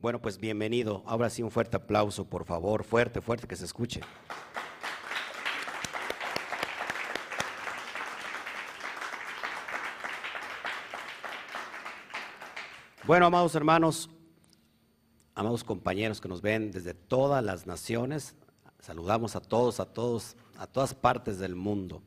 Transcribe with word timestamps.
Bueno, 0.00 0.20
pues 0.22 0.38
bienvenido. 0.38 1.02
Ahora 1.06 1.28
sí 1.28 1.42
un 1.42 1.50
fuerte 1.50 1.76
aplauso, 1.76 2.24
por 2.24 2.44
favor, 2.44 2.84
fuerte, 2.84 3.20
fuerte, 3.20 3.48
que 3.48 3.56
se 3.56 3.64
escuche. 3.64 4.00
Bueno, 13.04 13.26
amados 13.26 13.56
hermanos, 13.56 14.08
amados 15.34 15.64
compañeros 15.64 16.20
que 16.20 16.28
nos 16.28 16.42
ven 16.42 16.70
desde 16.70 16.94
todas 16.94 17.42
las 17.42 17.66
naciones, 17.66 18.36
saludamos 18.78 19.34
a 19.34 19.40
todos, 19.40 19.80
a 19.80 19.86
todos, 19.86 20.36
a 20.58 20.68
todas 20.68 20.94
partes 20.94 21.40
del 21.40 21.56
mundo. 21.56 22.04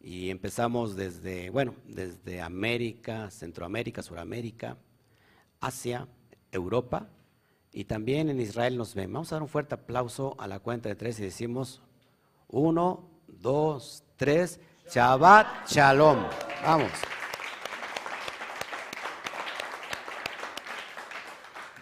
Y 0.00 0.30
empezamos 0.30 0.94
desde, 0.94 1.50
bueno, 1.50 1.74
desde 1.88 2.40
América, 2.40 3.28
Centroamérica, 3.32 4.04
Suramérica, 4.04 4.76
Asia, 5.60 6.06
Europa 6.52 7.08
y 7.74 7.84
también 7.84 8.30
en 8.30 8.40
Israel 8.40 8.78
nos 8.78 8.94
ven. 8.94 9.12
Vamos 9.12 9.32
a 9.32 9.36
dar 9.36 9.42
un 9.42 9.48
fuerte 9.48 9.74
aplauso 9.74 10.36
a 10.38 10.46
la 10.46 10.60
cuenta 10.60 10.88
de 10.88 10.94
tres 10.94 11.18
y 11.18 11.24
decimos 11.24 11.82
uno, 12.48 13.10
dos, 13.26 14.04
tres, 14.16 14.60
Shabbat 14.88 15.68
Shalom. 15.68 16.24
Vamos. 16.64 16.90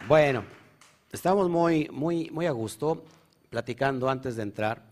Bueno, 0.08 0.44
estamos 1.12 1.48
muy, 1.50 1.88
muy, 1.92 2.30
muy 2.30 2.46
a 2.46 2.52
gusto 2.52 3.04
platicando 3.50 4.08
antes 4.08 4.34
de 4.36 4.42
entrar 4.44 4.82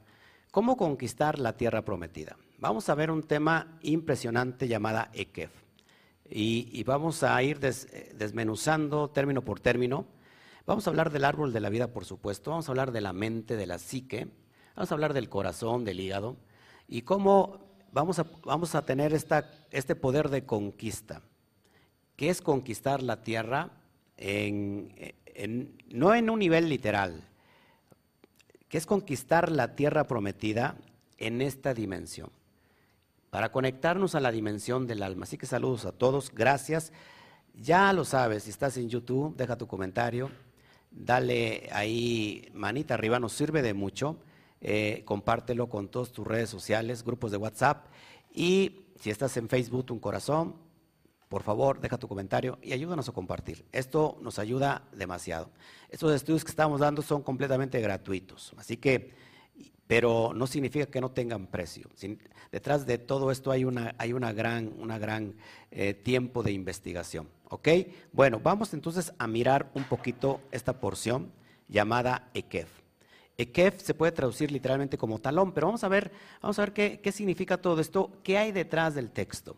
cómo 0.51 0.77
conquistar 0.77 1.39
la 1.39 1.57
tierra 1.57 1.83
prometida. 1.83 2.37
Vamos 2.59 2.91
a 2.91 2.95
ver 2.95 3.11
un 3.11 3.23
tema 3.23 3.79
impresionante 3.81 4.69
llamada 4.69 5.11
Ekef. 5.15 5.51
Y, 6.33 6.85
vamos 6.85 7.23
a 7.23 7.43
ir 7.43 7.59
desmenuzando 7.59 9.11
término 9.11 9.43
por 9.43 9.59
término. 9.59 10.07
Vamos 10.67 10.87
a 10.87 10.91
hablar 10.91 11.11
del 11.11 11.25
árbol 11.25 11.53
de 11.53 11.61
la 11.61 11.69
vida, 11.69 11.89
por 11.89 12.05
supuesto. 12.05 12.51
Vamos 12.51 12.69
a 12.69 12.73
hablar 12.73 12.93
de 12.93 13.01
la 13.01 13.13
mente, 13.13 13.57
de 13.57 13.67
la 13.67 13.79
psique. 13.79 14.29
Vamos 14.77 14.91
a 14.91 14.95
hablar 14.95 15.15
del 15.15 15.29
corazón, 15.29 15.85
del 15.85 16.01
hígado. 16.01 16.37
Y 16.87 17.03
cómo 17.03 17.71
vamos 17.93 18.19
a, 18.19 18.27
vamos 18.45 18.75
a 18.75 18.85
tener 18.85 19.13
esta, 19.13 19.51
este 19.71 19.95
poder 19.95 20.29
de 20.29 20.45
conquista. 20.45 21.23
¿Qué 22.17 22.29
es 22.29 22.43
conquistar 22.43 23.03
la 23.03 23.23
tierra? 23.23 23.71
no 25.89 26.15
en 26.15 26.31
un 26.31 26.39
nivel 26.39 26.69
literal, 26.69 27.25
que 28.69 28.77
es 28.77 28.85
conquistar 28.85 29.51
la 29.51 29.75
tierra 29.75 30.07
prometida 30.07 30.77
en 31.17 31.41
esta 31.41 31.73
dimensión, 31.73 32.31
para 33.31 33.51
conectarnos 33.51 34.15
a 34.15 34.21
la 34.21 34.31
dimensión 34.31 34.87
del 34.87 35.03
alma. 35.03 35.25
Así 35.25 35.39
que 35.39 35.47
saludos 35.47 35.87
a 35.87 35.93
todos, 35.93 36.31
gracias. 36.35 36.93
Ya 37.55 37.93
lo 37.95 38.05
sabes, 38.05 38.43
si 38.43 38.51
estás 38.51 38.77
en 38.77 38.91
YouTube, 38.91 39.35
deja 39.37 39.57
tu 39.57 39.67
comentario, 39.67 40.31
dale 40.91 41.69
ahí 41.73 42.49
manita 42.53 42.95
arriba, 42.95 43.19
nos 43.21 43.33
sirve 43.33 43.63
de 43.63 43.75
mucho. 43.75 44.19
Eh, 44.63 45.03
compártelo 45.07 45.71
con 45.71 45.89
todas 45.89 46.13
tus 46.13 46.27
redes 46.27 46.51
sociales, 46.51 47.03
grupos 47.03 47.31
de 47.31 47.39
WhatsApp 47.39 47.87
y 48.35 48.83
si 49.01 49.09
estás 49.11 49.37
en 49.39 49.49
Facebook, 49.49 49.87
un 49.91 49.99
corazón, 49.99 50.55
por 51.29 51.43
favor, 51.43 51.81
deja 51.81 51.97
tu 51.97 52.09
comentario 52.09 52.59
y 52.63 52.73
ayúdanos 52.73 53.09
a 53.09 53.13
compartir. 53.13 53.65
Esto 53.73 54.19
nos 54.21 54.39
ayuda 54.39 54.83
demasiado. 54.93 55.51
Estos 55.89 56.13
estudios 56.13 56.45
que 56.45 56.51
estamos 56.51 56.81
dando 56.81 57.03
son 57.03 57.23
completamente 57.23 57.81
gratuitos, 57.81 58.53
así 58.59 58.77
que, 58.77 59.15
pero 59.91 60.31
no 60.37 60.47
significa 60.47 60.87
que 60.87 61.01
no 61.01 61.11
tengan 61.11 61.49
precio. 61.49 61.89
detrás 62.53 62.87
de 62.87 62.97
todo 62.97 63.33
esto 63.33 63.51
hay 63.51 63.65
una, 63.65 63.93
hay 63.99 64.13
una 64.13 64.33
gran, 64.33 64.73
una 64.79 65.01
gran 65.01 65.35
eh, 65.73 65.95
tiempo 65.95 66.45
de 66.45 66.53
investigación. 66.53 67.29
¿Ok? 67.49 67.69
Bueno, 68.13 68.39
vamos 68.39 68.73
entonces 68.73 69.13
a 69.19 69.27
mirar 69.27 69.69
un 69.75 69.83
poquito 69.83 70.43
esta 70.53 70.79
porción 70.79 71.33
llamada 71.67 72.31
Ekef. 72.35 72.69
Ekef 73.37 73.83
se 73.83 73.95
puede 73.95 74.13
traducir 74.13 74.53
literalmente 74.53 74.97
como 74.97 75.19
talón, 75.19 75.51
pero 75.51 75.67
vamos 75.67 75.83
a 75.83 75.89
ver, 75.89 76.13
vamos 76.41 76.57
a 76.61 76.63
ver 76.63 76.73
qué, 76.73 77.01
qué 77.03 77.11
significa 77.11 77.57
todo 77.57 77.81
esto, 77.81 78.13
qué 78.23 78.39
hay 78.39 78.53
detrás 78.53 78.95
del 78.95 79.11
texto. 79.11 79.57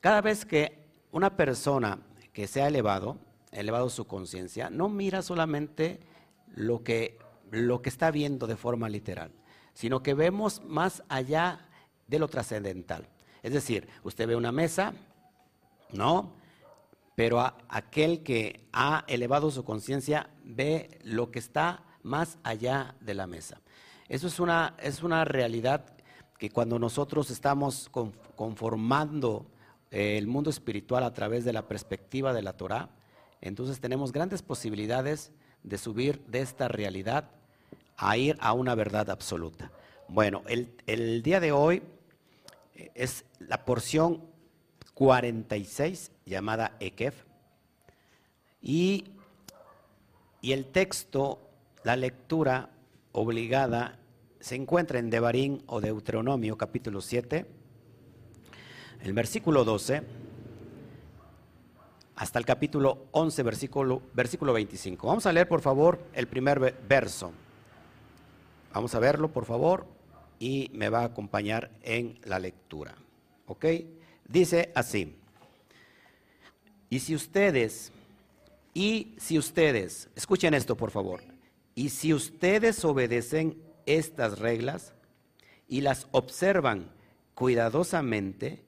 Cada 0.00 0.20
vez 0.20 0.44
que 0.44 0.76
una 1.10 1.38
persona 1.38 2.00
que 2.34 2.46
se 2.48 2.60
ha 2.60 2.68
elevado, 2.68 3.16
elevado 3.50 3.88
su 3.88 4.06
conciencia, 4.06 4.68
no 4.68 4.90
mira 4.90 5.22
solamente 5.22 6.00
lo 6.54 6.84
que, 6.84 7.16
lo 7.50 7.80
que 7.80 7.88
está 7.88 8.10
viendo 8.10 8.46
de 8.46 8.56
forma 8.56 8.90
literal, 8.90 9.30
sino 9.74 10.02
que 10.02 10.14
vemos 10.14 10.62
más 10.64 11.02
allá 11.08 11.68
de 12.06 12.18
lo 12.18 12.28
trascendental. 12.28 13.08
Es 13.42 13.52
decir, 13.52 13.88
usted 14.02 14.26
ve 14.26 14.36
una 14.36 14.52
mesa, 14.52 14.94
¿no? 15.92 16.32
Pero 17.14 17.40
aquel 17.68 18.22
que 18.22 18.66
ha 18.72 19.04
elevado 19.06 19.50
su 19.50 19.64
conciencia 19.64 20.30
ve 20.42 20.98
lo 21.02 21.30
que 21.30 21.38
está 21.38 21.84
más 22.02 22.38
allá 22.42 22.94
de 23.00 23.14
la 23.14 23.26
mesa. 23.26 23.60
Eso 24.08 24.26
es 24.26 24.40
una, 24.40 24.74
es 24.78 25.02
una 25.02 25.24
realidad 25.24 25.84
que 26.38 26.50
cuando 26.50 26.78
nosotros 26.78 27.30
estamos 27.30 27.90
conformando 28.34 29.46
el 29.90 30.26
mundo 30.26 30.50
espiritual 30.50 31.04
a 31.04 31.12
través 31.12 31.44
de 31.44 31.52
la 31.52 31.68
perspectiva 31.68 32.32
de 32.32 32.42
la 32.42 32.56
Torah, 32.56 32.90
entonces 33.40 33.80
tenemos 33.80 34.12
grandes 34.12 34.42
posibilidades 34.42 35.32
de 35.62 35.78
subir 35.78 36.24
de 36.26 36.40
esta 36.40 36.68
realidad 36.68 37.30
a 37.96 38.16
ir 38.16 38.36
a 38.40 38.52
una 38.52 38.74
verdad 38.74 39.10
absoluta. 39.10 39.70
Bueno, 40.08 40.42
el, 40.46 41.22
día 41.22 41.40
de 41.40 41.52
hoy 41.52 41.82
eh, 42.74 42.90
es 42.94 43.24
la 43.38 43.64
porción 43.64 44.22
46 44.94 46.12
llamada 46.24 46.76
Ekef 46.80 47.24
y, 48.62 49.04
y 50.40 50.52
el 50.52 50.66
texto, 50.66 51.40
la 51.82 51.96
lectura 51.96 52.70
obligada 53.12 53.98
se 54.40 54.54
encuentra 54.56 54.98
en 54.98 55.10
Devarim 55.10 55.62
o 55.66 55.80
Deuteronomio 55.80 56.56
capítulo 56.56 57.00
7 57.00 57.46
el 59.04 59.12
versículo 59.12 59.64
12 59.64 60.02
hasta 62.16 62.38
el 62.38 62.46
capítulo 62.46 63.06
11, 63.10 63.42
versículo, 63.42 64.02
versículo 64.14 64.52
25. 64.52 65.06
Vamos 65.06 65.26
a 65.26 65.32
leer, 65.32 65.48
por 65.48 65.60
favor, 65.60 66.00
el 66.14 66.26
primer 66.26 66.58
verso. 66.88 67.32
Vamos 68.74 68.92
a 68.96 68.98
verlo, 68.98 69.30
por 69.30 69.44
favor, 69.44 69.86
y 70.40 70.68
me 70.74 70.88
va 70.88 71.02
a 71.02 71.04
acompañar 71.04 71.70
en 71.82 72.18
la 72.24 72.40
lectura. 72.40 72.96
¿Ok? 73.46 73.66
Dice 74.26 74.72
así. 74.74 75.14
Y 76.90 76.98
si 76.98 77.14
ustedes, 77.14 77.92
y 78.74 79.14
si 79.16 79.38
ustedes, 79.38 80.08
escuchen 80.16 80.54
esto, 80.54 80.76
por 80.76 80.90
favor, 80.90 81.22
y 81.76 81.90
si 81.90 82.12
ustedes 82.12 82.84
obedecen 82.84 83.62
estas 83.86 84.40
reglas 84.40 84.92
y 85.68 85.82
las 85.82 86.08
observan 86.10 86.90
cuidadosamente, 87.36 88.64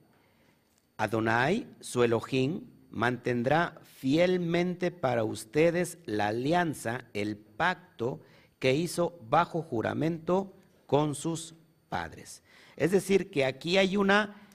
Adonai, 0.95 1.67
su 1.81 2.03
Elohim, 2.03 2.61
mantendrá 2.91 3.81
fielmente 3.99 4.89
para 4.89 5.25
ustedes 5.25 5.97
la 6.05 6.27
alianza, 6.27 7.03
el 7.13 7.35
pacto 7.35 8.21
que 8.59 8.73
hizo 8.73 9.17
bajo 9.29 9.61
juramento 9.61 10.53
con 10.85 11.15
sus 11.15 11.55
padres. 11.89 12.43
Es 12.75 12.91
decir, 12.91 13.31
que 13.31 13.45
aquí 13.45 13.77
hay 13.77 13.95
una 13.97 14.47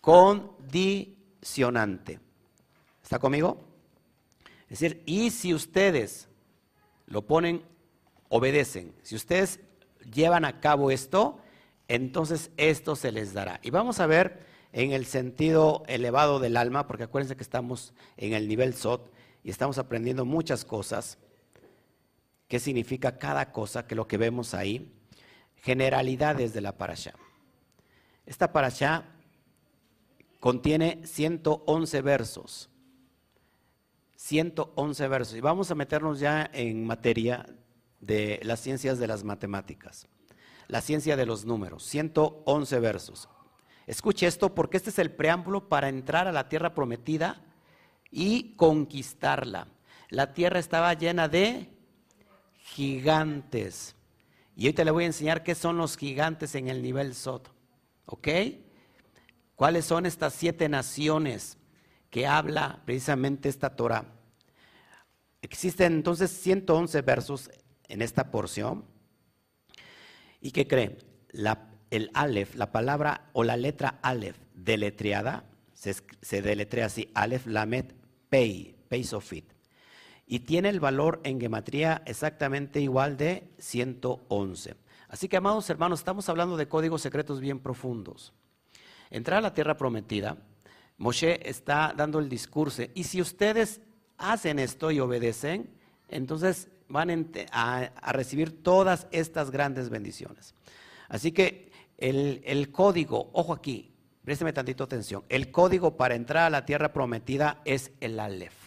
condicionante. 0.00 2.20
¿Está 3.02 3.18
conmigo? 3.18 3.60
Es 4.68 4.80
decir, 4.80 5.02
y 5.06 5.30
si 5.30 5.54
ustedes 5.54 6.28
lo 7.06 7.22
ponen, 7.22 7.62
obedecen, 8.28 8.92
si 9.02 9.16
ustedes 9.16 9.60
llevan 10.12 10.44
a 10.44 10.60
cabo 10.60 10.90
esto, 10.90 11.40
entonces 11.88 12.50
esto 12.56 12.96
se 12.96 13.12
les 13.12 13.32
dará. 13.32 13.60
Y 13.62 13.70
vamos 13.70 14.00
a 14.00 14.06
ver 14.06 14.46
en 14.72 14.92
el 14.92 15.06
sentido 15.06 15.82
elevado 15.86 16.38
del 16.38 16.56
alma, 16.56 16.86
porque 16.86 17.04
acuérdense 17.04 17.36
que 17.36 17.42
estamos 17.42 17.94
en 18.16 18.34
el 18.34 18.48
nivel 18.48 18.74
SOT 18.74 19.10
y 19.42 19.50
estamos 19.50 19.78
aprendiendo 19.78 20.24
muchas 20.24 20.64
cosas. 20.64 21.18
¿Qué 22.48 22.58
significa 22.58 23.18
cada 23.18 23.52
cosa 23.52 23.86
que 23.86 23.94
lo 23.94 24.08
que 24.08 24.16
vemos 24.16 24.54
ahí? 24.54 24.90
Generalidades 25.56 26.54
de 26.54 26.62
la 26.62 26.78
parasha. 26.78 27.14
Esta 28.24 28.52
parasha 28.52 29.04
contiene 30.40 31.06
111 31.06 32.00
versos. 32.00 32.70
111 34.16 35.08
versos. 35.08 35.36
Y 35.36 35.40
vamos 35.40 35.70
a 35.70 35.74
meternos 35.74 36.20
ya 36.20 36.48
en 36.52 36.86
materia 36.86 37.46
de 38.00 38.40
las 38.42 38.60
ciencias 38.60 38.98
de 38.98 39.06
las 39.06 39.24
matemáticas. 39.24 40.08
La 40.68 40.80
ciencia 40.80 41.16
de 41.16 41.26
los 41.26 41.44
números. 41.44 41.84
111 41.84 42.80
versos. 42.80 43.28
Escuche 43.86 44.26
esto 44.26 44.54
porque 44.54 44.78
este 44.78 44.90
es 44.90 44.98
el 44.98 45.10
preámbulo 45.10 45.68
para 45.68 45.88
entrar 45.88 46.26
a 46.28 46.32
la 46.32 46.48
tierra 46.48 46.74
prometida 46.74 47.42
y 48.10 48.54
conquistarla. 48.56 49.68
La 50.08 50.32
tierra 50.32 50.58
estaba 50.58 50.94
llena 50.94 51.28
de 51.28 51.77
gigantes. 52.74 53.94
Y 54.56 54.66
hoy 54.66 54.72
te 54.72 54.84
le 54.84 54.90
voy 54.90 55.04
a 55.04 55.08
enseñar 55.08 55.42
qué 55.42 55.54
son 55.54 55.76
los 55.76 55.96
gigantes 55.96 56.54
en 56.54 56.68
el 56.68 56.82
nivel 56.82 57.14
Sot. 57.14 57.52
¿Ok? 58.06 58.28
¿Cuáles 59.54 59.84
son 59.84 60.06
estas 60.06 60.34
siete 60.34 60.68
naciones 60.68 61.58
que 62.10 62.26
habla 62.26 62.82
precisamente 62.84 63.48
esta 63.48 63.76
Torah? 63.76 64.04
Existen 65.42 65.94
entonces 65.94 66.30
111 66.30 67.02
versos 67.02 67.50
en 67.88 68.02
esta 68.02 68.30
porción. 68.30 68.84
¿Y 70.40 70.50
qué 70.50 70.66
creen? 70.66 70.98
el 71.90 72.10
Aleph, 72.14 72.54
la 72.54 72.70
palabra 72.70 73.30
o 73.32 73.44
la 73.44 73.56
letra 73.56 73.98
Aleph 74.02 74.36
deletreada, 74.54 75.44
se, 75.72 75.94
se 76.20 76.42
deletrea 76.42 76.86
así, 76.86 77.10
Aleph 77.14 77.46
Lamet 77.46 77.94
Pei, 78.28 78.76
Pei 78.88 79.04
Sofit. 79.04 79.57
Y 80.30 80.40
tiene 80.40 80.68
el 80.68 80.78
valor 80.78 81.20
en 81.24 81.40
gematría 81.40 82.02
exactamente 82.04 82.80
igual 82.80 83.16
de 83.16 83.48
111. 83.58 84.76
Así 85.08 85.26
que, 85.26 85.38
amados 85.38 85.68
hermanos, 85.70 86.00
estamos 86.00 86.28
hablando 86.28 86.58
de 86.58 86.68
códigos 86.68 87.00
secretos 87.00 87.40
bien 87.40 87.58
profundos. 87.58 88.34
Entrar 89.10 89.38
a 89.38 89.40
la 89.40 89.54
tierra 89.54 89.78
prometida, 89.78 90.36
Moshe 90.98 91.48
está 91.48 91.94
dando 91.96 92.18
el 92.18 92.28
discurso. 92.28 92.82
Y 92.94 93.04
si 93.04 93.22
ustedes 93.22 93.80
hacen 94.18 94.58
esto 94.58 94.90
y 94.90 95.00
obedecen, 95.00 95.70
entonces 96.08 96.68
van 96.88 97.30
a, 97.52 97.90
recibir 98.12 98.62
todas 98.62 99.06
estas 99.10 99.50
grandes 99.50 99.88
bendiciones. 99.88 100.54
Así 101.08 101.32
que 101.32 101.70
el, 101.96 102.70
código, 102.70 103.30
ojo 103.32 103.54
aquí, 103.54 103.94
présteme 104.24 104.52
tantito 104.52 104.84
atención, 104.84 105.24
el 105.30 105.50
código 105.50 105.96
para 105.96 106.14
entrar 106.14 106.44
a 106.44 106.50
la 106.50 106.66
tierra 106.66 106.92
prometida 106.92 107.62
es 107.64 107.92
el 108.00 108.20
Aleph. 108.20 108.57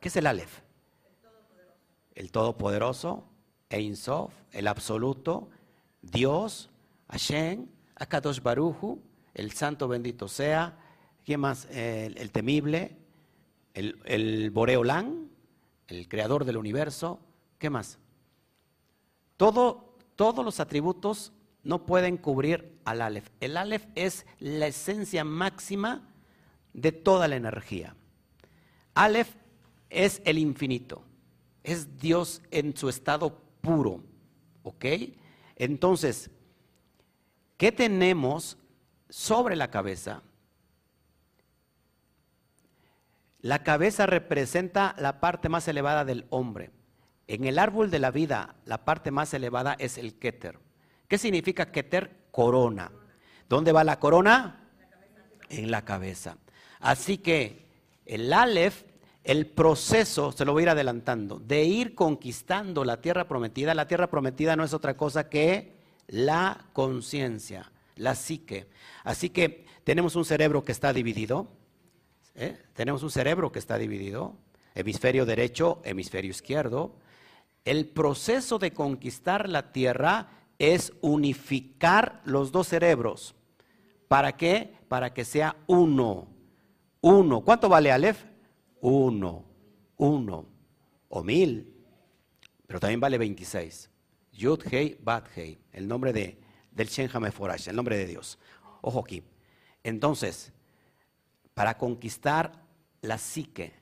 ¿Qué 0.00 0.08
es 0.08 0.16
el 0.16 0.26
Aleph? 0.26 0.60
El 2.14 2.32
Todopoderoso, 2.32 3.24
Ein 3.68 3.96
Sof, 3.96 4.32
el 4.52 4.66
Absoluto, 4.66 5.50
Dios, 6.02 6.70
Hashem, 7.08 7.66
Akadosh 7.96 8.40
Baruchu, 8.40 9.00
el 9.34 9.52
Santo 9.52 9.88
bendito 9.88 10.26
sea, 10.26 10.78
¿quién 11.24 11.40
más? 11.40 11.66
El, 11.70 12.32
temible, 12.32 12.96
el, 13.74 14.00
el 14.06 14.50
Boreolán, 14.50 15.30
el 15.86 16.08
creador 16.08 16.44
del 16.44 16.56
universo, 16.56 17.20
¿qué 17.58 17.68
más? 17.68 17.98
Todo, 19.36 19.96
todos 20.16 20.44
los 20.44 20.60
atributos 20.60 21.32
no 21.62 21.84
pueden 21.84 22.16
cubrir 22.16 22.78
al 22.84 23.02
Aleph. 23.02 23.28
El 23.40 23.56
Aleph 23.56 23.86
es 23.94 24.26
la 24.38 24.66
esencia 24.66 25.24
máxima 25.24 26.08
de 26.72 26.92
toda 26.92 27.28
la 27.28 27.36
energía. 27.36 27.94
Aleph 28.94 29.34
es 29.90 30.22
el 30.24 30.38
infinito, 30.38 31.02
es 31.62 31.98
Dios 31.98 32.42
en 32.50 32.76
su 32.76 32.88
estado 32.88 33.42
puro, 33.60 34.02
¿ok? 34.62 34.84
Entonces, 35.56 36.30
¿qué 37.56 37.72
tenemos 37.72 38.56
sobre 39.08 39.56
la 39.56 39.70
cabeza? 39.70 40.22
La 43.42 43.62
cabeza 43.62 44.06
representa 44.06 44.94
la 44.98 45.20
parte 45.20 45.48
más 45.48 45.66
elevada 45.66 46.04
del 46.04 46.26
hombre. 46.30 46.70
En 47.26 47.44
el 47.44 47.58
árbol 47.58 47.90
de 47.90 47.98
la 47.98 48.10
vida, 48.10 48.56
la 48.64 48.84
parte 48.84 49.10
más 49.10 49.32
elevada 49.34 49.74
es 49.78 49.98
el 49.98 50.18
Keter. 50.18 50.58
¿Qué 51.08 51.16
significa 51.16 51.72
Keter? 51.72 52.28
Corona. 52.30 52.92
¿Dónde 53.48 53.72
va 53.72 53.82
la 53.82 53.98
corona? 53.98 54.68
En 55.48 55.70
la 55.70 55.84
cabeza. 55.84 56.36
Así 56.80 57.18
que 57.18 57.66
el 58.04 58.32
Aleph, 58.32 58.84
el 59.24 59.46
proceso, 59.46 60.32
se 60.32 60.44
lo 60.44 60.52
voy 60.52 60.62
a 60.62 60.64
ir 60.64 60.68
adelantando, 60.70 61.38
de 61.38 61.64
ir 61.64 61.94
conquistando 61.94 62.84
la 62.84 63.00
tierra 63.00 63.28
prometida. 63.28 63.74
La 63.74 63.86
tierra 63.86 64.08
prometida 64.08 64.56
no 64.56 64.64
es 64.64 64.74
otra 64.74 64.96
cosa 64.96 65.28
que 65.28 65.72
la 66.06 66.66
conciencia, 66.72 67.70
la 67.96 68.14
psique. 68.14 68.68
Así 69.04 69.30
que 69.30 69.66
tenemos 69.84 70.16
un 70.16 70.24
cerebro 70.24 70.64
que 70.64 70.72
está 70.72 70.92
dividido 70.92 71.48
¿Eh? 72.34 72.56
Tenemos 72.74 73.02
un 73.02 73.10
cerebro 73.10 73.52
que 73.52 73.58
está 73.58 73.76
dividido, 73.76 74.36
hemisferio 74.74 75.26
derecho, 75.26 75.80
hemisferio 75.84 76.30
izquierdo. 76.30 76.96
El 77.64 77.86
proceso 77.86 78.58
de 78.58 78.72
conquistar 78.72 79.48
la 79.48 79.72
tierra 79.72 80.28
es 80.58 80.92
unificar 81.00 82.20
los 82.24 82.52
dos 82.52 82.68
cerebros. 82.68 83.34
¿Para 84.08 84.36
qué? 84.36 84.74
Para 84.88 85.12
que 85.12 85.24
sea 85.24 85.56
uno. 85.66 86.28
Uno. 87.00 87.42
¿Cuánto 87.42 87.68
vale 87.68 87.92
Aleph? 87.92 88.24
Uno. 88.80 89.44
Uno. 89.96 90.46
O 91.08 91.22
mil. 91.22 91.74
Pero 92.66 92.80
también 92.80 93.00
vale 93.00 93.18
26. 93.18 93.90
Yud 94.32 94.62
Hei 94.70 94.98
Bat 95.02 95.28
Hei. 95.36 95.58
El 95.72 95.88
nombre 95.88 96.12
de, 96.12 96.38
del 96.70 96.88
Shen 96.88 97.10
Hameforash, 97.12 97.68
el 97.68 97.76
nombre 97.76 97.96
de 97.96 98.06
Dios. 98.06 98.38
Ojo 98.82 99.00
aquí. 99.00 99.22
Entonces, 99.82 100.52
para 101.54 101.76
conquistar 101.76 102.52
la 103.02 103.18
psique. 103.18 103.72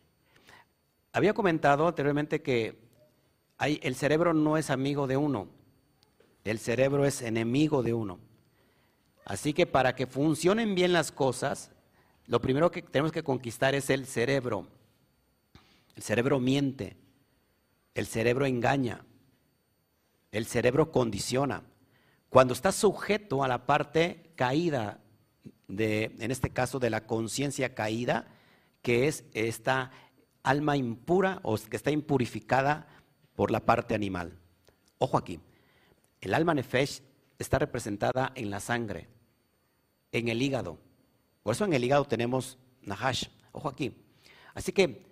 Había 1.12 1.34
comentado 1.34 1.86
anteriormente 1.86 2.42
que 2.42 2.78
el 3.60 3.94
cerebro 3.94 4.34
no 4.34 4.56
es 4.56 4.70
amigo 4.70 5.06
de 5.06 5.16
uno, 5.16 5.48
el 6.44 6.58
cerebro 6.58 7.04
es 7.04 7.22
enemigo 7.22 7.82
de 7.82 7.94
uno. 7.94 8.18
Así 9.24 9.52
que 9.52 9.66
para 9.66 9.94
que 9.94 10.06
funcionen 10.06 10.74
bien 10.74 10.92
las 10.92 11.12
cosas, 11.12 11.70
lo 12.26 12.40
primero 12.40 12.70
que 12.70 12.82
tenemos 12.82 13.12
que 13.12 13.22
conquistar 13.22 13.74
es 13.74 13.90
el 13.90 14.06
cerebro. 14.06 14.66
El 15.98 16.04
cerebro 16.04 16.38
miente, 16.38 16.96
el 17.92 18.06
cerebro 18.06 18.46
engaña, 18.46 19.04
el 20.30 20.46
cerebro 20.46 20.92
condiciona. 20.92 21.64
Cuando 22.28 22.54
está 22.54 22.70
sujeto 22.70 23.42
a 23.42 23.48
la 23.48 23.66
parte 23.66 24.30
caída 24.36 25.00
de, 25.66 26.14
en 26.20 26.30
este 26.30 26.50
caso, 26.50 26.78
de 26.78 26.90
la 26.90 27.04
conciencia 27.04 27.74
caída, 27.74 28.28
que 28.80 29.08
es 29.08 29.24
esta 29.32 29.90
alma 30.44 30.76
impura 30.76 31.40
o 31.42 31.58
que 31.58 31.76
está 31.76 31.90
impurificada 31.90 32.86
por 33.34 33.50
la 33.50 33.66
parte 33.66 33.96
animal. 33.96 34.38
Ojo 34.98 35.18
aquí, 35.18 35.40
el 36.20 36.32
alma 36.32 36.54
nefesh 36.54 37.02
está 37.40 37.58
representada 37.58 38.30
en 38.36 38.50
la 38.50 38.60
sangre, 38.60 39.08
en 40.12 40.28
el 40.28 40.40
hígado. 40.40 40.78
Por 41.42 41.56
eso 41.56 41.64
en 41.64 41.72
el 41.72 41.82
hígado 41.82 42.04
tenemos 42.04 42.56
Nahash. 42.82 43.24
Ojo 43.50 43.68
aquí. 43.68 43.92
Así 44.54 44.70
que 44.70 45.07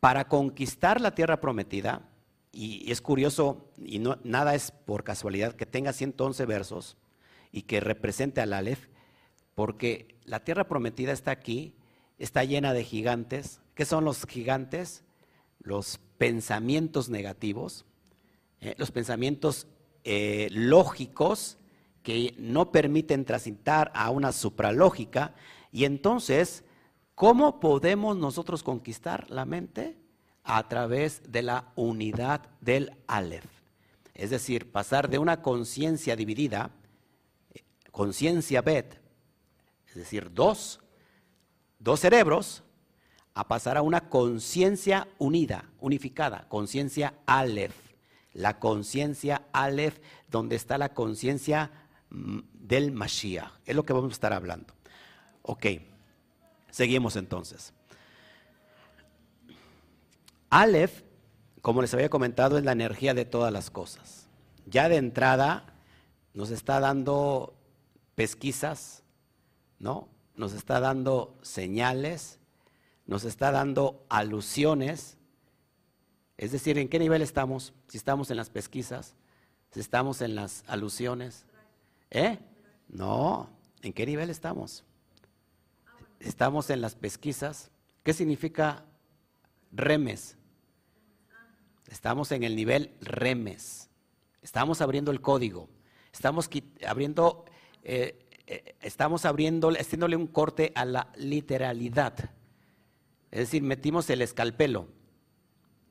para 0.00 0.28
conquistar 0.28 1.00
la 1.00 1.14
tierra 1.14 1.40
prometida, 1.40 2.08
y 2.52 2.90
es 2.90 3.00
curioso, 3.00 3.70
y 3.78 3.98
no, 3.98 4.18
nada 4.24 4.54
es 4.54 4.72
por 4.72 5.04
casualidad, 5.04 5.54
que 5.54 5.66
tenga 5.66 5.92
111 5.92 6.44
versos 6.46 6.96
y 7.52 7.62
que 7.62 7.80
represente 7.80 8.40
al 8.40 8.52
Aleph, 8.52 8.88
porque 9.54 10.16
la 10.24 10.42
tierra 10.42 10.66
prometida 10.66 11.12
está 11.12 11.30
aquí, 11.30 11.74
está 12.18 12.44
llena 12.44 12.72
de 12.72 12.84
gigantes. 12.84 13.60
¿Qué 13.74 13.84
son 13.84 14.04
los 14.04 14.24
gigantes? 14.26 15.04
Los 15.60 15.98
pensamientos 16.18 17.08
negativos, 17.08 17.84
eh, 18.60 18.74
los 18.78 18.90
pensamientos 18.90 19.66
eh, 20.04 20.48
lógicos 20.50 21.58
que 22.02 22.34
no 22.38 22.72
permiten 22.72 23.24
transitar 23.24 23.92
a 23.94 24.10
una 24.10 24.32
supralógica. 24.32 25.34
Y 25.72 25.84
entonces, 25.84 26.64
¿cómo 27.20 27.60
podemos 27.60 28.16
nosotros 28.16 28.62
conquistar 28.62 29.30
la 29.30 29.44
mente? 29.44 29.94
A 30.42 30.66
través 30.68 31.30
de 31.30 31.42
la 31.42 31.70
unidad 31.76 32.48
del 32.62 32.96
Aleph. 33.06 33.44
Es 34.14 34.30
decir, 34.30 34.72
pasar 34.72 35.10
de 35.10 35.18
una 35.18 35.42
conciencia 35.42 36.16
dividida, 36.16 36.70
conciencia 37.90 38.62
Bet, 38.62 38.98
es 39.88 39.96
decir, 39.96 40.32
dos, 40.32 40.80
dos 41.78 42.00
cerebros, 42.00 42.62
a 43.34 43.46
pasar 43.46 43.76
a 43.76 43.82
una 43.82 44.08
conciencia 44.08 45.06
unida, 45.18 45.66
unificada, 45.78 46.48
conciencia 46.48 47.12
Aleph. 47.26 47.76
La 48.32 48.58
conciencia 48.58 49.42
Aleph, 49.52 49.98
donde 50.30 50.56
está 50.56 50.78
la 50.78 50.94
conciencia 50.94 51.70
mm, 52.08 52.38
del 52.54 52.92
Mashiach. 52.92 53.52
Es 53.66 53.76
lo 53.76 53.84
que 53.84 53.92
vamos 53.92 54.12
a 54.12 54.14
estar 54.14 54.32
hablando. 54.32 54.72
Ok, 55.42 55.66
seguimos 56.70 57.16
entonces. 57.16 57.72
Aleph, 60.50 61.02
como 61.62 61.82
les 61.82 61.94
había 61.94 62.08
comentado, 62.08 62.58
es 62.58 62.64
la 62.64 62.72
energía 62.72 63.14
de 63.14 63.24
todas 63.24 63.52
las 63.52 63.70
cosas. 63.70 64.28
Ya 64.66 64.88
de 64.88 64.96
entrada 64.96 65.74
nos 66.34 66.50
está 66.50 66.80
dando 66.80 67.54
pesquisas, 68.14 69.02
¿no? 69.78 70.08
Nos 70.34 70.52
está 70.52 70.80
dando 70.80 71.38
señales, 71.42 72.38
nos 73.06 73.24
está 73.24 73.50
dando 73.50 74.04
alusiones. 74.08 75.18
Es 76.36 76.52
decir, 76.52 76.78
¿en 76.78 76.88
qué 76.88 76.98
nivel 76.98 77.22
estamos? 77.22 77.74
Si 77.88 77.98
estamos 77.98 78.30
en 78.30 78.36
las 78.36 78.50
pesquisas, 78.50 79.14
si 79.72 79.80
estamos 79.80 80.20
en 80.22 80.34
las 80.34 80.64
alusiones. 80.66 81.46
¿Eh? 82.10 82.38
No, 82.88 83.50
¿en 83.82 83.92
qué 83.92 84.06
nivel 84.06 84.30
estamos? 84.30 84.84
Estamos 86.20 86.70
en 86.70 86.80
las 86.80 86.94
pesquisas. 86.94 87.70
¿Qué 88.02 88.12
significa 88.12 88.84
remes? 89.72 90.36
Estamos 91.88 92.30
en 92.30 92.44
el 92.44 92.54
nivel 92.54 92.94
remes. 93.00 93.90
Estamos 94.42 94.80
abriendo 94.80 95.10
el 95.10 95.20
código. 95.20 95.68
Estamos 96.12 96.48
abriendo 96.86 97.44
eh, 97.82 98.26
eh, 98.46 98.76
estamos 98.80 99.24
abriendo, 99.24 99.70
haciéndole 99.70 100.16
un 100.16 100.26
corte 100.26 100.72
a 100.74 100.84
la 100.84 101.12
literalidad. 101.16 102.30
Es 103.30 103.40
decir, 103.40 103.62
metimos 103.62 104.08
el 104.10 104.22
escalpelo 104.22 104.88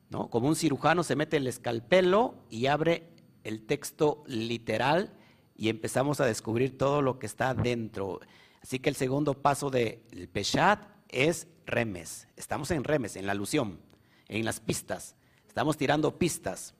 ¿no? 0.09 0.29
Como 0.29 0.47
un 0.47 0.55
cirujano 0.55 1.03
se 1.03 1.15
mete 1.15 1.37
el 1.37 1.47
escalpelo 1.47 2.35
y 2.49 2.65
abre 2.65 3.07
el 3.43 3.65
texto 3.65 4.23
literal 4.27 5.13
y 5.55 5.69
empezamos 5.69 6.19
a 6.19 6.25
descubrir 6.25 6.77
todo 6.77 7.01
lo 7.01 7.19
que 7.19 7.27
está 7.27 7.53
dentro. 7.53 8.19
Así 8.61 8.79
que 8.79 8.89
el 8.89 8.95
segundo 8.95 9.41
paso 9.41 9.69
del 9.69 10.29
Peshat 10.31 10.83
es 11.07 11.47
remes. 11.65 12.27
Estamos 12.35 12.71
en 12.71 12.83
remes, 12.83 13.15
en 13.15 13.25
la 13.25 13.31
alusión, 13.31 13.79
en 14.27 14.45
las 14.45 14.59
pistas. 14.59 15.15
Estamos 15.47 15.77
tirando 15.77 16.17
pistas. 16.17 16.73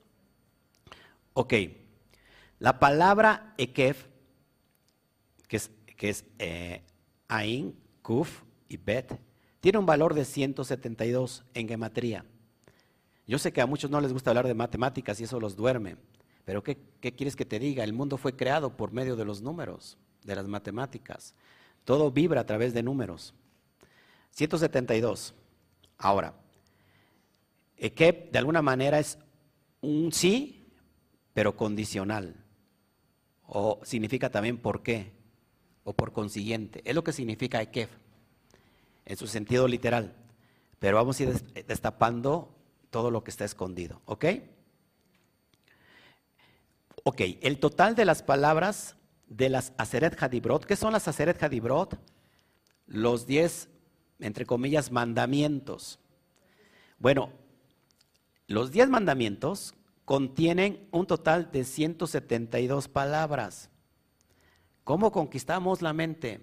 Ok. 1.32 1.54
La 2.58 2.78
palabra 2.78 3.54
Ekef, 3.56 4.06
que 5.48 5.56
es, 5.56 5.70
que 5.96 6.10
es 6.10 6.24
eh, 6.38 6.82
Ain, 7.28 7.74
Kuf 8.02 8.42
y 8.68 8.76
Bet, 8.76 9.18
tiene 9.60 9.78
un 9.78 9.86
valor 9.86 10.14
de 10.14 10.24
172 10.24 11.44
en 11.54 11.68
gematría. 11.68 12.24
Yo 13.26 13.38
sé 13.38 13.52
que 13.52 13.60
a 13.60 13.66
muchos 13.66 13.90
no 13.90 14.00
les 14.00 14.12
gusta 14.12 14.30
hablar 14.30 14.46
de 14.46 14.54
matemáticas 14.54 15.20
y 15.20 15.24
eso 15.24 15.38
los 15.38 15.56
duerme, 15.56 15.96
pero 16.44 16.62
¿qué, 16.62 16.78
¿qué, 17.00 17.14
quieres 17.14 17.36
que 17.36 17.44
te 17.44 17.58
diga? 17.58 17.84
El 17.84 17.92
mundo 17.92 18.16
fue 18.16 18.34
creado 18.34 18.76
por 18.76 18.92
medio 18.92 19.16
de 19.16 19.24
los 19.24 19.40
números, 19.40 19.98
de 20.24 20.34
las 20.34 20.48
matemáticas. 20.48 21.34
Todo 21.84 22.10
vibra 22.10 22.42
a 22.42 22.46
través 22.46 22.74
de 22.74 22.82
números. 22.82 23.34
172. 24.30 25.34
Ahora, 25.98 26.34
que 27.76 28.28
de 28.30 28.38
alguna 28.38 28.62
manera 28.62 28.98
es 28.98 29.18
un 29.80 30.12
sí, 30.12 30.72
pero 31.32 31.56
condicional. 31.56 32.36
O 33.46 33.80
significa 33.82 34.30
también 34.30 34.58
por 34.58 34.82
qué, 34.82 35.12
o 35.84 35.92
por 35.92 36.12
consiguiente. 36.12 36.82
Es 36.84 36.94
lo 36.94 37.02
que 37.02 37.12
significa 37.12 37.62
Ekef, 37.62 37.90
en 39.04 39.16
su 39.16 39.26
sentido 39.26 39.66
literal. 39.66 40.14
Pero 40.78 40.96
vamos 40.96 41.18
a 41.18 41.24
ir 41.24 41.32
destapando 41.66 42.54
todo 42.90 43.10
lo 43.10 43.24
que 43.24 43.30
está 43.30 43.44
escondido, 43.44 44.00
¿ok? 44.04 44.24
Ok, 47.04 47.20
el 47.40 47.58
total 47.58 47.94
de 47.94 48.04
las 48.04 48.22
palabras 48.22 48.96
de 49.30 49.48
las 49.48 49.72
Aseret 49.78 50.20
Hadibrot, 50.22 50.66
¿qué 50.66 50.76
son 50.76 50.92
las 50.92 51.08
Aseret 51.08 51.42
Hadibrot? 51.42 51.98
Los 52.86 53.26
diez, 53.26 53.70
entre 54.18 54.44
comillas, 54.44 54.90
mandamientos. 54.90 56.00
Bueno, 56.98 57.32
los 58.48 58.72
diez 58.72 58.88
mandamientos 58.88 59.74
contienen 60.04 60.88
un 60.90 61.06
total 61.06 61.50
de 61.52 61.64
172 61.64 62.88
palabras. 62.88 63.70
¿Cómo 64.82 65.12
conquistamos 65.12 65.80
la 65.80 65.92
mente? 65.92 66.40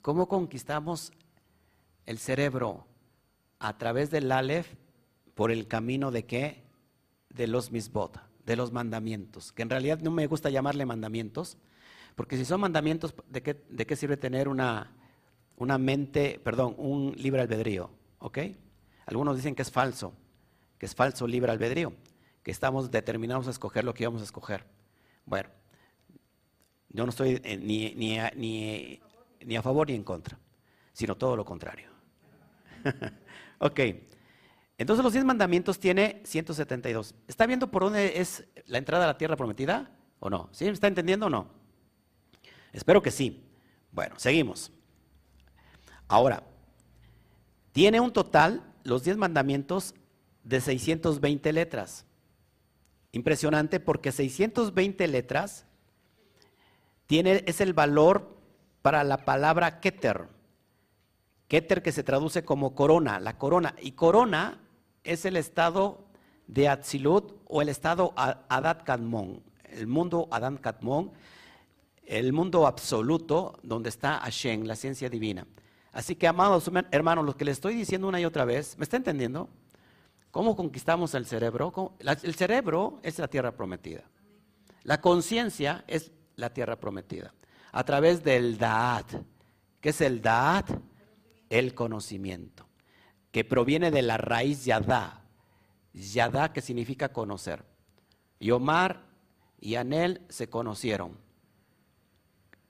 ¿Cómo 0.00 0.28
conquistamos 0.28 1.12
el 2.06 2.18
cerebro? 2.18 2.86
A 3.58 3.76
través 3.76 4.10
del 4.10 4.30
Aleph, 4.30 4.68
por 5.34 5.50
el 5.50 5.66
camino 5.66 6.12
de 6.12 6.24
qué? 6.24 6.62
De 7.28 7.48
los 7.48 7.72
misbot, 7.72 8.20
de 8.46 8.54
los 8.54 8.70
mandamientos. 8.70 9.52
Que 9.52 9.62
en 9.62 9.70
realidad 9.70 9.98
no 10.00 10.12
me 10.12 10.28
gusta 10.28 10.48
llamarle 10.48 10.86
mandamientos, 10.86 11.58
porque 12.14 12.36
si 12.36 12.44
son 12.44 12.60
mandamientos, 12.60 13.14
¿de 13.28 13.42
qué, 13.42 13.62
de 13.68 13.86
qué 13.86 13.96
sirve 13.96 14.16
tener 14.16 14.48
una, 14.48 14.92
una 15.56 15.78
mente, 15.78 16.40
perdón, 16.42 16.74
un 16.78 17.12
libre 17.16 17.42
albedrío? 17.42 17.90
¿Ok? 18.18 18.38
Algunos 19.06 19.36
dicen 19.36 19.54
que 19.54 19.62
es 19.62 19.70
falso 19.70 20.14
que 20.80 20.86
es 20.86 20.94
falso 20.94 21.26
libre 21.26 21.52
albedrío, 21.52 21.92
que 22.42 22.50
estamos 22.50 22.90
determinados 22.90 23.46
a 23.46 23.50
escoger 23.50 23.84
lo 23.84 23.92
que 23.92 24.04
íbamos 24.04 24.22
a 24.22 24.24
escoger. 24.24 24.64
Bueno, 25.26 25.50
yo 26.88 27.04
no 27.04 27.10
estoy 27.10 27.38
ni, 27.60 27.94
ni, 27.94 28.18
a, 28.18 28.32
ni, 28.34 28.98
a 29.56 29.62
favor 29.62 29.88
ni 29.88 29.94
en 29.94 30.02
contra, 30.02 30.38
sino 30.94 31.18
todo 31.18 31.36
lo 31.36 31.44
contrario. 31.44 31.90
ok, 33.58 33.80
entonces 34.78 35.04
los 35.04 35.12
10 35.12 35.26
mandamientos 35.26 35.78
tiene 35.78 36.22
172. 36.24 37.14
¿Está 37.28 37.44
viendo 37.44 37.70
por 37.70 37.82
dónde 37.82 38.18
es 38.18 38.48
la 38.64 38.78
entrada 38.78 39.04
a 39.04 39.08
la 39.08 39.18
tierra 39.18 39.36
prometida 39.36 39.90
o 40.18 40.30
no? 40.30 40.48
¿Sí? 40.50 40.64
¿Me 40.64 40.70
está 40.70 40.86
entendiendo 40.86 41.26
o 41.26 41.30
no? 41.30 41.59
Espero 42.72 43.02
que 43.02 43.10
sí. 43.10 43.44
Bueno, 43.92 44.14
seguimos. 44.18 44.72
Ahora, 46.08 46.42
tiene 47.72 48.00
un 48.00 48.12
total, 48.12 48.62
los 48.84 49.04
10 49.04 49.16
mandamientos, 49.16 49.94
de 50.44 50.60
620 50.60 51.52
letras. 51.52 52.06
Impresionante 53.12 53.80
porque 53.80 54.12
620 54.12 55.06
letras 55.08 55.66
tiene, 57.06 57.42
es 57.46 57.60
el 57.60 57.72
valor 57.72 58.36
para 58.82 59.04
la 59.04 59.24
palabra 59.24 59.80
Keter. 59.80 60.28
Keter 61.48 61.82
que 61.82 61.92
se 61.92 62.04
traduce 62.04 62.44
como 62.44 62.74
corona, 62.74 63.18
la 63.18 63.36
corona. 63.36 63.74
Y 63.80 63.92
corona 63.92 64.60
es 65.02 65.24
el 65.24 65.36
estado 65.36 66.04
de 66.46 66.68
Atzilut 66.68 67.34
o 67.46 67.62
el 67.62 67.68
estado 67.68 68.12
Adat 68.16 68.84
Kadmon, 68.84 69.42
el 69.64 69.86
mundo 69.86 70.28
Adán 70.30 70.56
Kadmon, 70.56 71.12
el 72.10 72.32
mundo 72.32 72.66
absoluto 72.66 73.56
donde 73.62 73.88
está 73.88 74.18
Hashem, 74.18 74.64
la 74.64 74.74
ciencia 74.74 75.08
divina. 75.08 75.46
Así 75.92 76.16
que, 76.16 76.26
amados 76.26 76.68
hermanos, 76.90 77.24
lo 77.24 77.36
que 77.36 77.44
les 77.44 77.58
estoy 77.58 77.76
diciendo 77.76 78.08
una 78.08 78.20
y 78.20 78.24
otra 78.24 78.44
vez, 78.44 78.76
¿me 78.78 78.82
está 78.82 78.96
entendiendo? 78.96 79.48
¿Cómo 80.32 80.56
conquistamos 80.56 81.14
el 81.14 81.24
cerebro? 81.24 81.94
El 82.00 82.34
cerebro 82.34 82.98
es 83.04 83.20
la 83.20 83.28
tierra 83.28 83.52
prometida. 83.52 84.02
La 84.82 85.00
conciencia 85.00 85.84
es 85.86 86.10
la 86.34 86.52
tierra 86.52 86.80
prometida. 86.80 87.32
A 87.70 87.84
través 87.84 88.24
del 88.24 88.58
Da'at. 88.58 89.06
¿Qué 89.80 89.90
es 89.90 90.00
el 90.00 90.20
Da'at? 90.20 90.68
El 91.48 91.74
conocimiento. 91.74 92.66
Que 93.30 93.44
proviene 93.44 93.92
de 93.92 94.02
la 94.02 94.16
raíz 94.16 94.64
Yadá. 94.64 95.22
Yadá 95.92 96.52
que 96.52 96.60
significa 96.60 97.12
conocer. 97.12 97.64
Y 98.40 98.50
Omar 98.50 99.06
y 99.60 99.76
Anel 99.76 100.22
se 100.28 100.48
conocieron. 100.48 101.29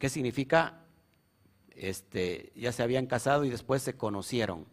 ¿Qué 0.00 0.08
significa? 0.08 0.86
Este, 1.72 2.52
ya 2.56 2.72
se 2.72 2.82
habían 2.82 3.06
casado 3.06 3.44
y 3.44 3.50
después 3.50 3.82
se 3.82 3.98
conocieron. 3.98 4.64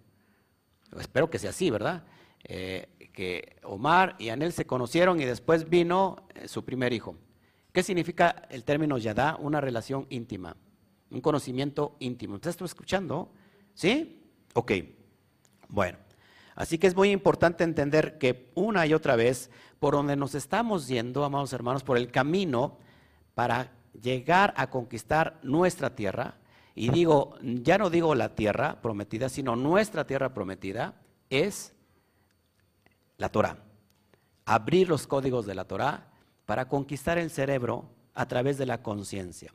Espero 0.97 1.29
que 1.29 1.37
sea 1.37 1.49
así, 1.49 1.69
¿verdad? 1.69 2.05
Eh, 2.45 2.87
que 3.11 3.57
Omar 3.63 4.15
y 4.19 4.29
Anel 4.29 4.53
se 4.53 4.65
conocieron 4.65 5.19
y 5.19 5.25
después 5.25 5.69
vino 5.69 6.27
eh, 6.33 6.47
su 6.47 6.63
primer 6.63 6.93
hijo. 6.93 7.17
¿Qué 7.73 7.83
significa 7.83 8.43
el 8.49 8.63
término 8.63 8.97
yadá? 8.97 9.35
Una 9.35 9.59
relación 9.59 10.07
íntima, 10.09 10.55
un 11.11 11.19
conocimiento 11.19 11.97
íntimo. 11.99 12.37
¿Estás 12.37 12.61
escuchando? 12.61 13.33
¿Sí? 13.73 14.23
Ok. 14.53 14.71
Bueno, 15.67 15.97
así 16.55 16.77
que 16.77 16.87
es 16.87 16.95
muy 16.95 17.11
importante 17.11 17.65
entender 17.65 18.17
que 18.17 18.49
una 18.55 18.87
y 18.87 18.93
otra 18.93 19.17
vez, 19.17 19.51
por 19.79 19.93
donde 19.93 20.15
nos 20.15 20.35
estamos 20.35 20.87
yendo, 20.87 21.25
amados 21.25 21.51
hermanos, 21.51 21.83
por 21.83 21.97
el 21.97 22.11
camino 22.11 22.77
para 23.35 23.76
llegar 23.93 24.53
a 24.57 24.69
conquistar 24.69 25.39
nuestra 25.43 25.95
tierra, 25.95 26.35
y 26.75 26.89
digo, 26.89 27.35
ya 27.41 27.77
no 27.77 27.89
digo 27.89 28.13
la 28.13 28.35
tierra 28.35 28.81
prometida, 28.81 29.29
sino 29.29 29.55
nuestra 29.55 30.05
tierra 30.05 30.33
prometida, 30.33 30.93
es 31.29 31.73
la 33.17 33.29
Torah. 33.29 33.57
Abrir 34.45 34.87
los 34.87 35.07
códigos 35.07 35.45
de 35.45 35.55
la 35.55 35.65
Torah 35.65 36.11
para 36.45 36.67
conquistar 36.67 37.17
el 37.17 37.31
cerebro 37.31 37.89
a 38.13 38.27
través 38.27 38.57
de 38.57 38.65
la 38.65 38.81
conciencia. 38.81 39.53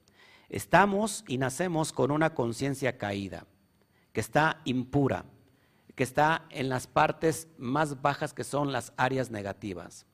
Estamos 0.48 1.24
y 1.28 1.38
nacemos 1.38 1.92
con 1.92 2.10
una 2.10 2.34
conciencia 2.34 2.98
caída, 2.98 3.46
que 4.12 4.20
está 4.20 4.60
impura, 4.64 5.24
que 5.94 6.02
está 6.02 6.46
en 6.50 6.68
las 6.68 6.86
partes 6.86 7.48
más 7.56 8.02
bajas 8.02 8.34
que 8.34 8.44
son 8.44 8.72
las 8.72 8.92
áreas 8.96 9.30
negativas. 9.30 10.06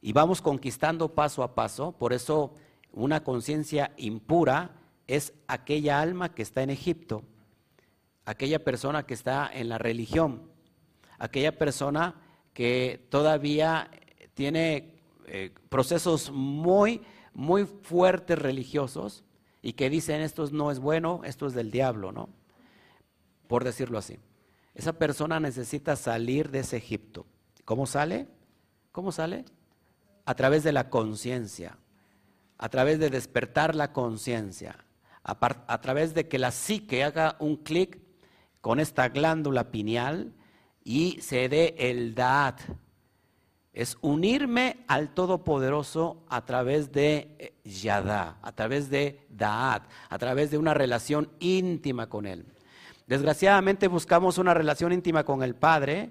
Y 0.00 0.12
vamos 0.12 0.42
conquistando 0.42 1.14
paso 1.14 1.42
a 1.42 1.54
paso, 1.54 1.92
por 1.92 2.12
eso 2.12 2.54
una 2.96 3.22
conciencia 3.22 3.92
impura 3.98 4.70
es 5.06 5.34
aquella 5.46 6.00
alma 6.00 6.34
que 6.34 6.42
está 6.42 6.62
en 6.62 6.70
Egipto, 6.70 7.22
aquella 8.24 8.64
persona 8.64 9.04
que 9.04 9.14
está 9.14 9.48
en 9.52 9.68
la 9.68 9.78
religión, 9.78 10.50
aquella 11.18 11.56
persona 11.56 12.14
que 12.54 13.06
todavía 13.10 13.90
tiene 14.32 14.94
eh, 15.26 15.52
procesos 15.68 16.30
muy, 16.32 17.02
muy 17.34 17.66
fuertes 17.66 18.38
religiosos 18.38 19.24
y 19.60 19.74
que 19.74 19.90
dicen 19.90 20.22
esto 20.22 20.48
no 20.50 20.70
es 20.70 20.78
bueno, 20.78 21.20
esto 21.24 21.46
es 21.46 21.52
del 21.52 21.70
diablo, 21.70 22.12
¿no? 22.12 22.30
Por 23.46 23.62
decirlo 23.62 23.98
así. 23.98 24.18
Esa 24.74 24.94
persona 24.94 25.38
necesita 25.38 25.96
salir 25.96 26.50
de 26.50 26.60
ese 26.60 26.78
Egipto. 26.78 27.26
¿Cómo 27.66 27.86
sale? 27.86 28.26
¿Cómo 28.90 29.12
sale? 29.12 29.44
A 30.24 30.34
través 30.34 30.64
de 30.64 30.72
la 30.72 30.88
conciencia, 30.88 31.78
a 32.58 32.68
través 32.68 32.98
de 32.98 33.10
despertar 33.10 33.74
la 33.74 33.92
conciencia, 33.92 34.84
a, 35.22 35.80
través 35.80 36.14
de 36.14 36.28
que 36.28 36.38
la 36.38 36.52
psique 36.52 37.04
haga 37.04 37.36
un 37.38 37.56
clic 37.56 37.98
con 38.60 38.80
esta 38.80 39.08
glándula 39.08 39.70
pineal 39.70 40.32
y 40.84 41.20
se 41.20 41.48
dé 41.48 41.74
el 41.78 42.14
Da'at. 42.14 42.60
Es 43.72 43.98
unirme 44.00 44.84
al 44.86 45.12
Todopoderoso 45.12 46.24
a 46.28 46.46
través 46.46 46.92
de 46.92 47.36
eh, 47.38 47.54
Yadá, 47.64 48.38
a 48.40 48.52
través 48.52 48.88
de 48.88 49.26
Da'at, 49.28 49.82
a 50.08 50.18
través 50.18 50.50
de 50.50 50.58
una 50.58 50.72
relación 50.72 51.28
íntima 51.40 52.08
con 52.08 52.26
Él. 52.26 52.46
Desgraciadamente 53.06 53.88
buscamos 53.88 54.38
una 54.38 54.54
relación 54.54 54.92
íntima 54.92 55.24
con 55.24 55.42
el 55.42 55.54
Padre 55.54 56.10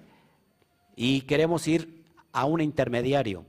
y 0.95 1.21
queremos 1.21 1.67
ir 1.67 2.05
a 2.31 2.45
un 2.45 2.61
intermediario 2.61 3.45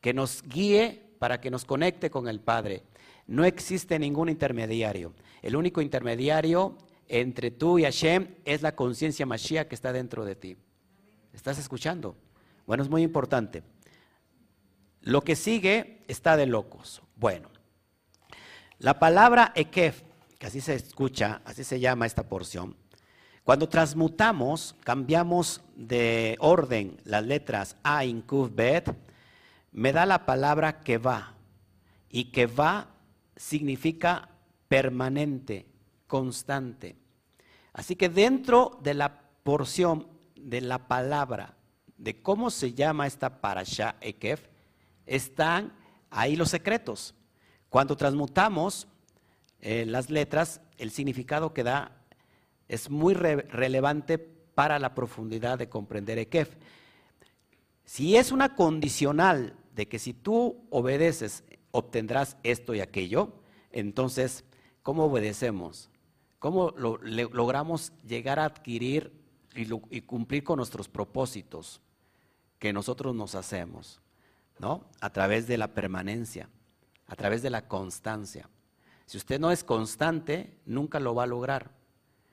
que 0.00 0.14
nos 0.14 0.42
guíe 0.42 1.01
para 1.22 1.40
que 1.40 1.52
nos 1.52 1.64
conecte 1.64 2.10
con 2.10 2.26
el 2.26 2.40
Padre. 2.40 2.82
No 3.28 3.44
existe 3.44 3.96
ningún 3.96 4.28
intermediario. 4.28 5.12
El 5.40 5.54
único 5.54 5.80
intermediario 5.80 6.76
entre 7.06 7.52
tú 7.52 7.78
y 7.78 7.84
Hashem 7.84 8.34
es 8.44 8.60
la 8.60 8.74
conciencia 8.74 9.24
Mashiach 9.24 9.68
que 9.68 9.76
está 9.76 9.92
dentro 9.92 10.24
de 10.24 10.34
ti. 10.34 10.56
¿Estás 11.32 11.60
escuchando? 11.60 12.16
Bueno, 12.66 12.82
es 12.82 12.90
muy 12.90 13.04
importante. 13.04 13.62
Lo 15.00 15.20
que 15.20 15.36
sigue 15.36 16.02
está 16.08 16.36
de 16.36 16.46
locos. 16.46 17.02
Bueno, 17.14 17.50
la 18.78 18.98
palabra 18.98 19.52
Ekef, 19.54 20.02
que 20.40 20.46
así 20.48 20.60
se 20.60 20.74
escucha, 20.74 21.40
así 21.44 21.62
se 21.62 21.78
llama 21.78 22.04
esta 22.04 22.24
porción, 22.24 22.74
cuando 23.44 23.68
transmutamos, 23.68 24.74
cambiamos 24.82 25.60
de 25.76 26.34
orden 26.40 27.00
las 27.04 27.24
letras 27.24 27.76
A, 27.84 28.02
Kuf, 28.26 28.50
Bet, 28.52 28.92
me 29.72 29.92
da 29.92 30.06
la 30.06 30.26
palabra 30.26 30.80
que 30.80 30.98
va. 30.98 31.34
Y 32.08 32.26
que 32.26 32.46
va 32.46 32.88
significa 33.36 34.28
permanente, 34.68 35.66
constante. 36.06 36.96
Así 37.72 37.96
que 37.96 38.08
dentro 38.08 38.78
de 38.82 38.94
la 38.94 39.20
porción 39.42 40.08
de 40.36 40.60
la 40.60 40.86
palabra, 40.88 41.56
de 41.96 42.20
cómo 42.20 42.50
se 42.50 42.74
llama 42.74 43.06
esta 43.06 43.40
parasha 43.40 43.96
Ekef, 44.00 44.48
están 45.06 45.72
ahí 46.10 46.36
los 46.36 46.50
secretos. 46.50 47.14
Cuando 47.68 47.96
transmutamos 47.96 48.86
eh, 49.60 49.86
las 49.86 50.10
letras, 50.10 50.60
el 50.76 50.90
significado 50.90 51.54
que 51.54 51.64
da 51.64 51.92
es 52.68 52.90
muy 52.90 53.14
relevante 53.14 54.18
para 54.18 54.78
la 54.78 54.94
profundidad 54.94 55.58
de 55.58 55.68
comprender 55.68 56.18
Ekef. 56.18 56.56
Si 57.84 58.16
es 58.16 58.32
una 58.32 58.54
condicional 58.54 59.56
de 59.74 59.88
que 59.88 59.98
si 59.98 60.12
tú 60.12 60.66
obedeces 60.70 61.44
obtendrás 61.70 62.36
esto 62.42 62.74
y 62.74 62.80
aquello, 62.80 63.32
entonces, 63.70 64.44
¿cómo 64.82 65.04
obedecemos? 65.04 65.90
¿Cómo 66.38 66.74
logramos 66.76 67.92
llegar 68.06 68.38
a 68.38 68.44
adquirir 68.44 69.12
y, 69.54 70.00
cumplir 70.02 70.44
con 70.44 70.56
nuestros 70.56 70.88
propósitos 70.88 71.80
que 72.58 72.72
nosotros 72.72 73.14
nos 73.14 73.34
hacemos? 73.34 74.00
¿No? 74.58 74.84
A 75.00 75.10
través 75.10 75.46
de 75.46 75.56
la 75.56 75.68
permanencia, 75.68 76.48
a 77.06 77.16
través 77.16 77.42
de 77.42 77.50
la 77.50 77.66
constancia. 77.68 78.48
Si 79.06 79.16
usted 79.16 79.40
no 79.40 79.50
es 79.50 79.64
constante, 79.64 80.58
nunca 80.66 81.00
lo 81.00 81.14
va 81.14 81.24
a 81.24 81.28
lograr. 81.28 81.70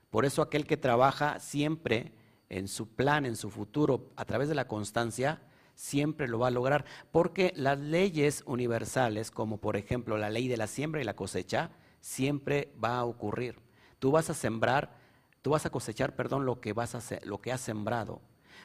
Por 0.09 0.25
eso 0.25 0.41
aquel 0.41 0.65
que 0.65 0.77
trabaja 0.77 1.39
siempre 1.39 2.13
en 2.49 2.67
su 2.67 2.87
plan, 2.87 3.25
en 3.25 3.35
su 3.35 3.49
futuro, 3.49 4.11
a 4.15 4.25
través 4.25 4.49
de 4.49 4.55
la 4.55 4.67
constancia, 4.67 5.41
siempre 5.79 6.27
lo 6.27 6.39
va 6.39 6.47
a 6.47 6.51
lograr. 6.51 6.83
Porque 7.11 7.53
las 7.55 7.79
leyes 7.79 8.43
universales, 8.45 9.31
como 9.31 9.57
por 9.59 9.77
ejemplo 9.77 10.17
la 10.17 10.29
ley 10.29 10.49
de 10.49 10.57
la 10.57 10.67
siembra 10.67 10.99
y 10.99 11.05
la 11.05 11.15
cosecha, 11.15 11.71
siempre 12.01 12.73
va 12.83 12.97
a 12.97 13.05
ocurrir. 13.05 13.55
Tú 13.97 14.11
vas 14.11 14.29
a 14.29 14.33
sembrar, 14.33 14.97
tú 15.41 15.51
vas 15.51 15.65
a 15.65 15.69
cosechar, 15.69 16.15
perdón, 16.15 16.45
lo 16.45 16.59
que 16.59 16.73
vas 16.73 16.95
a 16.95 17.19
lo 17.23 17.39
que 17.39 17.53
has 17.53 17.61
sembrado. 17.61 18.21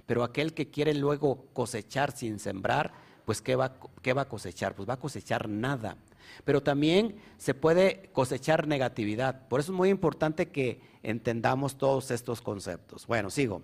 Pero 0.06 0.24
aquel 0.24 0.54
que 0.54 0.70
quiere 0.70 0.92
luego 0.92 1.46
cosechar 1.52 2.10
sin 2.10 2.40
sembrar, 2.40 2.92
pues 3.24 3.40
¿qué 3.40 3.54
va, 3.54 3.76
¿qué 4.02 4.12
va 4.12 4.22
a 4.22 4.28
cosechar? 4.28 4.74
Pues 4.74 4.88
va 4.88 4.94
a 4.94 4.98
cosechar 4.98 5.48
nada. 5.48 5.96
Pero 6.44 6.64
también 6.64 7.16
se 7.38 7.54
puede 7.54 8.10
cosechar 8.12 8.66
negatividad. 8.66 9.46
Por 9.46 9.60
eso 9.60 9.70
es 9.70 9.76
muy 9.76 9.88
importante 9.88 10.50
que 10.50 10.80
entendamos 11.04 11.78
todos 11.78 12.10
estos 12.10 12.42
conceptos. 12.42 13.06
Bueno, 13.06 13.30
sigo. 13.30 13.62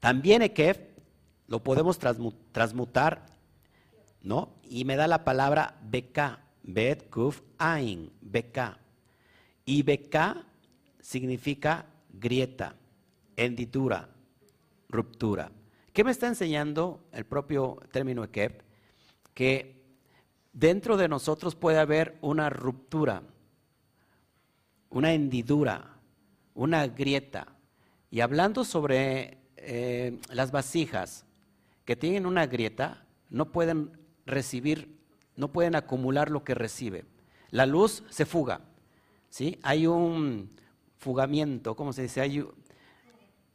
También 0.00 0.42
Ekef 0.42 0.91
lo 1.52 1.62
podemos 1.62 1.98
transmutar, 1.98 3.26
¿no? 4.22 4.54
Y 4.64 4.86
me 4.86 4.96
da 4.96 5.06
la 5.06 5.22
palabra 5.22 5.78
Beka, 5.82 6.40
Bet, 6.62 7.10
Kuf, 7.10 7.42
Ain, 7.58 8.10
Beka. 8.22 8.78
Y 9.66 9.82
Beka 9.82 10.46
significa 10.98 11.84
grieta, 12.10 12.74
hendidura, 13.36 14.08
ruptura. 14.88 15.52
¿Qué 15.92 16.04
me 16.04 16.10
está 16.10 16.26
enseñando 16.26 17.04
el 17.12 17.26
propio 17.26 17.78
término 17.92 18.24
Ekef? 18.24 18.54
Que 19.34 19.84
dentro 20.54 20.96
de 20.96 21.08
nosotros 21.08 21.54
puede 21.54 21.80
haber 21.80 22.16
una 22.22 22.48
ruptura, 22.48 23.24
una 24.88 25.12
hendidura, 25.12 25.98
una 26.54 26.86
grieta. 26.86 27.46
Y 28.10 28.20
hablando 28.20 28.64
sobre 28.64 29.36
eh, 29.58 30.18
las 30.30 30.50
vasijas 30.50 31.26
que 31.84 31.96
tienen 31.96 32.26
una 32.26 32.46
grieta, 32.46 33.04
no 33.30 33.50
pueden 33.52 33.98
recibir, 34.26 34.98
no 35.36 35.52
pueden 35.52 35.74
acumular 35.74 36.30
lo 36.30 36.44
que 36.44 36.54
recibe. 36.54 37.04
La 37.50 37.66
luz 37.66 38.04
se 38.08 38.26
fuga, 38.26 38.60
¿sí? 39.28 39.58
Hay 39.62 39.86
un 39.86 40.50
fugamiento, 40.96 41.74
¿cómo 41.74 41.92
se 41.92 42.02
dice? 42.02 42.20
Hay, 42.20 42.46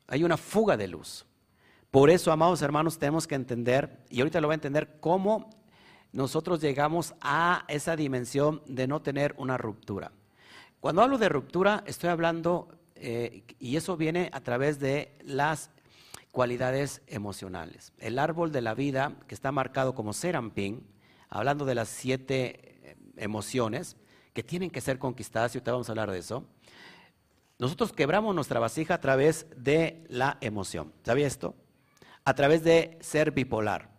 hay 0.08 0.24
una 0.24 0.38
fuga 0.38 0.78
de 0.78 0.88
luz. 0.88 1.26
Por 1.92 2.10
eso, 2.10 2.32
amados 2.32 2.62
hermanos, 2.62 3.00
tenemos 3.00 3.28
que 3.28 3.36
entender, 3.36 4.04
y 4.10 4.20
ahorita 4.20 4.42
lo 4.42 4.48
voy 4.48 4.54
a 4.54 4.56
entender, 4.56 4.98
cómo 5.00 5.50
nosotros 6.12 6.62
llegamos 6.62 7.16
a 7.22 7.66
esa 7.68 7.96
dimensión 7.96 8.62
de 8.66 8.88
no 8.88 9.02
tener 9.02 9.34
una 9.38 9.58
ruptura. 9.58 10.12
Cuando 10.80 11.02
hablo 11.02 11.18
de 11.18 11.30
ruptura, 11.30 11.84
estoy 11.88 12.10
hablando, 12.10 12.70
eh, 12.96 13.44
y 13.60 13.78
eso 13.78 13.98
viene 13.98 14.30
a 14.34 14.42
través 14.42 14.80
de 14.80 15.16
las 15.24 15.72
cualidades 16.38 17.02
emocionales. 17.08 17.94
El 17.98 18.20
árbol 18.20 18.52
de 18.52 18.62
la 18.62 18.76
vida, 18.76 19.16
que 19.28 19.34
está 19.34 19.52
marcado 19.52 19.96
como 19.96 20.14
Serampín, 20.14 20.86
hablando 21.30 21.66
de 21.66 21.74
las 21.74 21.90
siete 21.90 22.92
eh, 22.92 22.96
emociones 23.18 23.98
que 24.34 24.44
tienen 24.44 24.70
que 24.70 24.82
ser 24.82 25.00
conquistadas, 25.00 25.56
y 25.56 25.58
ahorita 25.58 25.72
vamos 25.72 25.90
a 25.90 25.94
hablar 25.94 26.12
de 26.12 26.20
eso. 26.20 26.46
Nosotros 27.58 27.92
quebramos 27.92 28.36
nuestra 28.36 28.60
vasija 28.60 28.94
a 28.94 29.02
través 29.02 29.48
de 29.56 30.06
la 30.10 30.38
emoción. 30.42 30.94
¿Sabía 31.04 31.26
esto? 31.26 31.56
a 32.28 32.34
través 32.34 32.62
de 32.62 32.98
ser 33.00 33.32
bipolar, 33.32 33.90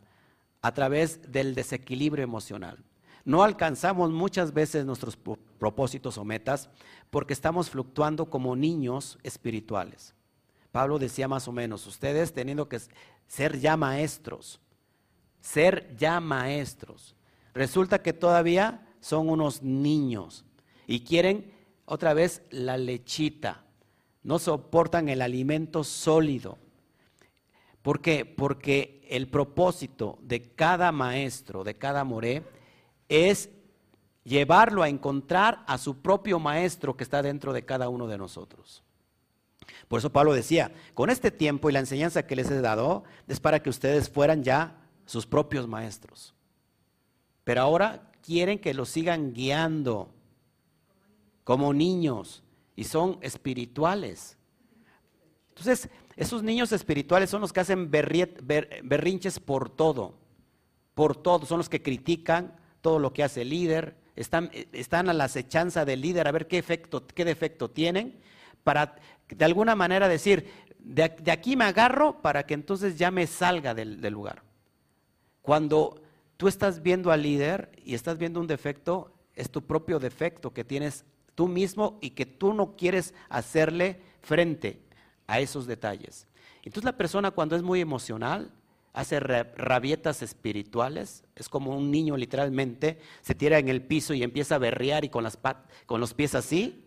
a 0.61 0.75
través 0.75 1.33
del 1.33 1.55
desequilibrio 1.55 2.23
emocional. 2.23 2.85
No 3.25 3.43
alcanzamos 3.43 4.11
muchas 4.11 4.53
veces 4.53 4.85
nuestros 4.85 5.17
propósitos 5.17 6.19
o 6.19 6.27
metas 6.27 6.69
porque 7.09 7.33
estamos 7.33 7.71
fluctuando 7.71 8.29
como 8.29 8.55
niños 8.55 9.19
espirituales. 9.23 10.15
Pablo 10.73 10.99
decía 10.99 11.29
más 11.29 11.49
o 11.49 11.53
menos, 11.53 11.87
ustedes 11.87 12.33
teniendo 12.33 12.69
que 12.69 12.81
ser 13.27 13.59
ya 13.59 13.77
maestros, 13.77 14.61
ser 15.41 15.97
ya 15.97 16.21
maestros, 16.21 17.15
resulta 17.55 18.03
que 18.03 18.13
todavía 18.13 18.87
son 19.01 19.29
unos 19.29 19.63
niños 19.63 20.45
y 20.87 21.01
quieren 21.01 21.53
otra 21.85 22.15
vez 22.15 22.43
la 22.51 22.77
lechita, 22.77 23.65
no 24.23 24.39
soportan 24.39 25.09
el 25.09 25.23
alimento 25.23 25.85
sólido. 25.85 26.59
¿Por 27.83 28.01
qué? 28.01 28.27
Porque 28.27 29.07
el 29.09 29.29
propósito 29.29 30.19
de 30.23 30.53
cada 30.55 30.93
maestro, 30.93 31.65
de 31.65 31.79
cada 31.79 32.05
moré, 32.05 32.43
es 33.09 33.49
llevarlo 34.25 34.83
a 34.83 34.89
encontrar 34.91 35.65
a 35.67 35.79
su 35.79 36.03
propio 36.03 36.39
maestro 36.39 36.97
que 36.97 37.05
está 37.05 37.23
dentro 37.23 37.55
de 37.55 37.65
cada 37.65 37.89
uno 37.89 38.07
de 38.07 38.19
nosotros. 38.19 38.83
Por 39.89 39.99
eso 39.99 40.13
Pablo 40.13 40.35
decía, 40.35 40.71
con 40.95 41.09
este 41.11 41.31
tiempo 41.31 41.69
y 41.69 41.73
la 41.73 41.79
enseñanza 41.81 42.27
que 42.27 42.37
les 42.37 42.51
he 42.51 42.61
dado 42.61 43.05
es 43.27 43.41
para 43.41 43.63
que 43.63 43.71
ustedes 43.71 44.11
fueran 44.11 44.45
ya 44.45 44.77
sus 45.07 45.27
propios 45.27 45.67
maestros. 45.67 46.35
Pero 47.45 47.63
ahora 47.63 48.13
quieren 48.23 48.59
que 48.59 48.75
los 48.75 48.91
sigan 48.91 49.33
guiando 49.33 50.11
como 51.45 51.73
niños 51.73 52.43
y 52.77 52.85
son 52.85 53.19
espirituales. 53.23 54.37
Entonces, 55.49 55.89
esos 56.15 56.43
niños 56.43 56.73
espirituales 56.73 57.31
son 57.31 57.41
los 57.41 57.53
que 57.53 57.61
hacen 57.61 57.91
berrinches 57.91 59.41
por 59.41 59.71
todo, 59.71 60.19
por 60.95 61.17
todo, 61.17 61.47
son 61.47 61.59
los 61.59 61.71
que 61.71 61.83
critican 61.83 62.55
todo 62.83 62.99
lo 62.99 63.13
que 63.15 63.25
hace 63.25 63.43
el 63.43 63.51
líder, 63.51 63.97
están, 64.15 64.51
están 64.73 65.09
a 65.09 65.15
la 65.15 65.25
acechanza 65.25 65.85
del 65.85 66.01
líder 66.01 66.29
a 66.29 66.33
ver 66.33 66.49
qué 66.49 66.59
efecto, 66.59 67.07
qué 67.07 67.25
defecto 67.25 67.71
tienen, 67.71 68.21
para 68.69 68.97
de 69.31 69.47
alguna 69.47 69.75
manera 69.75 70.09
decir, 70.09 70.47
de, 70.79 71.05
aquí 71.33 71.57
me 71.57 71.65
agarro 71.65 72.21
para 72.21 72.45
que 72.45 72.53
entonces 72.53 72.99
ya 72.99 73.11
me 73.11 73.27
salga 73.27 73.73
del, 73.73 73.99
lugar. 74.11 74.43
Cuando 75.41 76.03
tú 76.37 76.49
estás 76.49 76.83
viendo 76.83 77.11
al 77.11 77.23
líder 77.23 77.73
y 77.83 77.95
estás 77.95 78.19
viendo 78.19 78.41
un 78.41 78.47
defecto, 78.47 79.15
es 79.35 79.51
tu 79.51 79.63
propio 79.63 79.99
defecto 79.99 80.53
que 80.53 80.65
tienes 80.65 81.07
tú 81.35 81.49
mismo 81.49 81.99
y 82.03 82.11
que 82.11 82.27
tú 82.27 82.53
no 82.53 82.77
quieres 82.77 83.15
hacerle 83.31 84.03
frente 84.21 84.83
a 85.27 85.41
esos 85.41 85.67
detalles. 85.67 86.27
Entonces 86.63 86.85
la 86.85 86.99
persona 86.99 87.31
cuando 87.31 87.57
es 87.57 87.63
muy 87.63 87.81
emocional, 87.81 88.53
hace 88.93 89.19
rabietas 89.19 90.21
espirituales, 90.21 91.25
es 91.37 91.49
como 91.49 91.75
un 91.75 91.91
niño 91.91 92.19
literalmente, 92.19 92.99
se 93.23 93.35
tira 93.35 93.59
en 93.59 93.71
el 93.71 93.81
piso 93.81 94.13
y 94.13 94.23
empieza 94.23 94.57
a 94.57 94.59
berrear 94.59 95.07
y 95.07 95.09
con 95.09 95.25
los 96.01 96.13
pies 96.13 96.35
así, 96.35 96.85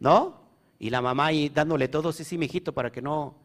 ¿no? 0.00 0.41
Y 0.82 0.90
la 0.90 1.00
mamá 1.00 1.26
ahí 1.26 1.48
dándole 1.48 1.86
todo, 1.86 2.10
sí, 2.10 2.24
sí, 2.24 2.36
mijito, 2.36 2.72
para 2.72 2.90
que 2.90 3.00
no, 3.00 3.36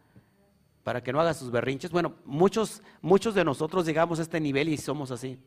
para 0.84 1.04
que 1.04 1.14
no 1.14 1.22
haga 1.22 1.36
sus 1.36 1.52
berrinches. 1.52 1.92
Bueno, 1.92 2.16
muchos, 2.26 2.82
muchos 3.00 3.36
de 3.36 3.46
nosotros 3.46 3.86
llegamos 3.86 4.18
a 4.18 4.24
este 4.24 4.40
nivel 4.40 4.70
y 4.70 4.78
somos 4.78 5.12
así. 5.12 5.38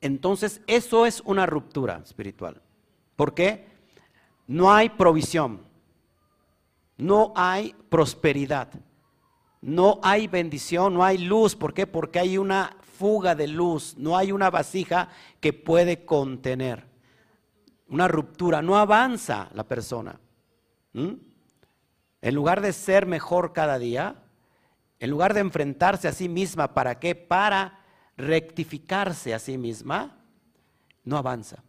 Entonces, 0.00 0.62
eso 0.66 1.04
es 1.04 1.20
una 1.26 1.44
ruptura 1.44 2.00
espiritual. 2.02 2.62
¿Por 3.14 3.34
qué? 3.34 3.66
No 4.46 4.72
hay 4.72 4.88
provisión, 4.88 5.60
no 6.96 7.34
hay 7.36 7.74
prosperidad, 7.90 8.70
no 9.60 10.00
hay 10.02 10.28
bendición, 10.28 10.94
no 10.94 11.04
hay 11.04 11.18
luz. 11.18 11.54
¿Por 11.54 11.74
qué? 11.74 11.86
Porque 11.86 12.20
hay 12.20 12.38
una 12.38 12.74
fuga 12.80 13.34
de 13.34 13.48
luz, 13.48 13.96
no 13.98 14.16
hay 14.16 14.32
una 14.32 14.48
vasija 14.48 15.10
que 15.40 15.52
puede 15.52 16.06
contener. 16.06 16.86
Una 17.86 18.08
ruptura, 18.08 18.62
no 18.62 18.78
avanza 18.78 19.50
la 19.52 19.64
persona. 19.64 20.18
¿Mm? 20.94 21.12
En 22.22 22.34
lugar 22.34 22.62
de 22.62 22.72
ser 22.72 23.04
mejor 23.04 23.52
cada 23.52 23.78
día, 23.78 24.22
en 24.98 25.10
lugar 25.10 25.34
de 25.34 25.40
enfrentarse 25.40 26.08
a 26.08 26.12
sí 26.12 26.30
misma, 26.30 26.72
¿para 26.72 26.98
qué? 26.98 27.14
Para 27.14 27.80
rectificarse 28.16 29.34
a 29.34 29.38
sí 29.38 29.58
misma, 29.58 30.24
no 31.04 31.18
avanza 31.18 31.62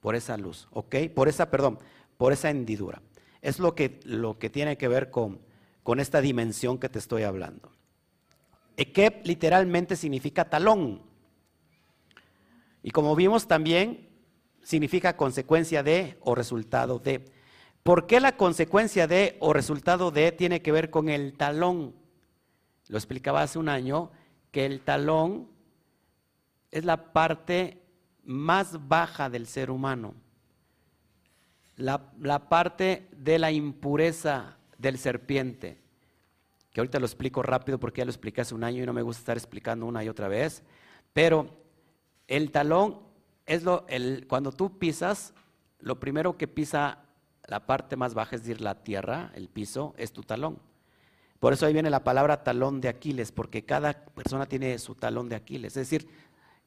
por 0.00 0.16
esa 0.16 0.36
luz, 0.36 0.66
¿ok? 0.72 0.96
Por 1.14 1.28
esa, 1.28 1.50
perdón, 1.50 1.78
por 2.16 2.32
esa 2.32 2.50
hendidura. 2.50 3.02
Es 3.42 3.60
lo 3.60 3.74
que, 3.74 4.00
lo 4.04 4.38
que 4.38 4.50
tiene 4.50 4.76
que 4.76 4.88
ver 4.88 5.10
con, 5.10 5.40
con 5.82 6.00
esta 6.00 6.20
dimensión 6.20 6.78
que 6.78 6.88
te 6.88 6.98
estoy 6.98 7.22
hablando. 7.22 7.70
Ekep 8.76 9.26
literalmente 9.26 9.96
significa 9.96 10.50
talón. 10.50 11.02
Y 12.82 12.90
como 12.90 13.14
vimos 13.16 13.46
también, 13.46 14.08
significa 14.62 15.16
consecuencia 15.16 15.82
de 15.82 16.18
o 16.20 16.34
resultado 16.34 16.98
de. 16.98 17.24
¿Por 17.86 18.08
qué 18.08 18.18
la 18.18 18.36
consecuencia 18.36 19.06
de 19.06 19.36
o 19.38 19.52
resultado 19.52 20.10
de 20.10 20.32
tiene 20.32 20.60
que 20.60 20.72
ver 20.72 20.90
con 20.90 21.08
el 21.08 21.34
talón? 21.34 21.94
Lo 22.88 22.98
explicaba 22.98 23.42
hace 23.42 23.60
un 23.60 23.68
año, 23.68 24.10
que 24.50 24.66
el 24.66 24.80
talón 24.80 25.48
es 26.72 26.84
la 26.84 27.12
parte 27.12 27.80
más 28.24 28.88
baja 28.88 29.30
del 29.30 29.46
ser 29.46 29.70
humano, 29.70 30.14
la, 31.76 32.48
parte 32.48 33.06
de 33.12 33.38
la 33.38 33.52
impureza 33.52 34.56
del 34.78 34.98
serpiente, 34.98 35.80
que 36.72 36.80
ahorita 36.80 36.98
lo 36.98 37.06
explico 37.06 37.40
rápido 37.40 37.78
porque 37.78 38.00
ya 38.00 38.04
lo 38.04 38.10
expliqué 38.10 38.40
hace 38.40 38.56
un 38.56 38.64
año 38.64 38.82
y 38.82 38.86
no 38.86 38.94
me 38.94 39.02
gusta 39.02 39.20
estar 39.20 39.36
explicando 39.36 39.86
una 39.86 40.02
y 40.02 40.08
otra 40.08 40.26
vez, 40.26 40.64
pero 41.12 41.56
el 42.26 42.50
talón 42.50 42.98
es 43.46 43.62
lo, 43.62 43.86
el, 43.86 44.26
cuando 44.26 44.50
tú 44.50 44.76
pisas, 44.76 45.34
lo 45.78 46.00
primero 46.00 46.36
que 46.36 46.48
pisa 46.48 47.05
la 47.46 47.66
parte 47.66 47.96
más 47.96 48.14
baja, 48.14 48.36
es 48.36 48.42
decir, 48.42 48.60
la 48.60 48.82
tierra, 48.82 49.30
el 49.34 49.48
piso, 49.48 49.94
es 49.96 50.12
tu 50.12 50.22
talón. 50.22 50.58
Por 51.38 51.52
eso 51.52 51.66
ahí 51.66 51.72
viene 51.72 51.90
la 51.90 52.04
palabra 52.04 52.42
talón 52.42 52.80
de 52.80 52.88
Aquiles, 52.88 53.30
porque 53.32 53.64
cada 53.64 54.04
persona 54.06 54.46
tiene 54.46 54.78
su 54.78 54.94
talón 54.94 55.28
de 55.28 55.36
Aquiles. 55.36 55.76
Es 55.76 55.88
decir, 55.88 56.08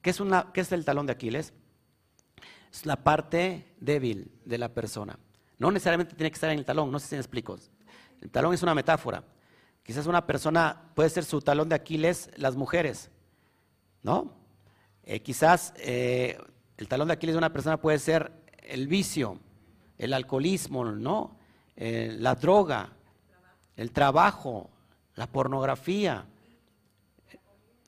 ¿qué 0.02 0.12
es, 0.12 0.20
una, 0.20 0.52
qué 0.54 0.62
es 0.62 0.72
el 0.72 0.86
talón 0.86 1.06
de 1.06 1.14
Aquiles? 1.14 1.54
Es 2.72 2.86
la 2.86 2.98
parte 2.98 3.74
débil 3.80 4.32
de 4.46 4.58
la 4.58 4.70
persona. 4.70 5.18
No 5.58 5.72
necesariamente 5.72 6.16
tiene 6.16 6.30
que 6.30 6.36
estar 6.36 6.52
en 6.52 6.60
el 6.60 6.66
talón, 6.66 6.92
no 6.92 7.00
sé 7.00 7.08
si 7.08 7.16
me 7.16 7.22
explico. 7.22 7.58
El 8.22 8.30
talón 8.30 8.54
es 8.54 8.64
una 8.64 8.76
metáfora. 8.76 9.24
Quizás 9.84 10.06
una 10.06 10.26
persona 10.28 10.92
puede 10.94 11.10
ser 11.10 11.26
su 11.26 11.42
talón 11.42 11.68
de 11.68 11.76
Aquiles 11.76 12.30
las 12.38 12.56
mujeres, 12.56 13.10
¿no? 14.04 14.34
Eh, 15.04 15.22
quizás 15.22 15.74
eh, 15.78 16.38
el 16.78 16.88
talón 16.88 17.08
de 17.08 17.16
Aquiles 17.16 17.34
de 17.34 17.40
una 17.40 17.52
persona 17.52 17.82
puede 17.82 17.98
ser 17.98 18.32
el 18.60 18.88
vicio, 18.88 19.40
el 20.00 20.14
alcoholismo, 20.14 20.86
¿no? 20.86 21.36
Eh, 21.76 22.16
la 22.18 22.34
droga, 22.36 22.90
el 23.76 23.92
trabajo, 23.92 24.70
la 25.16 25.28
pornografía, 25.28 26.26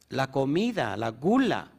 la 0.10 0.30
comida, 0.30 0.96
la 0.98 1.10
gula. 1.10 1.72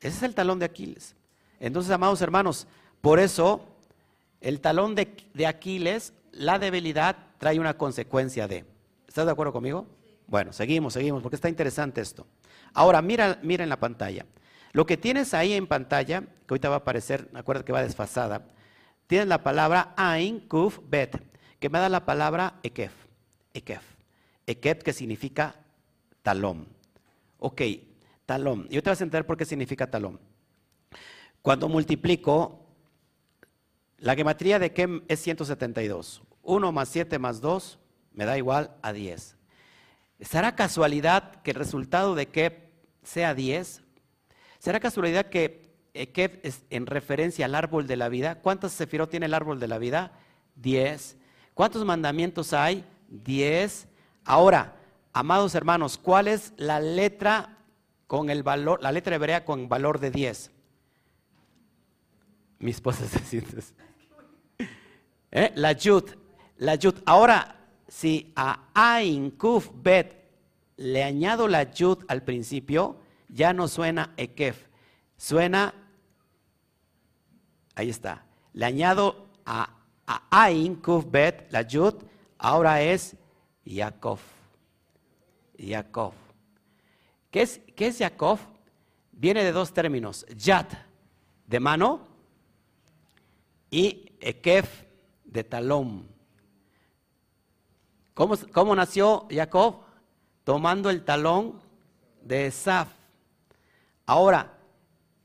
Ese 0.00 0.16
es 0.16 0.22
el 0.22 0.34
talón 0.34 0.58
de 0.58 0.64
Aquiles. 0.64 1.14
Entonces, 1.60 1.92
amados 1.92 2.22
hermanos, 2.22 2.66
por 3.00 3.20
eso 3.20 3.60
el 4.40 4.60
talón 4.60 4.94
de, 4.94 5.14
de 5.34 5.46
Aquiles, 5.46 6.12
la 6.32 6.58
debilidad, 6.58 7.16
trae 7.38 7.60
una 7.60 7.76
consecuencia 7.76 8.48
de. 8.48 8.64
¿Estás 9.06 9.26
de 9.26 9.32
acuerdo 9.32 9.52
conmigo? 9.52 9.86
Bueno, 10.26 10.52
seguimos, 10.52 10.94
seguimos, 10.94 11.22
porque 11.22 11.36
está 11.36 11.48
interesante 11.48 12.00
esto. 12.00 12.26
Ahora, 12.72 13.02
mira, 13.02 13.38
mira 13.42 13.64
en 13.64 13.68
la 13.68 13.78
pantalla. 13.78 14.24
Lo 14.72 14.86
que 14.86 14.96
tienes 14.96 15.34
ahí 15.34 15.52
en 15.52 15.66
pantalla, 15.66 16.22
que 16.22 16.54
ahorita 16.54 16.68
va 16.68 16.76
a 16.76 16.78
aparecer, 16.78 17.28
acuérdate 17.34 17.66
que 17.66 17.72
va 17.72 17.82
desfasada, 17.82 18.48
tienes 19.06 19.28
la 19.28 19.42
palabra 19.42 19.92
Ain, 19.96 20.40
Kuf, 20.40 20.78
Bet, 20.88 21.22
que 21.58 21.68
me 21.68 21.78
da 21.78 21.88
la 21.88 22.04
palabra 22.04 22.58
Ekef. 22.62 22.92
Ekef. 23.52 23.82
Ekef 24.46 24.82
que 24.82 24.92
significa 24.92 25.56
talón. 26.22 26.66
Ok, 27.38 27.62
talón. 28.24 28.66
Y 28.70 28.80
te 28.80 28.90
vas 28.90 29.00
a 29.00 29.04
entender 29.04 29.26
por 29.26 29.36
qué 29.36 29.44
significa 29.44 29.90
talón. 29.90 30.18
Cuando 31.42 31.68
multiplico, 31.68 32.66
la 33.98 34.14
gematría 34.14 34.58
de 34.58 34.72
Kem 34.72 35.02
es 35.08 35.20
172. 35.20 36.22
1 36.42 36.72
más 36.72 36.88
7 36.88 37.18
más 37.18 37.40
2 37.40 37.78
me 38.14 38.24
da 38.24 38.38
igual 38.38 38.76
a 38.82 38.92
10. 38.92 39.36
¿Será 40.20 40.54
casualidad 40.54 41.42
que 41.42 41.50
el 41.50 41.56
resultado 41.56 42.14
de 42.14 42.26
Kep 42.26 42.70
sea 43.02 43.34
10? 43.34 43.82
¿Será 44.62 44.78
casualidad 44.78 45.26
que 45.26 45.60
Ekef 45.92 46.38
es 46.44 46.62
en 46.70 46.86
referencia 46.86 47.46
al 47.46 47.56
árbol 47.56 47.88
de 47.88 47.96
la 47.96 48.08
vida? 48.08 48.36
¿Cuántos 48.36 48.70
sefirot 48.70 49.10
tiene 49.10 49.26
el 49.26 49.34
árbol 49.34 49.58
de 49.58 49.66
la 49.66 49.76
vida? 49.76 50.12
Diez. 50.54 51.16
¿Cuántos 51.52 51.84
mandamientos 51.84 52.52
hay? 52.52 52.84
Diez. 53.08 53.88
Ahora, 54.24 54.76
amados 55.12 55.56
hermanos, 55.56 55.98
¿cuál 55.98 56.28
es 56.28 56.52
la 56.58 56.78
letra 56.78 57.58
con 58.06 58.30
el 58.30 58.44
valor, 58.44 58.80
la 58.80 58.92
letra 58.92 59.16
hebrea 59.16 59.44
con 59.44 59.68
valor 59.68 59.98
de 59.98 60.12
diez? 60.12 60.52
Mi 62.60 62.70
esposa 62.70 63.04
se 63.08 63.18
siente. 63.18 63.64
¿Eh? 65.32 65.50
La 65.56 65.72
yud. 65.72 66.04
La 66.58 66.76
yud. 66.76 66.94
Ahora, 67.04 67.56
si 67.88 68.32
a 68.36 68.68
Ain, 68.74 69.32
Kuf, 69.32 69.70
Bet 69.74 70.22
le 70.76 71.02
añado 71.02 71.48
la 71.48 71.72
yud 71.72 72.04
al 72.06 72.22
principio, 72.22 73.01
ya 73.32 73.52
no 73.52 73.66
suena 73.66 74.12
Ekef, 74.16 74.66
suena, 75.16 75.74
ahí 77.74 77.90
está, 77.90 78.24
le 78.52 78.66
añado 78.66 79.28
a, 79.44 79.78
Ain, 80.30 80.76
Kuf, 80.76 81.06
Bet, 81.10 81.50
la 81.50 81.62
Yud, 81.62 81.94
ahora 82.36 82.82
es 82.82 83.16
Yaakov. 83.64 84.18
Yaakov. 85.56 86.12
¿Qué 87.30 87.42
es, 87.42 87.60
¿Qué 87.74 87.90
Yaakov? 87.90 88.38
Viene 89.12 89.42
de 89.42 89.52
dos 89.52 89.72
términos, 89.72 90.26
Yat, 90.36 90.70
de 91.46 91.60
mano, 91.60 92.06
y 93.70 94.12
Ekef, 94.20 94.84
de 95.24 95.44
talón. 95.44 96.06
¿Cómo, 98.14 98.34
cómo 98.52 98.76
nació 98.76 99.26
Jacob? 99.30 99.80
Tomando 100.44 100.90
el 100.90 101.04
talón 101.04 101.60
de 102.20 102.46
Esaf. 102.46 103.01
Ahora, 104.12 104.58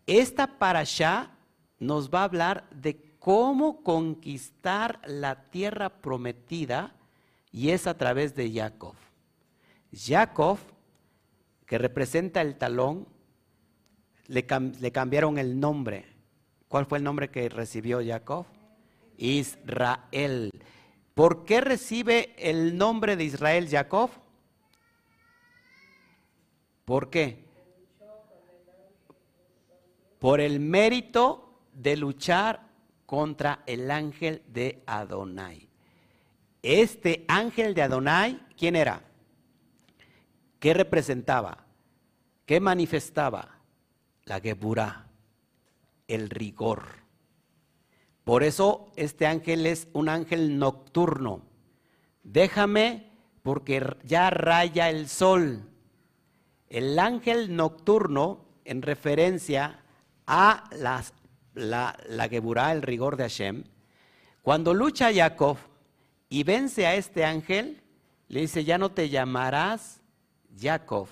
esta 0.06 0.58
parasha 0.60 1.30
nos 1.78 2.10
va 2.10 2.22
a 2.22 2.24
hablar 2.24 2.70
de 2.70 3.18
cómo 3.20 3.84
conquistar 3.84 5.02
la 5.06 5.50
tierra 5.50 5.90
prometida 5.90 6.96
y 7.52 7.72
es 7.72 7.86
a 7.86 7.98
través 7.98 8.34
de 8.34 8.50
Jacob. 8.50 8.96
Jacob, 9.94 10.58
que 11.66 11.78
representa 11.78 12.42
el 12.42 12.56
talón, 12.58 13.10
le, 14.28 14.48
le, 14.80 14.92
cambiaron 14.94 15.38
el 15.38 15.60
nombre. 15.60 16.06
¿Cuál 16.70 16.86
fue 16.86 17.00
el 17.00 17.04
nombre 17.04 17.30
que 17.30 17.50
recibió 17.50 18.00
Jacob? 18.02 18.46
Israel. 19.18 20.50
¿Por 21.14 21.44
qué 21.44 21.60
recibe 21.60 22.34
el 22.38 22.78
nombre 22.78 23.18
de 23.18 23.26
Israel 23.26 23.68
Jacob? 23.70 24.12
¿Por 26.86 27.10
qué? 27.10 27.47
Por 30.20 30.42
el 30.42 30.60
mérito 30.60 31.62
de 31.74 31.96
luchar 31.98 32.68
contra 33.06 33.64
el 33.66 33.92
ángel 33.92 34.42
de 34.48 34.84
Adonai. 34.86 35.70
Este 36.62 37.24
ángel 37.28 37.74
de 37.74 37.84
Adonai, 37.84 38.42
¿quién 38.58 38.76
era? 38.76 39.02
¿Qué 40.60 40.74
representaba? 40.74 41.66
¿Qué 42.46 42.60
manifestaba? 42.60 43.60
La 44.26 44.40
Geburah, 44.40 45.08
el 46.08 46.30
rigor. 46.30 46.84
Por 48.24 48.44
eso 48.44 48.92
este 48.96 49.28
ángel 49.28 49.66
es 49.66 49.88
un 49.94 50.10
ángel 50.10 50.58
nocturno. 50.58 51.44
Déjame 52.24 53.12
porque 53.44 53.96
ya 54.04 54.30
raya 54.30 54.90
el 54.90 55.08
sol. 55.08 55.70
El 56.68 57.00
ángel 57.00 57.56
nocturno, 57.56 58.46
en 58.66 58.82
referencia 58.82 59.82
a 60.28 60.70
las, 60.78 61.14
la, 61.56 61.98
la 62.08 62.30
Geburah, 62.30 62.74
el 62.74 62.82
rigor 62.84 63.18
de 63.18 63.24
Hashem, 63.24 63.64
cuando 64.42 64.74
lucha 64.74 65.14
Jacob 65.14 65.58
y 66.30 66.44
vence 66.44 66.86
a 66.86 66.96
este 66.96 67.26
ángel, 67.26 67.82
Le 68.28 68.42
dice, 68.42 68.64
ya 68.64 68.78
no 68.78 68.92
te 68.92 69.10
llamarás 69.10 70.02
Jacob, 70.60 71.08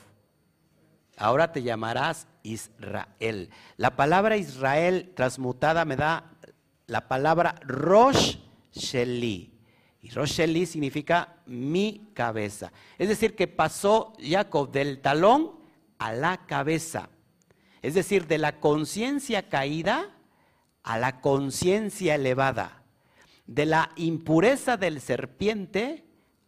ahora 1.18 1.52
te 1.52 1.64
llamarás 1.64 2.28
Israel. 2.44 3.50
La 3.78 3.96
palabra 3.96 4.38
Israel 4.38 5.14
transmutada 5.16 5.86
me 5.86 5.96
da 5.96 6.32
la 6.88 7.08
palabra 7.08 7.56
Rosh 7.64 8.38
Sheli. 8.74 9.52
Y 10.02 10.10
Rosh 10.10 10.34
Sheli 10.34 10.66
significa 10.66 11.38
mi 11.46 12.12
cabeza. 12.14 12.72
Es 12.98 13.08
decir, 13.08 13.36
que 13.36 13.48
pasó 13.48 14.14
Jacob 14.22 14.72
del 14.72 15.00
talón 15.00 15.54
a 15.98 16.12
la 16.14 16.46
cabeza. 16.46 17.10
Es 17.86 17.94
decir, 17.94 18.26
de 18.26 18.40
la 18.40 18.60
conciencia 18.60 19.48
caída 19.48 20.10
a 20.82 20.98
la 20.98 21.22
conciencia 21.22 22.16
elevada. 22.16 22.82
De 23.46 23.68
la 23.68 23.92
impureza 23.96 24.76
del 24.76 25.00
serpiente 25.00 26.04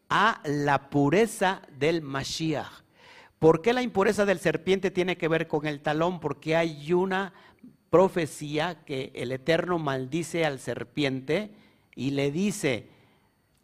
a 0.09 0.41
la 0.45 0.89
pureza 0.89 1.61
del 1.77 2.01
Mashiach. 2.01 2.81
¿Por 3.37 3.61
qué 3.61 3.73
la 3.73 3.83
impureza 3.83 4.25
del 4.25 4.39
serpiente 4.39 4.89
tiene 4.89 5.15
que 5.15 5.27
ver 5.27 5.47
con 5.47 5.67
el 5.67 5.81
talón? 5.81 6.19
Porque 6.19 6.55
hay 6.55 6.91
una 6.91 7.33
profecía 7.91 8.83
que 8.83 9.11
el 9.13 9.31
Eterno 9.31 9.77
maldice 9.77 10.43
al 10.43 10.57
serpiente 10.57 11.51
y 11.93 12.09
le 12.11 12.31
dice, 12.31 12.89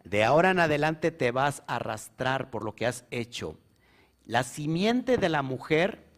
de 0.03 0.23
ahora 0.23 0.51
en 0.51 0.59
adelante 0.59 1.09
te 1.09 1.31
vas 1.31 1.63
a 1.65 1.77
arrastrar 1.77 2.51
por 2.51 2.63
lo 2.63 2.75
que 2.75 2.85
has 2.85 3.05
hecho. 3.09 3.57
La 4.27 4.43
simiente 4.43 5.17
de 5.17 5.29
la 5.29 5.41
mujer, 5.41 6.12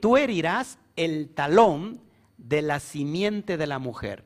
tú, 0.00 0.16
herirás 0.16 0.78
el 0.94 1.30
talón 1.30 2.00
de 2.38 2.62
la 2.62 2.78
simiente 2.78 3.56
de 3.56 3.66
la 3.66 3.80
mujer, 3.80 4.24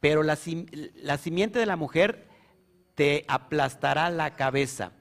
pero 0.00 0.22
la, 0.22 0.38
la 0.96 1.18
simiente 1.18 1.58
de 1.58 1.66
la 1.66 1.76
mujer 1.76 2.26
te 2.94 3.24
aplastará 3.28 4.08
la 4.08 4.36
cabeza. 4.36 4.92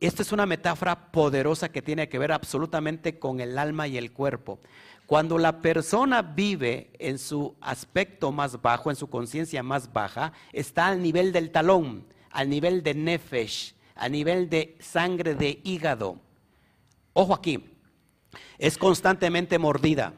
Esta 0.00 0.22
es 0.22 0.30
una 0.30 0.46
metáfora 0.46 1.10
poderosa 1.10 1.70
que 1.70 1.82
tiene 1.82 2.08
que 2.08 2.20
ver 2.20 2.30
absolutamente 2.30 3.18
con 3.18 3.40
el 3.40 3.58
alma 3.58 3.88
y 3.88 3.98
el 3.98 4.12
cuerpo. 4.12 4.60
Cuando 5.06 5.38
la 5.38 5.60
persona 5.60 6.22
vive 6.22 6.90
en 7.00 7.18
su 7.18 7.56
aspecto 7.60 8.30
más 8.30 8.62
bajo, 8.62 8.90
en 8.90 8.96
su 8.96 9.10
conciencia 9.10 9.62
más 9.64 9.92
baja, 9.92 10.32
está 10.52 10.86
al 10.86 11.02
nivel 11.02 11.32
del 11.32 11.50
talón, 11.50 12.06
al 12.30 12.48
nivel 12.48 12.84
de 12.84 12.94
nefesh, 12.94 13.74
a 13.96 14.08
nivel 14.08 14.48
de 14.48 14.76
sangre 14.78 15.34
de 15.34 15.60
hígado. 15.64 16.20
Ojo 17.14 17.34
aquí, 17.34 17.77
es 18.58 18.78
constantemente 18.78 19.58
mordida 19.58 20.14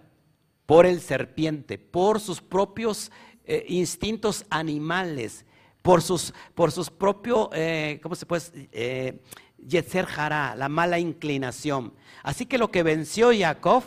por 0.66 0.86
el 0.86 1.00
serpiente, 1.00 1.78
por 1.78 2.20
sus 2.20 2.40
propios 2.40 3.10
eh, 3.44 3.64
instintos 3.68 4.46
animales, 4.50 5.44
por 5.82 6.02
sus, 6.02 6.32
por 6.54 6.70
sus 6.70 6.90
propios, 6.90 7.48
eh, 7.52 7.98
¿cómo 8.02 8.14
se 8.14 8.26
puede? 8.26 8.68
Eh, 8.72 9.20
Yetzer 9.66 10.06
Jara, 10.06 10.54
la 10.54 10.68
mala 10.68 10.98
inclinación. 10.98 11.92
Así 12.22 12.46
que 12.46 12.58
lo 12.58 12.70
que 12.70 12.82
venció 12.82 13.30
Jacob 13.36 13.82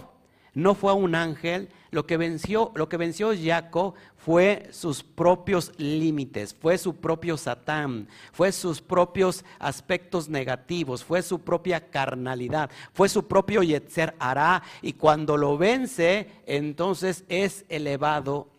no 0.54 0.76
fue 0.76 0.94
un 0.94 1.16
ángel, 1.16 1.70
lo 1.94 2.08
que 2.08 2.18
venció, 2.18 2.72
lo 2.74 2.90
que 2.90 2.98
venció 2.98 3.34
Jacob 3.40 3.94
fue 4.18 4.68
sus 4.72 5.04
propios 5.04 5.72
límites, 5.78 6.56
fue 6.60 6.80
su 6.80 6.96
propio 6.96 7.38
Satán, 7.38 8.08
fue 8.32 8.52
sus 8.52 8.82
propios 8.82 9.46
aspectos 9.60 10.28
negativos, 10.28 11.04
fue 11.04 11.22
su 11.22 11.42
propia 11.42 11.92
carnalidad, 11.92 12.72
fue 12.94 13.10
su 13.10 13.28
propio 13.28 13.62
Yetzer 13.62 14.16
Hará 14.18 14.64
y 14.82 14.94
cuando 14.94 15.38
lo 15.38 15.56
vence, 15.56 16.32
entonces 16.48 17.26
es 17.30 17.64
elevado 17.70 18.50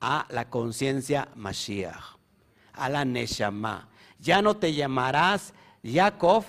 a 0.00 0.26
la 0.30 0.48
conciencia 0.48 1.28
Mashiach, 1.36 2.16
a 2.72 2.88
la 2.88 3.04
Neshama. 3.04 3.90
Ya 4.18 4.40
no 4.40 4.56
te 4.56 4.72
llamarás 4.72 5.52
Jacob, 5.84 6.44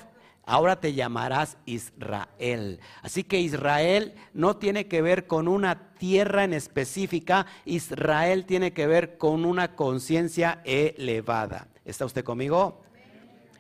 ahora 0.46 0.80
te 0.80 0.94
llamarás 0.94 1.58
Israel. 1.66 2.80
Así 3.02 3.24
que 3.24 3.40
Israel 3.40 4.14
no 4.34 4.58
tiene 4.58 4.88
que 4.88 5.02
ver 5.02 5.28
con 5.28 5.48
una 5.48 5.94
tierra 5.98 6.44
en 6.44 6.54
específica, 6.54 7.46
Israel 7.66 8.46
tiene 8.46 8.74
que 8.74 8.88
ver 8.88 9.18
con 9.18 9.46
una 9.46 9.76
conciencia 9.76 10.62
elevada. 10.66 11.68
¿Está 11.86 12.06
usted 12.06 12.24
conmigo? 12.24 12.84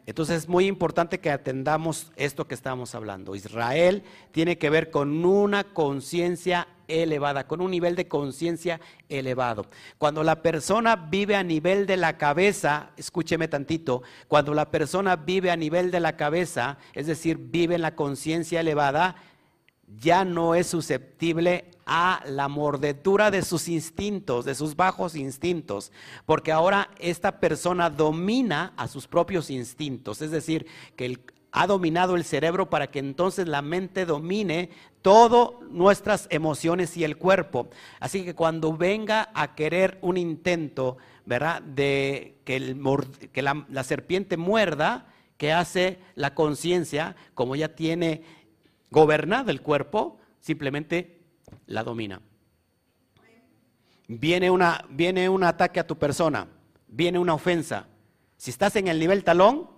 Entonces 0.06 0.43
es 0.43 0.50
muy 0.50 0.67
importante 0.67 1.19
que 1.19 1.32
atendamos 1.32 2.12
esto 2.17 2.46
que 2.46 2.56
estamos 2.56 2.93
hablando. 2.93 3.36
Israel 3.36 4.04
tiene 4.32 4.58
que 4.58 4.69
ver 4.69 4.91
con 4.91 5.26
una 5.26 5.63
conciencia 5.63 6.67
elevada, 6.88 7.48
con 7.48 7.62
un 7.62 7.72
nivel 7.72 7.96
de 7.96 8.08
conciencia 8.08 8.80
elevado. 9.10 9.67
Cuando 9.98 10.24
la 10.24 10.41
persona 10.41 10.96
vive 10.96 11.36
a 11.36 11.43
nivel 11.43 11.86
de 11.86 11.98
la 11.98 12.17
cabeza, 12.17 12.91
escúcheme 12.98 13.48
tantito, 13.48 14.04
cuando 14.28 14.54
la 14.54 14.72
persona 14.72 15.15
vive 15.15 15.52
a 15.52 15.56
nivel 15.56 15.91
de 15.91 16.00
la 16.00 16.15
cabeza, 16.15 16.78
es 16.93 17.08
decir, 17.08 17.38
vive 17.38 17.76
en 17.76 17.82
la 17.82 17.96
conciencia 17.96 18.60
elevada, 18.60 19.15
ya 20.00 20.26
no 20.26 20.56
es 20.56 20.67
susceptible 20.67 21.65
a 21.86 22.24
la 22.26 22.48
mordedura 22.48 23.32
de 23.32 23.41
sus 23.41 23.67
instintos, 23.67 24.46
de 24.46 24.56
sus 24.56 24.76
bajos 24.76 25.15
instintos, 25.15 25.91
porque 26.26 26.52
ahora 26.52 26.89
esta 27.00 27.39
persona 27.39 27.89
domina 27.89 28.74
a 28.78 28.88
sus 28.88 29.08
propios 29.08 29.50
instintos, 29.50 30.22
es 30.22 30.32
decir, 30.32 30.65
que 30.96 31.19
ha 31.55 31.67
dominado 31.67 32.15
el 32.15 32.23
cerebro 32.25 32.69
para 32.71 32.87
que 32.87 32.97
entonces 32.97 33.47
la 33.47 33.61
mente 33.61 34.07
domine 34.07 34.71
todas 35.03 35.51
nuestras 35.69 36.27
emociones 36.31 36.97
y 36.97 37.03
el 37.03 37.15
cuerpo. 37.15 37.69
Así 37.99 38.25
que 38.25 38.33
cuando 38.33 38.75
venga 38.75 39.29
a 39.35 39.53
querer 39.53 39.99
un 40.01 40.17
intento, 40.17 40.97
¿verdad? 41.27 41.61
De 41.61 42.39
que, 42.43 42.59
la, 43.43 43.65
la 43.69 43.83
serpiente 43.83 44.35
muerda, 44.35 45.13
que 45.37 45.53
hace 45.53 45.99
la 46.15 46.33
conciencia, 46.33 47.15
como 47.35 47.55
ya 47.55 47.75
tiene 47.75 48.23
gobernado 48.89 49.51
el 49.51 49.61
cuerpo, 49.61 50.17
simplemente 50.39 51.19
la 51.67 51.83
domina. 51.83 52.19
Viene, 54.07 54.49
una, 54.49 54.85
viene 54.89 55.29
un 55.29 55.43
ataque 55.43 55.79
a 55.79 55.85
tu 55.85 55.99
persona, 55.99 56.47
viene 56.87 57.19
una 57.19 57.35
ofensa. 57.35 57.85
Si 58.37 58.49
estás 58.49 58.75
en 58.75 58.87
el 58.87 58.99
nivel 58.99 59.23
talón, 59.23 59.69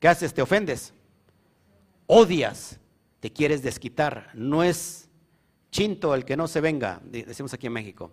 ¿qué 0.00 0.08
haces? 0.08 0.34
Te 0.34 0.42
ofendes. 0.42 0.92
Odias, 2.12 2.80
te 3.20 3.30
quieres 3.32 3.62
desquitar. 3.62 4.30
No 4.34 4.64
es 4.64 5.08
chinto 5.70 6.12
el 6.12 6.24
que 6.24 6.36
no 6.36 6.48
se 6.48 6.60
venga, 6.60 7.00
decimos 7.04 7.54
aquí 7.54 7.68
en 7.68 7.72
México. 7.72 8.10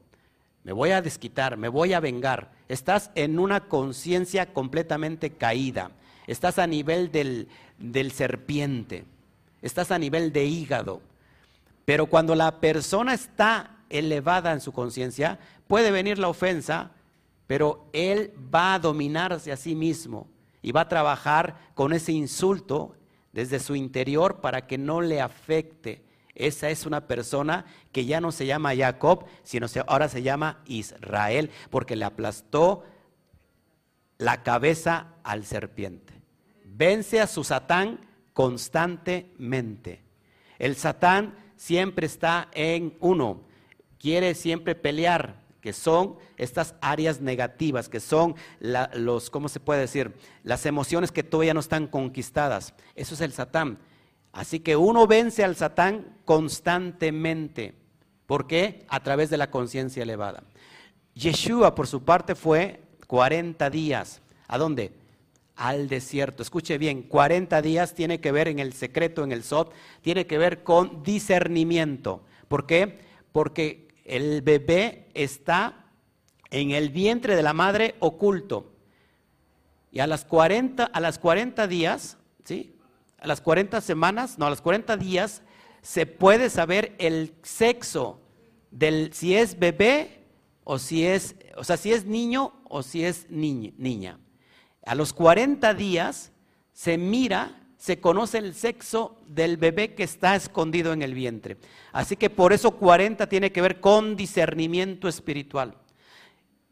Me 0.64 0.72
voy 0.72 0.92
a 0.92 1.02
desquitar, 1.02 1.58
me 1.58 1.68
voy 1.68 1.94
a 1.94 2.00
vengar. 2.00 2.52
Estás 2.68 3.10
en 3.16 3.40
una 3.40 3.62
conciencia 3.62 4.54
completamente 4.54 5.32
caída. 5.32 5.90
Estás 6.28 6.60
a 6.60 6.68
nivel 6.68 7.12
del, 7.12 7.48
del 7.80 8.12
serpiente. 8.12 9.04
Estás 9.64 9.90
a 9.90 9.98
nivel 9.98 10.32
de 10.32 10.46
hígado. 10.46 11.02
Pero 11.84 12.06
cuando 12.06 12.36
la 12.36 12.60
persona 12.60 13.16
está 13.16 13.78
elevada 13.90 14.52
en 14.52 14.62
su 14.62 14.74
conciencia, 14.74 15.40
puede 15.66 15.90
venir 15.90 16.20
la 16.20 16.28
ofensa, 16.28 16.92
pero 17.48 17.88
él 17.94 18.32
va 18.54 18.76
a 18.76 18.80
dominarse 18.80 19.52
a 19.52 19.58
sí 19.58 19.74
mismo 19.74 20.28
y 20.62 20.72
va 20.72 20.82
a 20.82 20.88
trabajar 20.88 21.58
con 21.74 21.94
ese 21.94 22.12
insulto 22.12 22.94
desde 23.38 23.60
su 23.60 23.76
interior 23.76 24.41
para 24.41 24.65
que 24.65 24.80
no 24.80 25.00
le 25.00 25.21
afecte. 25.21 26.02
Esa 26.34 26.71
es 26.71 26.88
una 26.88 27.06
persona 27.06 27.65
que 27.91 28.04
ya 28.04 28.19
no 28.19 28.32
se 28.32 28.47
llama 28.47 28.76
Jacob, 28.76 29.26
sino 29.43 29.67
ahora 29.86 30.10
se 30.10 30.23
llama 30.23 30.63
Israel, 30.65 31.52
porque 31.69 31.95
le 31.95 32.06
aplastó 32.06 32.84
la 34.17 34.41
cabeza 34.41 35.13
al 35.23 35.45
serpiente. 35.45 36.15
Vence 36.65 37.21
a 37.21 37.28
su 37.28 37.43
Satán 37.43 38.10
constantemente. 38.34 40.02
El 40.58 40.76
Satán 40.76 41.36
siempre 41.56 42.08
está 42.08 42.50
en 42.56 42.97
uno, 43.02 43.43
quiere 44.00 44.34
siempre 44.34 44.73
pelear, 44.73 45.43
que 45.62 45.74
son 45.74 46.15
estas 46.38 46.76
áreas 46.82 47.22
negativas, 47.22 47.89
que 47.89 48.00
son 48.00 48.36
los, 48.60 49.30
¿cómo 49.30 49.50
se 49.50 49.60
puede 49.60 49.82
decir? 49.82 50.13
Las 50.43 50.65
emociones 50.65 51.12
que 51.12 51.24
todavía 51.24 51.54
no 51.54 51.60
están 51.60 51.88
conquistadas. 51.88 52.74
Eso 52.96 53.15
es 53.15 53.22
el 53.22 53.34
Satán. 53.34 53.80
Así 54.32 54.60
que 54.60 54.76
uno 54.76 55.08
vence 55.08 55.43
al 55.43 55.56
Satán 55.56 56.17
constantemente. 56.26 57.74
¿Por 58.26 58.48
qué? 58.48 58.86
A 58.88 59.02
través 59.02 59.30
de 59.30 59.38
la 59.38 59.50
conciencia 59.50 60.04
elevada. 60.04 60.43
Yeshua, 61.15 61.74
por 61.74 61.88
su 61.88 62.04
parte, 62.04 62.36
fue 62.36 62.82
40 63.08 63.70
días. 63.70 64.22
¿A 64.48 64.58
dónde? 64.58 64.93
al 65.58 65.89
desierto. 65.89 66.43
Escuche 66.43 66.78
bien, 66.78 67.02
40 67.04 67.62
días 67.62 67.96
tiene 67.96 68.22
que 68.22 68.32
ver 68.32 68.48
en 68.48 68.60
el 68.60 68.74
secreto, 68.74 69.24
en 69.24 69.32
el 69.32 69.43
Sot, 69.43 69.74
tiene 70.02 70.28
que 70.28 70.38
ver 70.38 70.63
con 70.63 71.04
discernimiento. 71.04 72.24
¿Por 72.48 72.65
qué? 72.65 73.00
Porque 73.32 73.87
el 74.08 74.41
bebé 74.41 75.10
está 75.13 75.86
en 76.50 76.72
el 76.72 76.89
vientre 76.89 77.36
de 77.36 77.43
la 77.43 77.54
madre 77.54 77.96
oculto. 78.00 78.74
Y 79.91 80.00
a 80.00 80.08
las 80.08 80.26
40, 80.26 80.86
a 80.86 81.00
las 81.00 81.20
40 81.20 81.67
días, 81.67 82.17
¿sí? 82.43 82.76
A 83.20 83.28
las 83.28 83.41
40 83.41 83.82
semanas, 83.82 84.39
no, 84.39 84.46
a 84.46 84.50
las 84.50 84.62
40 84.62 84.98
días 84.98 85.41
se 85.82 86.06
puede 86.06 86.50
saber 86.50 86.96
el 87.00 87.34
sexo 87.43 88.22
del 88.72 89.13
si 89.13 89.36
es 89.36 89.60
bebé 89.60 90.26
o 90.63 90.80
si 90.80 91.06
es, 91.06 91.36
o 91.56 91.63
sea, 91.63 91.78
si 91.78 91.91
es 91.91 92.06
niño 92.06 92.54
o 92.65 92.84
si 92.84 93.04
es 93.04 93.30
niña. 93.30 94.20
A 94.86 94.96
los 94.96 95.13
40 95.13 95.74
días 95.74 96.32
se 96.74 96.98
mira, 96.98 97.57
se 97.78 98.00
conoce 98.00 98.40
el 98.40 98.56
sexo 98.56 99.18
del 99.28 99.58
bebé 99.58 99.94
que 99.94 100.04
está 100.04 100.36
escondido 100.36 100.94
en 100.94 101.02
el 101.02 101.13
vientre. 101.13 101.58
Así 101.92 102.16
que 102.16 102.30
por 102.30 102.54
eso 102.54 102.72
40 102.72 103.28
tiene 103.30 103.52
que 103.52 103.62
ver 103.62 103.80
con 103.80 104.16
discernimiento 104.16 105.08
espiritual. 105.08 105.76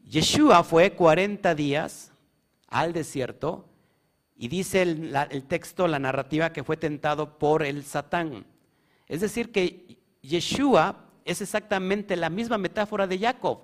Yeshua 0.04 0.62
fue 0.62 0.92
40 0.92 1.54
días 1.54 2.12
al 2.68 2.92
desierto 2.92 3.64
y 4.36 4.48
dice 4.48 4.82
el, 4.82 5.44
texto, 5.48 5.88
la 5.88 5.98
narrativa, 5.98 6.52
que 6.52 6.62
fue 6.62 6.76
tentado 6.76 7.38
por 7.38 7.62
el 7.62 7.84
Satán. 7.84 8.44
Es 9.08 9.20
decir, 9.20 9.50
que 9.50 9.96
Yeshua 10.22 11.06
es 11.24 11.40
exactamente 11.40 12.16
la 12.16 12.30
misma 12.30 12.58
metáfora 12.58 13.06
de 13.06 13.18
Jacob. 13.18 13.60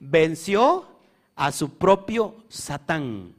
Venció 0.00 0.86
a 1.36 1.52
su 1.52 1.76
propio 1.76 2.36
Satán, 2.48 3.34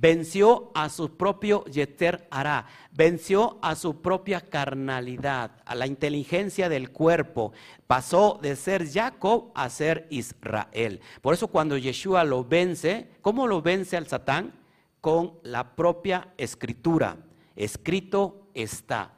venció 0.00 0.70
a 0.74 0.88
su 0.88 1.16
propio 1.16 1.64
Yeter 1.64 2.28
Hará, 2.30 2.66
venció 2.92 3.58
a 3.62 3.74
su 3.74 4.00
propia 4.00 4.40
carnalidad, 4.40 5.50
a 5.64 5.74
la 5.74 5.86
inteligencia 5.86 6.68
del 6.68 6.90
cuerpo. 6.90 7.52
Pasó 7.86 8.38
de 8.40 8.54
ser 8.56 8.88
Jacob 8.90 9.50
a 9.54 9.68
ser 9.70 10.06
Israel. 10.10 11.00
Por 11.20 11.34
eso 11.34 11.48
cuando 11.48 11.76
Yeshua 11.76 12.24
lo 12.24 12.44
vence, 12.44 13.08
¿cómo 13.22 13.46
lo 13.46 13.60
vence 13.60 13.96
al 13.96 14.06
Satán? 14.06 14.52
Con 15.00 15.34
la 15.42 15.74
propia 15.74 16.28
escritura. 16.36 17.16
Escrito 17.56 18.48
está. 18.54 19.12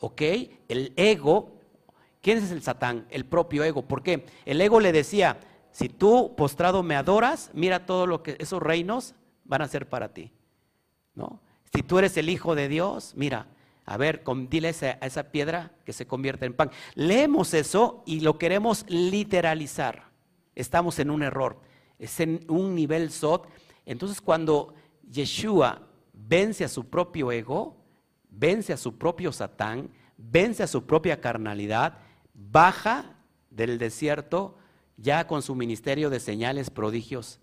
¿Ok? 0.00 0.22
El 0.68 0.92
ego 0.96 1.58
¿Quién 2.20 2.38
es 2.38 2.50
el 2.50 2.62
Satán? 2.62 3.06
El 3.10 3.24
propio 3.24 3.64
ego. 3.64 3.82
¿Por 3.82 4.02
qué? 4.02 4.26
El 4.44 4.60
ego 4.60 4.80
le 4.80 4.92
decía, 4.92 5.38
si 5.70 5.88
tú 5.88 6.34
postrado 6.36 6.82
me 6.82 6.96
adoras, 6.96 7.50
mira 7.54 7.86
todo 7.86 8.06
lo 8.06 8.22
que 8.22 8.36
esos 8.38 8.60
reinos 8.62 9.14
van 9.48 9.62
a 9.62 9.68
ser 9.68 9.88
para 9.88 10.12
ti. 10.12 10.30
¿No? 11.14 11.40
Si 11.74 11.82
tú 11.82 11.98
eres 11.98 12.16
el 12.16 12.28
hijo 12.28 12.54
de 12.54 12.68
Dios, 12.68 13.14
mira, 13.16 13.48
a 13.84 13.96
ver, 13.96 14.22
dile 14.48 14.68
a 14.68 15.06
esa 15.06 15.32
piedra 15.32 15.72
que 15.84 15.92
se 15.92 16.06
convierte 16.06 16.46
en 16.46 16.54
pan. 16.54 16.70
Leemos 16.94 17.54
eso 17.54 18.02
y 18.06 18.20
lo 18.20 18.38
queremos 18.38 18.84
literalizar. 18.88 20.04
Estamos 20.54 20.98
en 20.98 21.10
un 21.10 21.22
error. 21.22 21.60
Es 21.98 22.20
en 22.20 22.44
un 22.48 22.74
nivel 22.74 23.10
sot. 23.10 23.48
Entonces, 23.86 24.20
cuando 24.20 24.74
Yeshua 25.10 25.88
vence 26.12 26.64
a 26.64 26.68
su 26.68 26.88
propio 26.88 27.32
ego, 27.32 27.76
vence 28.28 28.72
a 28.72 28.76
su 28.76 28.98
propio 28.98 29.32
Satán, 29.32 29.90
vence 30.16 30.62
a 30.62 30.66
su 30.66 30.84
propia 30.84 31.20
carnalidad, 31.20 31.98
baja 32.34 33.16
del 33.50 33.78
desierto 33.78 34.58
ya 34.98 35.26
con 35.26 35.42
su 35.42 35.54
ministerio 35.54 36.10
de 36.10 36.20
señales, 36.20 36.70
prodigios 36.70 37.40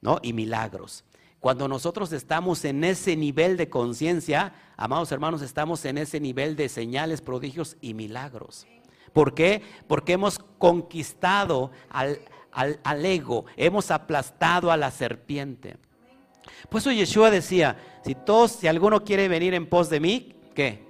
¿no? 0.00 0.20
y 0.22 0.32
milagros. 0.32 1.04
Cuando 1.40 1.68
nosotros 1.68 2.12
estamos 2.12 2.64
en 2.64 2.82
ese 2.82 3.16
nivel 3.16 3.56
de 3.56 3.68
conciencia, 3.68 4.52
amados 4.76 5.12
hermanos, 5.12 5.40
estamos 5.42 5.84
en 5.84 5.98
ese 5.98 6.18
nivel 6.18 6.56
de 6.56 6.68
señales, 6.68 7.20
prodigios 7.20 7.76
y 7.80 7.94
milagros. 7.94 8.66
¿Por 9.12 9.34
qué? 9.34 9.62
Porque 9.86 10.14
hemos 10.14 10.38
conquistado 10.58 11.70
al, 11.88 12.20
al, 12.52 13.06
ego, 13.06 13.46
hemos 13.56 13.90
aplastado 13.90 14.72
a 14.72 14.76
la 14.76 14.90
serpiente. 14.90 15.76
Por 16.68 16.80
eso 16.80 16.90
Yeshua 16.90 17.30
decía, 17.30 17.76
si 18.04 18.14
todos, 18.14 18.52
si 18.52 18.66
alguno 18.66 19.04
quiere 19.04 19.28
venir 19.28 19.54
en 19.54 19.68
pos 19.68 19.90
de 19.90 20.00
mí, 20.00 20.34
¿qué? 20.54 20.88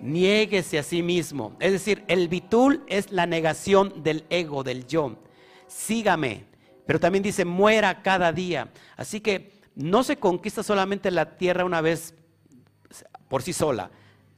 niéguese 0.00 0.78
a 0.78 0.82
sí 0.82 1.02
mismo. 1.02 1.56
Es 1.60 1.72
decir, 1.72 2.04
el 2.08 2.28
bitul 2.28 2.84
es 2.86 3.12
la 3.12 3.26
negación 3.26 4.02
del 4.02 4.24
ego, 4.30 4.62
del 4.62 4.86
yo. 4.86 5.16
Sígame. 5.66 6.46
Pero 6.86 6.98
también 6.98 7.22
dice, 7.22 7.44
muera 7.44 8.02
cada 8.02 8.32
día. 8.32 8.72
Así 8.96 9.20
que 9.20 9.59
no 9.74 10.02
se 10.02 10.16
conquista 10.16 10.62
solamente 10.62 11.10
la 11.10 11.36
tierra 11.36 11.64
una 11.64 11.80
vez 11.80 12.14
por 13.28 13.42
sí 13.42 13.52
sola. 13.52 13.90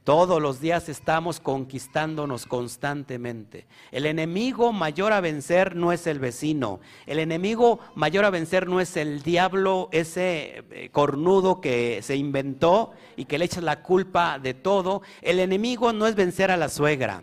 Todos 0.04 0.42
los 0.42 0.60
días 0.60 0.88
estamos 0.88 1.38
conquistándonos 1.38 2.46
constantemente. 2.46 3.68
El 3.92 4.06
enemigo 4.06 4.72
mayor 4.72 5.12
a 5.12 5.20
vencer 5.20 5.76
no 5.76 5.92
es 5.92 6.08
el 6.08 6.18
vecino. 6.18 6.80
El 7.06 7.20
enemigo 7.20 7.78
mayor 7.94 8.24
a 8.24 8.30
vencer 8.30 8.66
no 8.66 8.80
es 8.80 8.96
el 8.96 9.22
diablo, 9.22 9.88
ese 9.92 10.64
eh, 10.72 10.88
cornudo 10.90 11.60
que 11.60 12.00
se 12.02 12.16
inventó 12.16 12.90
y 13.16 13.26
que 13.26 13.38
le 13.38 13.44
echa 13.44 13.60
la 13.60 13.84
culpa 13.84 14.40
de 14.40 14.54
todo. 14.54 15.02
El 15.20 15.38
enemigo 15.38 15.92
no 15.92 16.08
es 16.08 16.16
vencer 16.16 16.50
a 16.50 16.56
la 16.56 16.68
suegra. 16.68 17.22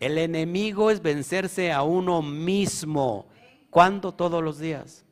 El 0.00 0.18
enemigo 0.18 0.90
es 0.90 1.02
vencerse 1.02 1.70
a 1.70 1.84
uno 1.84 2.20
mismo. 2.20 3.28
¿Cuándo? 3.70 4.12
Todos 4.12 4.42
los 4.42 4.58
días. 4.58 5.04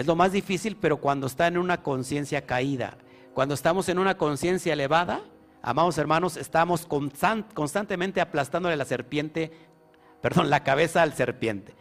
Es 0.00 0.06
lo 0.06 0.16
más 0.16 0.32
difícil, 0.32 0.78
pero 0.78 0.96
cuando 0.96 1.26
está 1.26 1.46
en 1.46 1.58
una 1.58 1.82
conciencia 1.82 2.46
caída. 2.46 2.96
Cuando 3.34 3.52
estamos 3.52 3.86
en 3.90 3.98
una 3.98 4.16
conciencia 4.16 4.72
elevada, 4.72 5.20
amados 5.60 5.98
hermanos, 5.98 6.38
estamos 6.38 6.86
constantemente 6.86 8.22
aplastándole 8.22 8.78
la 8.78 8.86
serpiente, 8.86 9.52
perdón, 10.22 10.48
la 10.48 10.64
cabeza 10.64 11.02
al 11.02 11.12
serpiente. 11.12 11.74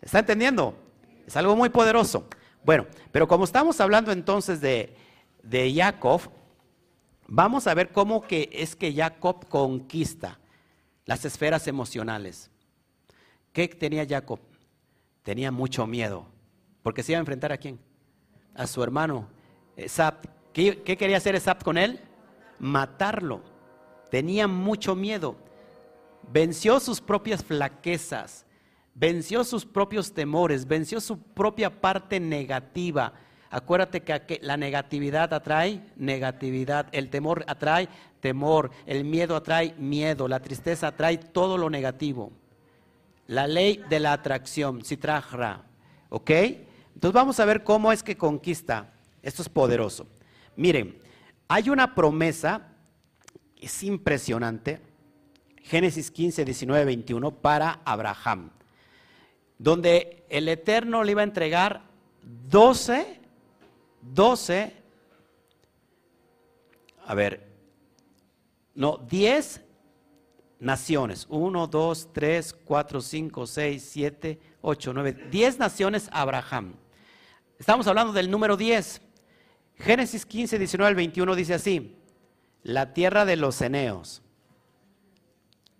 ¿Está 0.00 0.20
entendiendo? 0.20 0.78
Es 1.26 1.36
algo 1.36 1.56
muy 1.56 1.68
poderoso. 1.68 2.28
Bueno, 2.64 2.86
pero 3.10 3.26
como 3.26 3.42
estamos 3.42 3.80
hablando 3.80 4.12
entonces 4.12 4.60
de, 4.60 4.94
de 5.42 5.74
Jacob, 5.74 6.20
vamos 7.26 7.66
a 7.66 7.74
ver 7.74 7.90
cómo 7.90 8.22
que 8.22 8.50
es 8.52 8.76
que 8.76 8.94
Jacob 8.94 9.48
conquista 9.48 10.38
las 11.06 11.24
esferas 11.24 11.66
emocionales. 11.66 12.52
¿Qué 13.52 13.66
tenía 13.66 14.06
Jacob? 14.08 14.38
Tenía 15.24 15.50
mucho 15.50 15.88
miedo, 15.88 16.28
porque 16.84 17.02
se 17.02 17.12
iba 17.12 17.18
a 17.18 17.20
enfrentar 17.20 17.50
a 17.50 17.56
quién? 17.56 17.80
A 18.54 18.68
su 18.68 18.80
hermano 18.82 19.26
Esap. 19.74 20.26
¿Qué, 20.52 20.82
quería 20.82 21.16
hacer 21.16 21.34
Esap 21.34 21.64
con 21.64 21.78
él? 21.78 21.98
Matarlo. 22.60 23.40
Tenía 24.10 24.46
mucho 24.46 24.94
miedo. 24.94 25.34
Venció 26.30 26.78
sus 26.80 27.00
propias 27.00 27.42
flaquezas, 27.42 28.46
venció 28.94 29.44
sus 29.44 29.66
propios 29.66 30.12
temores, 30.12 30.66
venció 30.66 31.00
su 31.00 31.18
propia 31.18 31.80
parte 31.80 32.20
negativa. 32.20 33.14
Acuérdate 33.50 34.02
que 34.02 34.38
la 34.42 34.56
negatividad 34.56 35.32
atrae 35.32 35.82
negatividad, 35.96 36.88
el 36.92 37.08
temor 37.10 37.44
atrae 37.46 37.88
temor, 38.20 38.70
el 38.86 39.04
miedo 39.04 39.36
atrae 39.36 39.74
miedo, 39.78 40.28
la 40.28 40.40
tristeza 40.40 40.88
atrae 40.88 41.18
todo 41.18 41.58
lo 41.58 41.68
negativo. 41.70 42.32
La 43.26 43.46
ley 43.46 43.82
de 43.88 44.00
la 44.00 44.12
atracción, 44.12 44.84
sitrajra, 44.84 45.62
¿ok? 46.08 46.30
Entonces 46.94 47.14
vamos 47.14 47.40
a 47.40 47.44
ver 47.44 47.64
cómo 47.64 47.92
es 47.92 48.02
que 48.02 48.16
conquista. 48.16 48.92
Esto 49.22 49.42
es 49.42 49.48
poderoso. 49.48 50.06
Miren, 50.56 50.98
hay 51.48 51.70
una 51.70 51.94
promesa, 51.94 52.68
es 53.60 53.82
impresionante, 53.82 54.80
Génesis 55.62 56.10
15, 56.10 56.44
19, 56.44 56.84
21, 56.84 57.30
para 57.30 57.80
Abraham, 57.84 58.50
donde 59.58 60.24
el 60.28 60.48
Eterno 60.48 61.02
le 61.02 61.12
iba 61.12 61.22
a 61.22 61.24
entregar 61.24 61.82
12, 62.22 63.20
12, 64.02 64.72
a 67.06 67.14
ver, 67.14 67.48
no, 68.74 68.98
10 68.98 69.62
naciones, 70.60 71.26
1, 71.30 71.66
2, 71.66 72.12
3, 72.12 72.52
4, 72.64 73.00
5, 73.00 73.46
6, 73.46 73.88
7, 73.90 74.40
8, 74.60 74.92
9, 74.92 75.12
10 75.30 75.58
naciones 75.58 76.08
a 76.12 76.22
Abraham. 76.22 76.74
Estamos 77.58 77.86
hablando 77.86 78.12
del 78.12 78.30
número 78.30 78.56
10. 78.56 79.00
Génesis 79.76 80.26
15, 80.26 80.58
19 80.58 80.88
al 80.88 80.94
21 80.94 81.34
dice 81.34 81.54
así, 81.54 81.96
la 82.62 82.94
tierra 82.94 83.24
de 83.24 83.36
los 83.36 83.56
ceneos, 83.56 84.22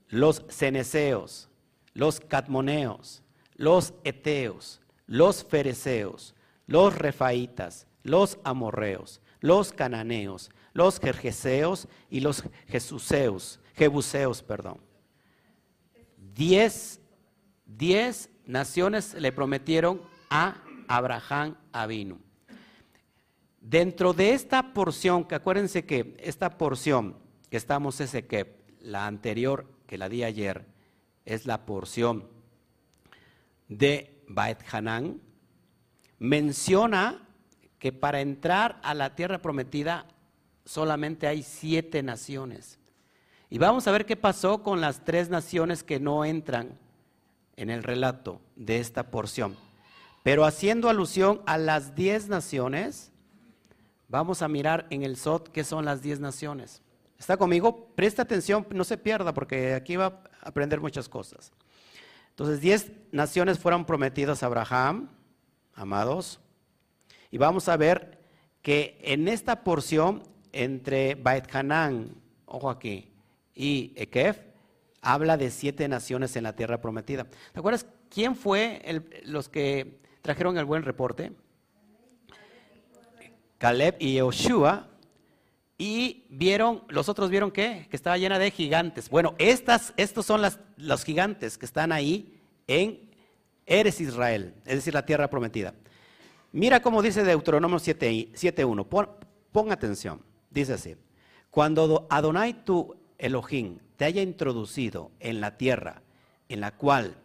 los 0.08 0.44
ceneseos, 0.48 1.48
los 1.92 2.20
catmoneos, 2.20 3.22
los 3.56 3.94
eteos, 4.04 4.80
los 5.06 5.44
fereceos, 5.44 6.34
los 6.66 6.96
refaitas, 6.96 7.86
los 8.02 8.38
amorreos, 8.44 9.20
los 9.40 9.72
cananeos, 9.72 10.50
los 10.72 10.98
jerjeseos 10.98 11.88
y 12.10 12.20
los 12.20 12.42
jesuseos, 12.66 13.60
jebuseos, 13.74 14.42
perdón. 14.42 14.80
Diez, 16.34 17.00
diez 17.64 18.28
naciones 18.44 19.14
le 19.14 19.30
prometieron 19.30 20.02
a 20.30 20.63
Abraham 20.88 21.56
Avinu. 21.72 22.18
Dentro 23.60 24.12
de 24.12 24.34
esta 24.34 24.74
porción, 24.74 25.24
que 25.24 25.34
acuérdense 25.34 25.84
que 25.84 26.16
esta 26.18 26.58
porción 26.58 27.16
que 27.50 27.56
estamos 27.56 28.00
ese 28.00 28.26
que 28.26 28.64
la 28.80 29.06
anterior 29.06 29.66
que 29.86 29.96
la 29.96 30.08
di 30.08 30.24
ayer 30.24 30.66
es 31.24 31.46
la 31.46 31.64
porción 31.64 32.28
de 33.68 34.22
Baet 34.28 34.58
menciona 36.18 37.26
que 37.78 37.92
para 37.92 38.20
entrar 38.20 38.80
a 38.82 38.94
la 38.94 39.14
tierra 39.14 39.40
prometida 39.40 40.06
solamente 40.64 41.26
hay 41.26 41.42
siete 41.42 42.02
naciones. 42.02 42.78
Y 43.50 43.58
vamos 43.58 43.86
a 43.86 43.92
ver 43.92 44.06
qué 44.06 44.16
pasó 44.16 44.62
con 44.62 44.80
las 44.80 45.04
tres 45.04 45.28
naciones 45.28 45.82
que 45.82 46.00
no 46.00 46.24
entran 46.24 46.78
en 47.56 47.70
el 47.70 47.82
relato 47.82 48.40
de 48.56 48.78
esta 48.78 49.10
porción. 49.10 49.56
Pero 50.24 50.46
haciendo 50.46 50.88
alusión 50.88 51.42
a 51.44 51.58
las 51.58 51.94
diez 51.94 52.28
naciones, 52.28 53.12
vamos 54.08 54.40
a 54.40 54.48
mirar 54.48 54.86
en 54.88 55.02
el 55.02 55.18
Sot 55.18 55.50
qué 55.50 55.64
son 55.64 55.84
las 55.84 56.00
diez 56.00 56.18
naciones. 56.18 56.80
¿Está 57.18 57.36
conmigo? 57.36 57.90
Presta 57.94 58.22
atención, 58.22 58.66
no 58.70 58.84
se 58.84 58.96
pierda, 58.96 59.34
porque 59.34 59.74
aquí 59.74 59.96
va 59.96 60.06
a 60.06 60.48
aprender 60.48 60.80
muchas 60.80 61.10
cosas. 61.10 61.52
Entonces, 62.30 62.62
diez 62.62 62.90
naciones 63.12 63.58
fueron 63.58 63.84
prometidas 63.84 64.42
a 64.42 64.46
Abraham, 64.46 65.10
amados, 65.74 66.40
y 67.30 67.36
vamos 67.36 67.68
a 67.68 67.76
ver 67.76 68.18
que 68.62 68.98
en 69.02 69.28
esta 69.28 69.62
porción 69.62 70.22
entre 70.52 71.16
Bait 71.16 71.54
Hanán, 71.54 72.14
ojo 72.46 72.70
aquí, 72.70 73.12
y 73.54 73.92
Ekef, 73.94 74.38
habla 75.02 75.36
de 75.36 75.50
siete 75.50 75.86
naciones 75.86 76.34
en 76.36 76.44
la 76.44 76.56
tierra 76.56 76.80
prometida. 76.80 77.24
¿Te 77.52 77.58
acuerdas 77.58 77.84
quién 78.08 78.34
fue 78.34 78.80
los 79.24 79.50
que 79.50 80.02
trajeron 80.24 80.56
el 80.56 80.64
buen 80.64 80.82
reporte? 80.82 81.32
Caleb 83.58 83.96
y 84.00 84.14
Yoshua. 84.14 84.88
Y 85.76 86.24
vieron, 86.30 86.84
los 86.88 87.10
otros 87.10 87.28
vieron 87.28 87.50
qué? 87.50 87.86
Que 87.90 87.96
estaba 87.96 88.16
llena 88.16 88.38
de 88.38 88.50
gigantes. 88.50 89.10
Bueno, 89.10 89.34
estas, 89.38 89.92
estos 89.98 90.24
son 90.24 90.40
los 90.78 91.04
gigantes 91.04 91.58
que 91.58 91.66
están 91.66 91.92
ahí 91.92 92.40
en 92.66 93.10
Eres 93.66 94.00
Israel, 94.00 94.54
es 94.64 94.76
decir, 94.76 94.94
la 94.94 95.04
tierra 95.04 95.28
prometida. 95.28 95.74
Mira 96.52 96.80
cómo 96.80 97.02
dice 97.02 97.22
Deuteronomio 97.22 97.78
7.1. 97.78 98.86
Pon, 98.86 99.10
pon 99.52 99.72
atención. 99.72 100.22
Dice 100.48 100.74
así. 100.74 100.96
Cuando 101.50 102.06
Adonai 102.08 102.64
tu 102.64 102.96
Elohim 103.18 103.78
te 103.96 104.06
haya 104.06 104.22
introducido 104.22 105.10
en 105.20 105.40
la 105.40 105.58
tierra 105.58 106.02
en 106.48 106.60
la 106.60 106.70
cual 106.70 107.16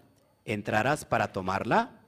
entrarás 0.44 1.06
para 1.06 1.32
tomarla, 1.32 1.99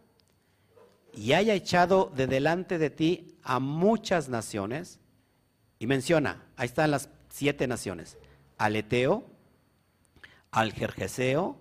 y 1.14 1.34
haya 1.34 1.54
echado 1.54 2.12
de 2.16 2.28
delante 2.28 2.78
de 2.78 2.90
ti 2.90 3.38
a 3.44 3.60
muchas 3.60 4.30
naciones, 4.30 5.00
y 5.80 5.88
menciona, 5.88 6.44
ahí 6.58 6.68
están 6.68 6.92
las 6.92 7.10
siete 7.30 7.68
naciones, 7.68 8.18
al 8.58 8.76
Eteo, 8.76 9.26
al 10.52 10.74
Jerjeseo, 10.74 11.58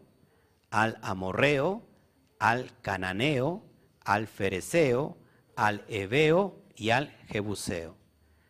al 0.70 0.98
Amorreo, 1.02 1.82
al 2.38 2.70
Cananeo, 2.82 3.64
al 4.04 4.26
Fereceo, 4.26 5.16
al 5.56 5.84
Ebeo 5.88 6.62
y 6.74 6.90
al 6.90 7.10
Jebuseo. 7.28 7.96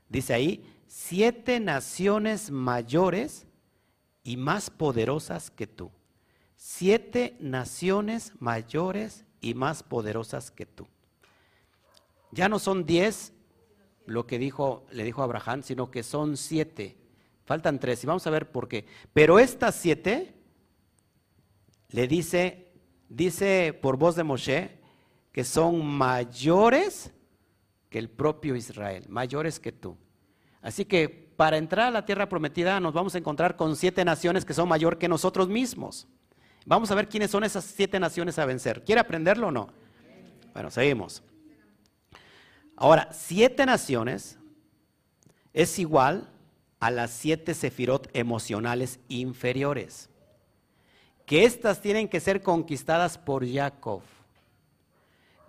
Dice 0.09 0.35
ahí, 0.35 0.65
siete 0.87 1.61
naciones 1.61 2.51
mayores 2.51 3.47
y 4.25 4.37
más 4.37 4.71
poderosas 4.71 5.51
que 5.51 5.67
tú. 5.67 5.91
Siete 6.57 7.37
naciones 7.41 8.33
mayores 8.39 9.25
y 9.41 9.55
más 9.55 9.83
poderosas 9.83 10.51
que 10.51 10.67
tú. 10.67 10.87
Ya 12.33 12.49
no 12.49 12.59
son 12.59 12.85
diez 12.85 13.33
lo 14.07 14.27
que 14.27 14.39
dijo, 14.39 14.85
le 14.93 15.05
dijo 15.05 15.23
Abraham, 15.23 15.63
sino 15.63 15.91
que 15.91 16.03
son 16.03 16.37
siete. 16.37 16.97
Faltan 17.45 17.79
tres 17.81 18.03
y 18.05 18.07
vamos 18.07 18.27
a 18.27 18.31
ver 18.31 18.51
por 18.51 18.69
qué. 18.69 18.87
Pero 19.13 19.39
estas 19.39 19.75
siete 19.75 20.35
le 21.89 22.07
dice, 22.07 22.73
dice 23.09 23.79
por 23.81 23.97
voz 23.97 24.17
de 24.17 24.25
Moshe, 24.25 24.79
que 25.33 25.45
son 25.45 25.85
mayores 25.85 27.13
que 27.89 27.99
el 27.99 28.09
propio 28.09 28.57
Israel, 28.57 29.05
mayores 29.09 29.59
que 29.59 29.73
tú. 29.73 29.97
Así 30.63 30.85
que 30.85 31.09
para 31.09 31.57
entrar 31.57 31.89
a 31.89 31.91
la 31.91 32.05
tierra 32.05 32.29
prometida 32.29 32.81
nos 32.81 32.93
vamos 32.93 33.15
a 33.15 33.19
encontrar 33.19 33.57
con 33.57 33.75
siete 33.75 34.05
naciones 34.05 34.45
que 34.45 34.55
son 34.55 34.69
mayor 34.69 34.99
que 34.99 35.09
nosotros 35.09 35.49
mismos. 35.49 36.07
Vamos 36.67 36.91
a 36.91 36.95
ver 36.95 37.09
quiénes 37.09 37.31
son 37.31 37.45
esas 37.45 37.65
siete 37.65 37.99
naciones 37.99 38.39
a 38.39 38.45
vencer. 38.45 38.85
¿Quiere 38.85 39.01
aprenderlo 39.01 39.49
o 39.49 39.51
no? 39.51 39.69
Bueno, 40.53 40.71
seguimos. 40.71 41.23
Ahora, 42.77 43.09
siete 43.13 43.67
naciones 43.67 44.39
es 45.53 45.79
igual 45.79 46.31
a 46.79 46.91
las 46.91 47.11
siete 47.11 47.55
sefirot 47.55 48.09
emocionales 48.15 49.01
inferiores, 49.09 50.09
que 51.27 51.45
estas 51.45 51.81
tienen 51.81 52.09
que 52.09 52.21
ser 52.21 52.43
conquistadas 52.43 53.19
por 53.19 53.47
Jacob. 53.47 54.03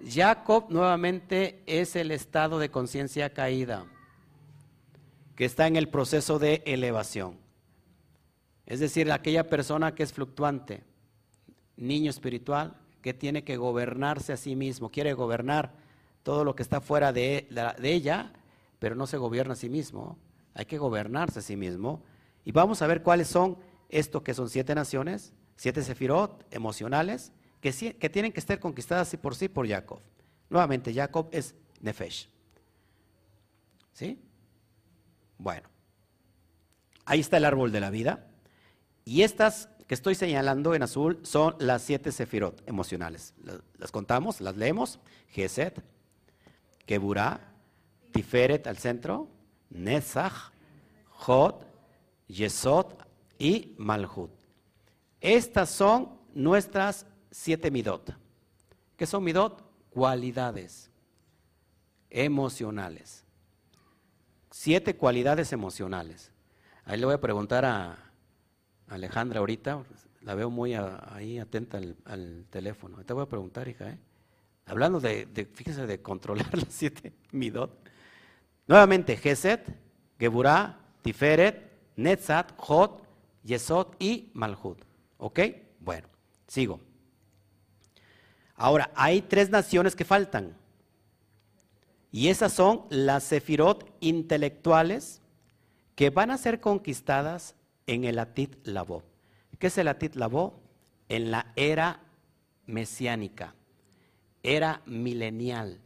Jacob 0.06 0.66
nuevamente 0.70 1.64
es 1.66 1.96
el 1.96 2.12
estado 2.12 2.60
de 2.60 2.70
conciencia 2.70 3.30
caída 3.32 3.86
que 5.36 5.46
está 5.46 5.68
en 5.68 5.76
el 5.76 5.90
proceso 5.90 6.38
de 6.38 6.62
elevación. 6.66 7.38
Es 8.66 8.80
decir, 8.80 9.12
aquella 9.12 9.50
persona 9.50 9.96
que 9.96 10.04
es 10.04 10.14
fluctuante, 10.14 10.84
niño 11.82 12.10
espiritual, 12.10 12.76
que 13.02 13.14
tiene 13.14 13.44
que 13.44 13.58
gobernarse 13.58 14.32
a 14.32 14.38
sí 14.38 14.56
mismo, 14.56 14.90
quiere 14.90 15.14
gobernar 15.14 15.74
todo 16.24 16.46
lo 16.46 16.56
que 16.56 16.64
está 16.64 16.82
fuera 16.82 17.12
de, 17.12 17.48
ella, 17.84 18.32
pero 18.80 18.96
no 18.96 19.08
se 19.08 19.18
gobierna 19.18 19.54
a 19.54 19.58
sí 19.58 19.70
mismo. 19.70 20.18
Hay 20.54 20.66
que 20.66 20.78
gobernarse 20.78 21.40
a 21.40 21.42
sí 21.42 21.56
mismo. 21.56 22.04
Y 22.46 22.52
vamos 22.52 22.82
a 22.82 22.88
ver 22.88 23.02
cuáles 23.02 23.28
son 23.28 23.58
esto 23.90 24.24
que 24.24 24.34
son 24.34 24.50
siete 24.50 24.76
naciones, 24.76 25.34
siete 25.56 25.84
sefirot 25.84 26.46
emocionales, 26.52 27.32
que, 27.60 27.72
que 27.98 28.10
tienen 28.10 28.32
que 28.32 28.40
estar 28.40 28.60
conquistadas 28.60 29.10
sí 29.10 29.18
por 29.18 29.36
sí 29.36 29.50
por 29.50 29.68
Jacob. 29.68 30.00
Nuevamente, 30.50 30.94
Jacob 30.94 31.30
es 31.32 31.56
Nefesh. 31.82 32.30
¿Sí? 33.94 34.20
Bueno, 35.38 35.68
ahí 37.06 37.20
está 37.20 37.38
el 37.38 37.46
árbol 37.46 37.72
de 37.72 37.80
la 37.80 37.90
vida. 37.90 38.28
Y 39.06 39.24
estas 39.24 39.70
que 39.92 39.96
estoy 39.96 40.16
señalando 40.16 40.74
en 40.74 40.84
azul 40.84 41.20
son 41.24 41.54
las 41.60 41.82
siete 41.82 42.14
sefirot 42.14 42.66
emocionales. 42.66 43.34
Las, 43.78 43.92
contamos, 43.92 44.40
las 44.40 44.56
leemos. 44.56 45.02
Geset, 45.28 45.84
Keburah, 46.86 47.42
Tiferet 48.14 48.68
al 48.68 48.78
centro, 48.78 49.28
Netzach, 49.70 50.54
Jod, 51.10 51.56
Yesod 52.30 52.86
y 53.38 53.76
Malhut. 53.80 54.32
Estas 55.20 55.70
son 55.70 56.18
nuestras 56.34 57.06
siete 57.30 57.70
midot. 57.70 58.16
¿Qué 58.96 59.06
son 59.06 59.26
midot? 59.26 59.62
Cualidades 59.90 60.90
emocionales 62.10 63.26
siete 64.52 64.96
cualidades 64.96 65.52
emocionales. 65.52 66.32
Ahí 66.86 66.98
le 66.98 67.06
voy 67.06 67.16
a 67.16 67.22
preguntar 67.22 67.66
a 67.66 68.11
Alejandra 68.92 69.40
ahorita, 69.40 69.84
la 70.20 70.36
veo 70.36 70.50
muy 70.50 70.74
ahí 70.74 71.40
atenta 71.40 71.78
al, 71.78 72.46
teléfono. 72.50 73.04
Te 73.06 73.14
voy 73.14 73.24
a 73.24 73.30
preguntar, 73.30 73.70
hija, 73.70 73.90
¿eh? 73.90 73.98
hablando 74.66 75.00
de, 75.00 75.28
fíjese, 75.54 75.88
de 75.88 76.02
controlar 76.02 76.54
las 76.58 76.74
siete 76.74 77.14
midot. 77.32 77.72
Nuevamente, 78.68 79.16
Geset, 79.16 79.66
Geburah, 80.20 80.78
Tiferet, 81.02 81.72
Netzat, 81.96 82.52
Jod, 82.58 83.00
Yesod 83.44 83.96
y 83.98 84.30
Malhud. 84.34 84.78
¿Ok? 85.18 85.40
Bueno, 85.80 86.10
sigo. 86.48 86.82
Ahora, 88.56 88.92
hay 88.94 89.22
tres 89.22 89.50
naciones 89.50 89.96
que 89.96 90.04
faltan. 90.04 90.58
Y 92.12 92.28
esas 92.28 92.52
son 92.52 92.86
las 92.90 93.24
sefirot 93.24 93.90
intelectuales 94.02 95.22
que 95.96 96.10
van 96.10 96.30
a 96.30 96.38
ser 96.38 96.60
conquistadas 96.60 97.56
en 97.88 98.04
el 98.04 98.20
Atit 98.20 98.56
Labó. 98.66 99.04
¿Qué 99.60 99.68
es 99.68 99.78
el 99.78 99.88
Atit 99.88 100.16
Labó? 100.16 100.60
En 101.10 101.32
la 101.32 101.52
era 101.56 102.02
mesiánica, 102.66 103.54
era 104.44 104.82
milenial, 104.86 105.80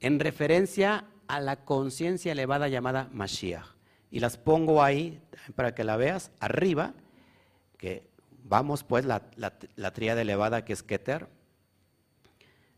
en 0.00 0.20
referencia 0.20 1.06
a 1.28 1.40
la 1.40 1.64
conciencia 1.64 2.32
elevada 2.32 2.68
llamada 2.68 3.08
Mashiach. 3.12 3.74
Y 4.10 4.20
las 4.20 4.38
pongo 4.38 4.82
ahí 4.82 5.20
para 5.54 5.74
que 5.74 5.84
la 5.84 5.96
veas 5.96 6.30
arriba, 6.40 6.94
que 7.76 8.08
vamos 8.44 8.84
pues 8.84 9.04
la, 9.04 9.22
la, 9.36 9.58
la 9.74 9.88
elevada 9.88 10.64
que 10.64 10.72
es 10.72 10.82
Keter, 10.82 11.28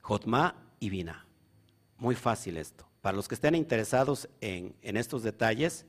Jotma 0.01 0.55
y 0.81 0.91
Bina. 0.91 1.27
Muy 1.99 2.15
fácil 2.15 2.57
esto. 2.57 2.87
Para 3.03 3.17
los 3.17 3.29
que 3.29 3.35
estén 3.35 3.55
interesados 3.55 4.29
en, 4.41 4.75
estos 4.83 5.23
detalles 5.23 5.85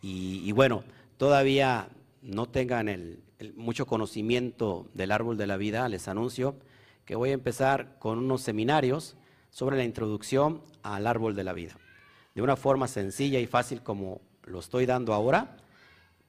y, 0.00 0.50
bueno, 0.52 0.84
todavía 1.16 1.88
no 2.22 2.48
tengan 2.48 2.88
el, 2.88 3.22
mucho 3.56 3.86
conocimiento 3.86 4.88
del 4.94 5.10
árbol 5.10 5.36
de 5.36 5.46
la 5.46 5.56
vida, 5.56 5.88
les 5.88 6.08
anuncio 6.08 6.56
que 7.04 7.16
voy 7.16 7.30
a 7.30 7.34
empezar 7.34 7.98
con 7.98 8.18
unos 8.18 8.42
seminarios 8.42 9.16
sobre 9.50 9.76
la 9.76 9.84
introducción 9.84 10.62
al 10.82 11.06
árbol 11.06 11.34
de 11.34 11.44
la 11.44 11.52
vida. 11.52 11.76
De 12.34 12.42
una 12.42 12.56
forma 12.56 12.86
sencilla 12.86 13.40
y 13.40 13.46
fácil 13.46 13.82
como 13.82 14.20
lo 14.44 14.60
estoy 14.60 14.86
dando 14.86 15.12
ahora, 15.12 15.56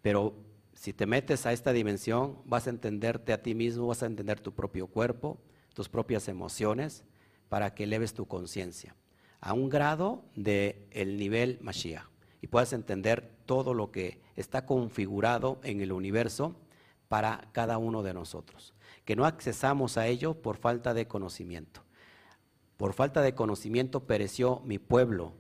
pero 0.02 0.34
si 0.74 0.92
te 0.92 1.06
metes 1.06 1.46
a 1.46 1.54
esta 1.54 1.72
dimensión 1.72 2.40
vas 2.46 2.68
a 2.68 2.72
entenderte 2.72 3.32
a 3.32 3.42
ti 3.42 3.54
mismo, 3.54 3.88
vas 3.88 4.04
a 4.04 4.08
entender 4.08 4.40
tu 4.40 4.54
propio 4.54 4.88
cuerpo, 4.88 5.38
tus 5.74 5.88
propias 5.88 6.28
emociones, 6.28 7.04
para 7.48 7.76
que 7.76 7.84
eleves 7.84 8.14
tu 8.14 8.28
conciencia 8.28 8.96
a 9.40 9.54
un 9.54 9.70
grado 9.70 10.24
del 10.36 10.88
el 10.92 11.18
nivel 11.18 11.60
Mashiach 11.62 12.13
y 12.44 12.48
puedas 12.48 12.74
entender 12.74 13.32
todo 13.46 13.74
lo 13.74 13.90
que 13.90 14.20
está 14.36 14.66
configurado 14.66 15.62
en 15.64 15.80
el 15.80 15.94
universo 15.94 16.58
para 17.08 17.48
cada 17.54 17.78
uno 17.78 18.04
de 18.04 18.14
nosotros. 18.14 18.74
Que 19.06 19.16
no 19.16 19.24
accesamos 19.24 19.98
a 19.98 20.08
ello 20.08 20.34
por 20.34 20.58
falta 20.58 20.94
de 20.94 21.08
conocimiento. 21.08 21.84
Por 22.76 22.92
falta 22.92 23.22
de 23.22 23.34
conocimiento 23.34 24.02
pereció 24.02 24.60
mi 24.66 24.78
pueblo. 24.78 25.32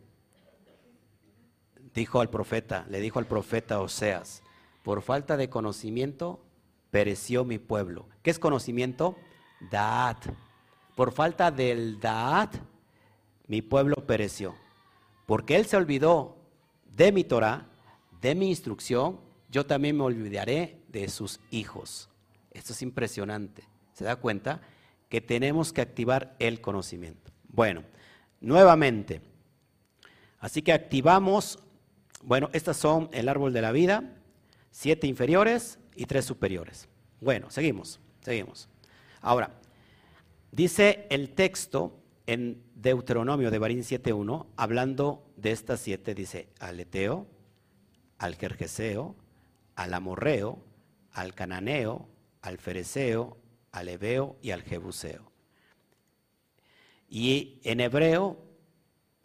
dijo 1.93 2.21
al 2.21 2.29
profeta, 2.29 2.85
le 2.89 3.01
dijo 3.01 3.19
al 3.19 3.27
profeta 3.27 3.81
Oseas, 3.81 4.41
por 4.81 5.01
falta 5.01 5.35
de 5.35 5.49
conocimiento 5.49 6.39
pereció 6.89 7.43
mi 7.43 7.59
pueblo. 7.59 8.07
¿Qué 8.21 8.31
es 8.31 8.39
conocimiento? 8.39 9.17
Daat. 9.69 10.25
Por 10.95 11.11
falta 11.11 11.51
del 11.51 11.99
Daat, 11.99 12.55
mi 13.47 13.61
pueblo 13.61 14.07
pereció. 14.07 14.55
Porque 15.25 15.57
él 15.57 15.65
se 15.65 15.75
olvidó 15.75 16.42
de 16.95 17.11
mi 17.11 17.23
Torah, 17.23 17.67
de 18.21 18.35
mi 18.35 18.49
instrucción, 18.49 19.19
yo 19.49 19.65
también 19.65 19.97
me 19.97 20.03
olvidaré 20.03 20.81
de 20.87 21.09
sus 21.09 21.39
hijos. 21.51 22.09
Esto 22.51 22.73
es 22.73 22.81
impresionante. 22.81 23.63
¿Se 23.93 24.03
da 24.03 24.15
cuenta? 24.15 24.61
Que 25.09 25.21
tenemos 25.21 25.73
que 25.73 25.81
activar 25.81 26.35
el 26.39 26.61
conocimiento. 26.61 27.31
Bueno, 27.47 27.83
nuevamente. 28.41 29.21
Así 30.39 30.61
que 30.61 30.73
activamos, 30.73 31.59
bueno, 32.23 32.49
estas 32.53 32.77
son 32.77 33.09
el 33.13 33.29
árbol 33.29 33.53
de 33.53 33.61
la 33.61 33.71
vida, 33.71 34.15
siete 34.71 35.07
inferiores 35.07 35.79
y 35.95 36.05
tres 36.05 36.25
superiores. 36.25 36.87
Bueno, 37.21 37.49
seguimos, 37.49 37.99
seguimos. 38.21 38.67
Ahora, 39.21 39.51
dice 40.51 41.07
el 41.09 41.29
texto 41.29 42.02
en 42.25 42.63
Deuteronomio 42.75 43.51
de 43.51 43.59
Barín 43.59 43.79
7.1, 43.79 44.47
hablando 44.55 45.29
de 45.35 45.51
estas 45.51 45.81
siete, 45.81 46.15
dice 46.15 46.47
al 46.59 46.79
Eteo, 46.79 47.27
al 48.17 48.35
Jerjeseo, 48.35 49.15
al 49.75 49.93
Amorreo, 49.93 50.63
al 51.11 51.33
Cananeo, 51.33 52.07
al 52.41 52.57
Fereceo, 52.57 53.37
al 53.71 53.89
Ebeo 53.89 54.37
y 54.41 54.51
al 54.51 54.63
Jebuseo. 54.63 55.31
Y 57.09 57.59
en 57.63 57.79
hebreo, 57.79 58.39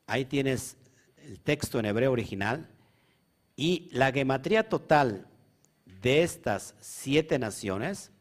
ahí 0.07 0.25
tienes 0.25 0.77
el 1.17 1.41
texto 1.41 1.79
en 1.79 1.87
hebreo 1.87 2.13
original, 2.13 2.69
y 3.57 3.89
la 3.93 4.13
gematría 4.13 4.69
total 4.69 5.27
de 6.03 6.23
estas 6.23 6.75
siete 6.81 7.39
naciones 7.39 8.13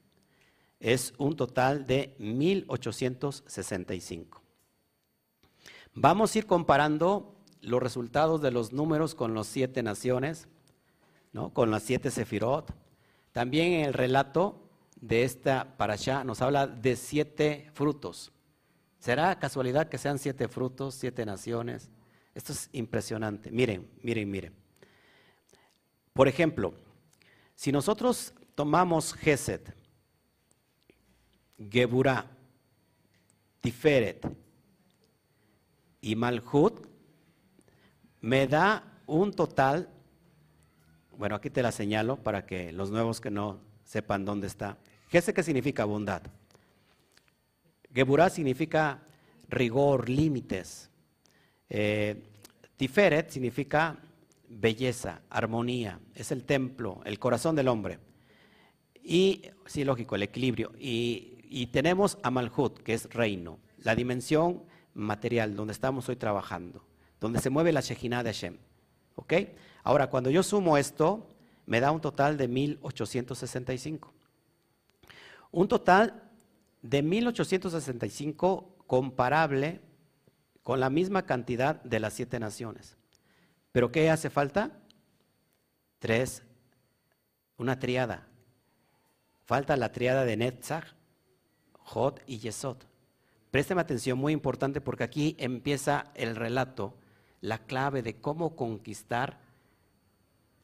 es 0.79 1.13
un 1.17 1.35
total 1.35 1.85
de 1.85 2.15
1865. 2.17 4.46
Vamos 5.99 6.35
a 6.35 6.37
ir 6.37 6.45
comparando 6.45 7.35
los 7.59 7.81
resultados 7.81 8.39
de 8.39 8.51
los 8.51 8.71
números 8.71 9.15
con 9.15 9.33
las 9.33 9.47
siete 9.47 9.81
naciones, 9.81 10.47
¿no? 11.33 11.51
con 11.55 11.71
las 11.71 11.81
siete 11.81 12.11
sefirot. 12.11 12.71
También 13.31 13.73
en 13.73 13.85
el 13.85 13.93
relato 13.95 14.69
de 15.01 15.23
esta 15.23 15.75
parasha 15.75 16.23
nos 16.23 16.43
habla 16.43 16.67
de 16.67 16.95
siete 16.95 17.71
frutos. 17.73 18.31
¿Será 18.99 19.39
casualidad 19.39 19.89
que 19.89 19.97
sean 19.97 20.19
siete 20.19 20.47
frutos, 20.47 20.93
siete 20.93 21.25
naciones? 21.25 21.89
Esto 22.35 22.53
es 22.53 22.69
impresionante. 22.73 23.49
Miren, 23.49 23.89
miren, 24.03 24.29
miren. 24.29 24.53
Por 26.13 26.27
ejemplo, 26.27 26.75
si 27.55 27.71
nosotros 27.71 28.35
tomamos 28.53 29.15
Geset, 29.15 29.75
Geburah, 31.57 32.29
Tiferet 33.61 34.46
y 36.01 36.15
Malhut, 36.15 36.87
me 38.21 38.47
da 38.47 39.01
un 39.05 39.31
total, 39.31 39.89
bueno, 41.17 41.35
aquí 41.35 41.49
te 41.49 41.61
la 41.61 41.71
señalo 41.71 42.17
para 42.17 42.45
que 42.45 42.71
los 42.71 42.91
nuevos 42.91 43.21
que 43.21 43.31
no 43.31 43.59
sepan 43.83 44.25
dónde 44.25 44.47
está. 44.47 44.77
Geset, 45.09 45.35
¿qué 45.35 45.43
significa 45.43 45.85
bondad? 45.85 46.21
Geburah 47.93 48.29
significa 48.29 49.01
rigor, 49.49 50.09
límites. 50.09 50.89
Eh, 51.69 52.23
tiferet 52.75 53.29
significa 53.29 53.97
belleza, 54.49 55.21
armonía, 55.29 55.99
es 56.15 56.31
el 56.31 56.43
templo, 56.43 57.01
el 57.05 57.19
corazón 57.19 57.55
del 57.55 57.67
hombre. 57.67 57.99
Y, 59.03 59.43
sí, 59.65 59.83
lógico, 59.83 60.15
el 60.15 60.23
equilibrio. 60.23 60.73
Y, 60.79 61.67
tenemos 61.71 62.17
a 62.23 62.29
Malhut, 62.29 62.79
que 62.79 62.93
es 62.93 63.09
reino, 63.13 63.59
la 63.77 63.95
dimensión 63.95 64.63
material 64.97 65.55
donde 65.55 65.73
estamos 65.73 66.09
hoy 66.09 66.15
trabajando, 66.15 66.83
donde 67.19 67.39
se 67.39 67.49
mueve 67.49 67.71
la 67.71 67.81
Shejinah 67.81 68.23
de 68.23 68.33
Hashem. 68.33 68.57
¿Ok? 69.15 69.33
Ahora, 69.83 70.09
cuando 70.09 70.29
yo 70.29 70.43
sumo 70.43 70.77
esto, 70.77 71.27
me 71.65 71.79
da 71.79 71.91
un 71.91 72.01
total 72.01 72.37
de 72.37 72.47
1865. 72.47 74.13
Un 75.51 75.67
total 75.67 76.23
de 76.81 77.03
1865 77.03 78.75
comparable 78.87 79.81
con 80.63 80.79
la 80.79 80.89
misma 80.89 81.25
cantidad 81.25 81.81
de 81.83 81.99
las 81.99 82.13
siete 82.13 82.39
naciones. 82.39 82.97
¿Pero 83.71 83.91
qué 83.91 84.09
hace 84.09 84.29
falta? 84.29 84.71
Tres, 85.99 86.43
una 87.57 87.79
triada. 87.79 88.27
Falta 89.45 89.77
la 89.77 89.91
triada 89.91 90.25
de 90.25 90.37
Netzach, 90.37 90.93
Jod 91.73 92.19
y 92.27 92.39
Yesod. 92.39 92.77
Présteme 93.57 93.81
atención, 93.81 94.19
muy 94.19 94.33
importante, 94.33 94.81
porque 94.81 95.03
aquí 95.03 95.35
empieza 95.39 96.11
el 96.13 96.35
relato, 96.35 96.93
la 97.41 97.65
clave 97.65 98.03
de 98.03 98.21
cómo 98.21 98.55
conquistar 98.55 99.39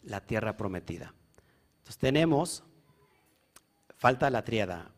la 0.03 0.21
tierra 0.21 0.57
prometida. 0.57 1.15
Entonces 1.77 1.97
tenemos, 1.97 2.63
falta 3.97 4.29
la 4.29 4.43
triada, 4.43 4.91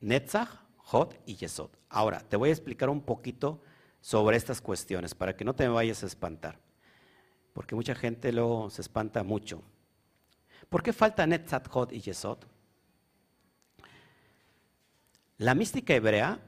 Netzach, 0.00 0.48
Jod 0.78 1.12
y 1.26 1.36
Yesod. 1.36 1.68
Ahora, 1.90 2.20
te 2.20 2.38
voy 2.38 2.48
a 2.48 2.52
explicar 2.52 2.88
un 2.88 3.02
poquito 3.02 3.60
sobre 4.00 4.38
estas 4.38 4.62
cuestiones 4.62 5.14
para 5.14 5.36
que 5.36 5.44
no 5.44 5.54
te 5.54 5.68
vayas 5.68 6.04
a 6.04 6.06
espantar, 6.06 6.58
porque 7.52 7.74
mucha 7.74 7.94
gente 7.94 8.32
luego 8.32 8.70
se 8.70 8.80
espanta 8.80 9.22
mucho. 9.22 9.62
¿Por 10.70 10.82
qué 10.82 10.94
falta 10.94 11.26
Netzach, 11.26 11.68
Jod 11.68 11.92
y 11.92 12.00
Yesod? 12.00 12.38
La 15.38 15.54
mística 15.54 15.94
hebrea, 15.94 16.40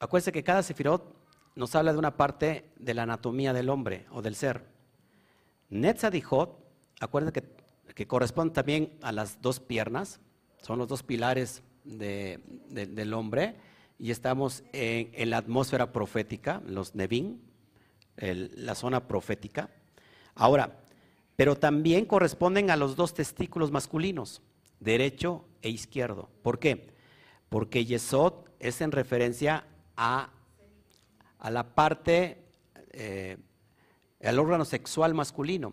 acuérdense 0.00 0.32
que 0.32 0.42
cada 0.42 0.62
sefirot 0.62 1.14
nos 1.56 1.74
habla 1.74 1.92
de 1.92 1.98
una 1.98 2.16
parte 2.16 2.70
de 2.78 2.94
la 2.94 3.02
anatomía 3.02 3.52
del 3.52 3.68
hombre 3.68 4.06
o 4.10 4.22
del 4.22 4.34
ser. 4.34 4.64
Jod, 5.70 6.48
acuérdense 7.00 7.42
que, 7.42 7.94
que 7.94 8.06
corresponden 8.06 8.54
también 8.54 8.98
a 9.02 9.12
las 9.12 9.42
dos 9.42 9.60
piernas, 9.60 10.20
son 10.62 10.78
los 10.78 10.88
dos 10.88 11.02
pilares 11.02 11.62
del 11.84 13.14
hombre 13.14 13.56
y 13.98 14.10
estamos 14.10 14.62
en, 14.72 15.30
la 15.30 15.38
atmósfera 15.38 15.92
profética, 15.92 16.62
los 16.66 16.94
Nevin, 16.94 17.42
la 18.16 18.74
zona 18.74 19.06
profética. 19.06 19.70
Ahora, 20.34 20.80
pero 21.36 21.56
también 21.56 22.06
corresponden 22.06 22.70
a 22.70 22.76
los 22.76 22.96
dos 22.96 23.12
testículos 23.12 23.70
masculinos, 23.70 24.40
derecho 24.80 25.44
e 25.62 25.68
izquierdo. 25.68 26.28
¿Por 26.42 26.58
qué? 26.58 26.96
Porque 27.48 27.84
Yesod 27.84 28.34
es 28.58 28.80
en 28.80 28.92
referencia 28.92 29.64
a, 29.96 30.30
a 31.38 31.50
la 31.50 31.74
parte, 31.74 32.38
eh, 32.92 33.38
al 34.22 34.38
órgano 34.38 34.64
sexual 34.64 35.14
masculino. 35.14 35.72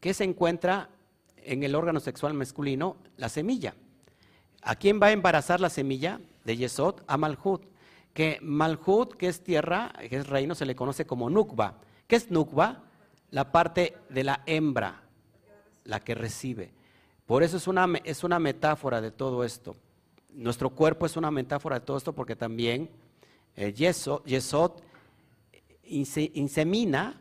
¿Qué 0.00 0.14
se 0.14 0.24
encuentra 0.24 0.88
en 1.36 1.62
el 1.62 1.74
órgano 1.74 2.00
sexual 2.00 2.34
masculino? 2.34 2.96
La 3.16 3.28
semilla. 3.28 3.74
¿A 4.62 4.76
quién 4.76 5.00
va 5.02 5.08
a 5.08 5.12
embarazar 5.12 5.60
la 5.60 5.70
semilla 5.70 6.20
de 6.44 6.56
Yesod? 6.56 7.02
A 7.06 7.16
Malhut. 7.16 7.62
Que 8.14 8.38
Malhut, 8.42 9.14
que 9.14 9.28
es 9.28 9.42
tierra, 9.42 9.92
que 10.08 10.16
es 10.16 10.26
reino, 10.26 10.54
se 10.54 10.66
le 10.66 10.76
conoce 10.76 11.06
como 11.06 11.30
Nukba. 11.30 11.78
¿Qué 12.06 12.16
es 12.16 12.30
Nukba? 12.30 12.84
La 13.30 13.50
parte 13.50 13.96
de 14.10 14.24
la 14.24 14.42
hembra, 14.46 15.02
la 15.84 16.00
que 16.00 16.14
recibe. 16.14 16.72
Por 17.26 17.42
eso 17.42 17.56
es 17.56 17.66
una, 17.66 17.88
es 18.04 18.24
una 18.24 18.38
metáfora 18.38 19.00
de 19.00 19.10
todo 19.10 19.44
esto. 19.44 19.74
Nuestro 20.34 20.70
cuerpo 20.70 21.06
es 21.06 21.16
una 21.16 21.30
metáfora 21.30 21.78
de 21.78 21.84
todo 21.84 21.96
esto 21.96 22.14
porque 22.14 22.36
también 22.36 22.90
eh, 23.56 23.72
Yesod, 23.72 24.72
insemina 25.84 27.20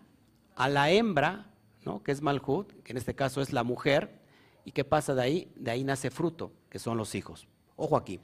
a 0.56 0.70
la 0.70 0.90
hembra, 0.92 1.52
¿no? 1.84 2.02
que 2.04 2.12
es 2.12 2.22
Malhut, 2.22 2.72
que 2.84 2.94
en 2.94 2.98
este 2.98 3.16
caso 3.16 3.42
es 3.42 3.52
la 3.52 3.64
mujer, 3.64 4.22
¿Y 4.66 4.72
qué 4.72 4.84
pasa 4.84 5.16
de 5.16 5.22
ahí? 5.22 5.52
De 5.56 5.72
ahí 5.72 5.84
nace 5.84 6.12
fruto, 6.12 6.52
que 6.70 6.80
son 6.80 6.98
los 6.98 7.16
hijos. 7.16 7.48
Ojo 7.76 7.98
aquí. 7.98 8.20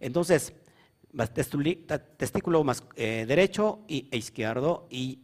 Entonces, 0.00 0.52
testículo 2.16 2.64
más, 2.64 2.82
eh, 2.96 3.24
derecho 3.26 3.80
y, 3.86 4.08
e 4.10 4.16
izquierdo. 4.16 4.86
Y, 4.90 5.20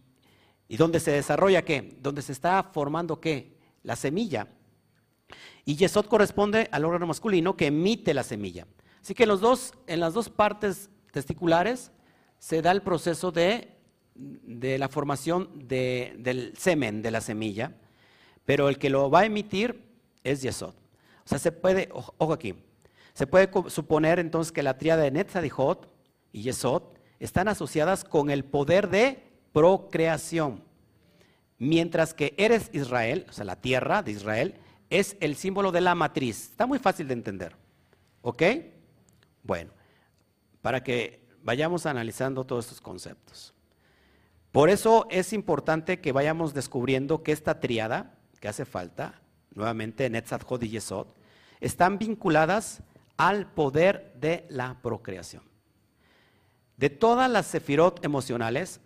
¿Y 0.69 0.77
dónde 0.77 1.01
se 1.01 1.11
desarrolla 1.11 1.65
qué? 1.65 1.97
Donde 2.01 2.23
se 2.23 2.33
está 2.33 2.63
formando 2.63 3.21
qué? 3.21 3.57
La 3.83 3.97
semilla. 3.97 4.49
Y 5.65 5.77
Yesod 5.77 6.07
corresponde 6.07 6.69
al 6.71 6.85
órgano 6.85 7.07
masculino 7.07 7.57
que 7.57 7.67
emite 7.67 8.15
la 8.15 8.23
semilla. 8.23 8.67
Así 9.05 9.15
que 9.15 9.25
en, 9.25 10.01
las 10.01 10.15
dos 10.15 10.31
partes 10.31 10.89
testiculares 11.13 11.93
se 12.39 12.63
da 12.63 12.73
el 12.73 12.81
proceso 12.81 13.31
de, 13.31 13.69
la 14.15 14.89
formación 14.89 15.51
de, 15.69 16.15
del 16.21 16.57
semen 16.57 17.03
de 17.03 17.11
la 17.11 17.21
semilla, 17.21 17.75
pero 18.47 18.71
el 18.71 18.79
que 18.79 18.89
lo 18.89 19.11
va 19.11 19.21
a 19.21 19.25
emitir 19.27 19.79
es 20.23 20.41
Yesod. 20.41 20.73
O 20.73 21.29
sea, 21.29 21.39
se 21.39 21.53
puede, 21.53 21.91
ojo 21.93 22.33
aquí, 22.33 22.55
se 23.13 23.27
puede 23.27 23.51
suponer 23.69 24.19
entonces 24.19 24.51
que 24.53 24.63
la 24.63 24.79
tríada 24.79 25.03
de 25.03 25.11
Netzadijot 25.11 25.87
y 26.33 26.41
Yesod 26.41 26.85
están 27.21 27.49
asociadas 27.49 28.05
con 28.05 28.31
el 28.31 28.43
poder 28.43 28.89
de 28.89 29.23
procreación. 29.53 30.65
mientras 31.59 32.15
que 32.15 32.33
eres 32.39 32.71
Israel, 32.73 33.27
o 33.29 33.33
sea, 33.35 33.45
la 33.45 33.61
tierra 33.61 34.03
de 34.03 34.13
Israel, 34.13 34.55
es 34.89 35.19
el 35.21 35.37
símbolo 35.37 35.73
de 35.73 35.83
la 35.83 35.95
matriz. 35.95 36.53
Está 36.53 36.67
muy 36.67 36.79
fácil 36.79 37.07
de 37.07 37.13
entender. 37.13 37.55
¿Ok? 38.23 38.43
Bueno, 39.45 39.71
para 40.63 40.83
que 40.83 41.23
vayamos 41.43 41.87
analizando 41.87 42.45
todos 42.45 42.65
estos 42.65 42.81
conceptos. 42.81 43.55
Por 44.51 44.71
eso 44.71 45.07
es 45.11 45.33
importante 45.33 46.01
que 46.01 46.13
vayamos 46.13 46.55
descubriendo 46.55 47.23
que 47.23 47.33
esta 47.33 47.61
triada, 47.61 48.19
que 48.41 48.49
hace 48.49 48.65
falta, 48.65 49.21
nuevamente 49.55 50.09
Netzat, 50.09 50.43
Hod 50.47 50.63
y 50.63 50.71
Yesod, 50.71 51.09
están 51.61 51.99
vinculadas 51.99 52.83
al 53.17 53.53
poder 53.53 54.15
de 54.17 54.47
la 54.49 54.79
procreación. 54.83 55.43
De 56.77 56.89
todas 56.91 57.31
las 57.31 57.47
sefirot 57.47 58.05
emocionales, 58.05 58.81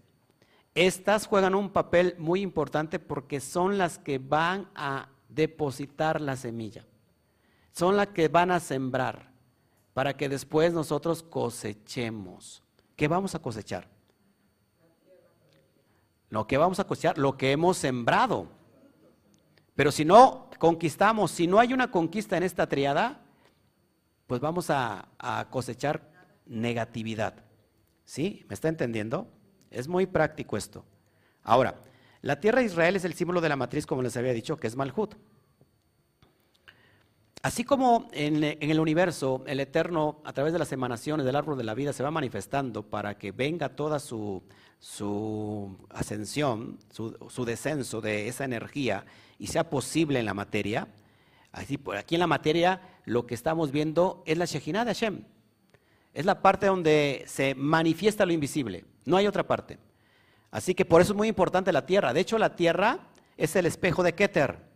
estas 0.74 1.26
juegan 1.26 1.54
un 1.54 1.70
papel 1.70 2.16
muy 2.18 2.40
importante 2.40 2.98
porque 2.98 3.40
son 3.40 3.78
las 3.78 3.98
que 3.98 4.18
van 4.18 4.68
a 4.74 5.08
depositar 5.28 6.20
la 6.20 6.36
semilla. 6.36 6.84
Son 7.72 7.96
las 7.96 8.08
que 8.08 8.28
van 8.28 8.50
a 8.50 8.60
sembrar 8.60 9.28
para 9.98 10.16
que 10.16 10.28
después 10.28 10.72
nosotros 10.72 11.24
cosechemos. 11.24 12.62
¿Qué 12.94 13.08
vamos 13.08 13.34
a 13.34 13.40
cosechar? 13.40 13.88
Lo 16.28 16.46
que 16.46 16.56
vamos 16.56 16.78
a 16.78 16.84
cosechar, 16.84 17.18
lo 17.18 17.36
que 17.36 17.50
hemos 17.50 17.78
sembrado. 17.78 18.46
Pero 19.74 19.90
si 19.90 20.04
no 20.04 20.50
conquistamos, 20.60 21.32
si 21.32 21.48
no 21.48 21.58
hay 21.58 21.72
una 21.72 21.90
conquista 21.90 22.36
en 22.36 22.44
esta 22.44 22.68
triada, 22.68 23.22
pues 24.28 24.40
vamos 24.40 24.70
a, 24.70 25.08
cosechar 25.50 26.08
negatividad. 26.46 27.34
¿Sí? 28.04 28.46
¿Me 28.48 28.54
está 28.54 28.68
entendiendo? 28.68 29.26
Es 29.68 29.88
muy 29.88 30.06
práctico 30.06 30.56
esto. 30.56 30.84
Ahora, 31.42 31.74
la 32.22 32.38
tierra 32.38 32.60
de 32.60 32.66
Israel 32.66 32.94
es 32.94 33.04
el 33.04 33.14
símbolo 33.14 33.40
de 33.40 33.48
la 33.48 33.56
matriz, 33.56 33.84
como 33.84 34.02
les 34.02 34.16
había 34.16 34.32
dicho, 34.32 34.58
que 34.58 34.68
es 34.68 34.76
Malhut. 34.76 35.16
Así 37.42 37.62
como 37.62 38.08
en, 38.12 38.42
el 38.42 38.80
universo 38.80 39.44
el 39.46 39.60
Eterno, 39.60 40.20
a 40.24 40.32
través 40.32 40.52
de 40.52 40.58
las 40.58 40.72
emanaciones 40.72 41.24
del 41.24 41.36
árbol 41.36 41.56
de 41.56 41.64
la 41.64 41.74
vida, 41.74 41.92
se 41.92 42.02
va 42.02 42.10
manifestando 42.10 42.82
para 42.82 43.16
que 43.16 43.30
venga 43.30 43.68
toda 43.76 44.00
su, 44.00 44.42
ascensión, 45.90 46.78
su, 46.90 47.44
descenso 47.44 48.00
de 48.00 48.28
esa 48.28 48.44
energía 48.44 49.06
y 49.38 49.46
sea 49.46 49.70
posible 49.70 50.18
en 50.18 50.24
la 50.24 50.34
materia, 50.34 50.88
así, 51.52 51.78
aquí 51.96 52.16
en 52.16 52.20
la 52.20 52.26
materia 52.26 52.80
lo 53.04 53.26
que 53.26 53.34
estamos 53.34 53.70
viendo 53.70 54.22
es 54.26 54.36
la 54.36 54.44
Shejinah 54.44 54.84
de 54.84 54.94
Hashem. 54.94 55.24
Es 56.14 56.26
la 56.26 56.42
parte 56.42 56.66
donde 56.66 57.24
se 57.28 57.54
manifiesta 57.54 58.26
lo 58.26 58.32
invisible. 58.32 58.84
No 59.04 59.16
hay 59.16 59.28
otra 59.28 59.46
parte. 59.46 59.78
Así 60.50 60.74
que 60.74 60.84
por 60.84 61.00
eso 61.00 61.12
es 61.12 61.16
muy 61.16 61.28
importante 61.28 61.72
la 61.72 61.86
tierra. 61.86 62.12
De 62.12 62.20
hecho, 62.20 62.38
la 62.38 62.56
tierra 62.56 62.98
es 63.36 63.54
el 63.54 63.66
espejo 63.66 64.02
de 64.02 64.14
Keter. 64.14 64.67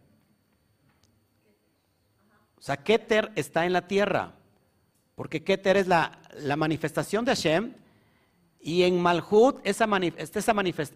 O 2.63 2.65
sea, 2.65 2.77
Keter 2.77 3.33
está 3.35 3.67
en 3.67 3.73
la 3.73 3.89
tierra. 3.89 4.35
Porque 5.17 5.43
Keter 5.43 5.77
es 5.77 5.89
la, 5.89 6.23
manifestación 6.57 7.25
de 7.25 7.33
Hashem. 7.33 7.75
Y 8.61 8.85
en 8.85 9.03
Malhut, 9.03 9.59
esa, 9.65 9.89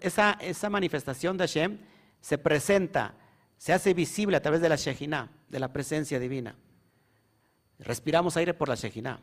esa, 0.00 0.32
esa, 0.40 0.70
manifestación 0.70 1.36
de 1.36 1.42
Hashem 1.42 1.78
se 2.20 2.38
presenta, 2.38 3.16
se 3.58 3.72
hace 3.72 3.94
visible 3.94 4.36
a 4.36 4.42
través 4.42 4.60
de 4.60 4.68
la 4.68 4.76
Shejinah, 4.76 5.28
de 5.48 5.58
la 5.58 5.72
presencia 5.72 6.20
divina. 6.20 6.54
Respiramos 7.80 8.36
aire 8.36 8.54
por 8.54 8.68
la 8.68 8.76
Shejinah. 8.76 9.18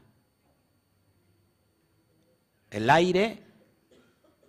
El 2.72 2.90
aire 2.90 3.42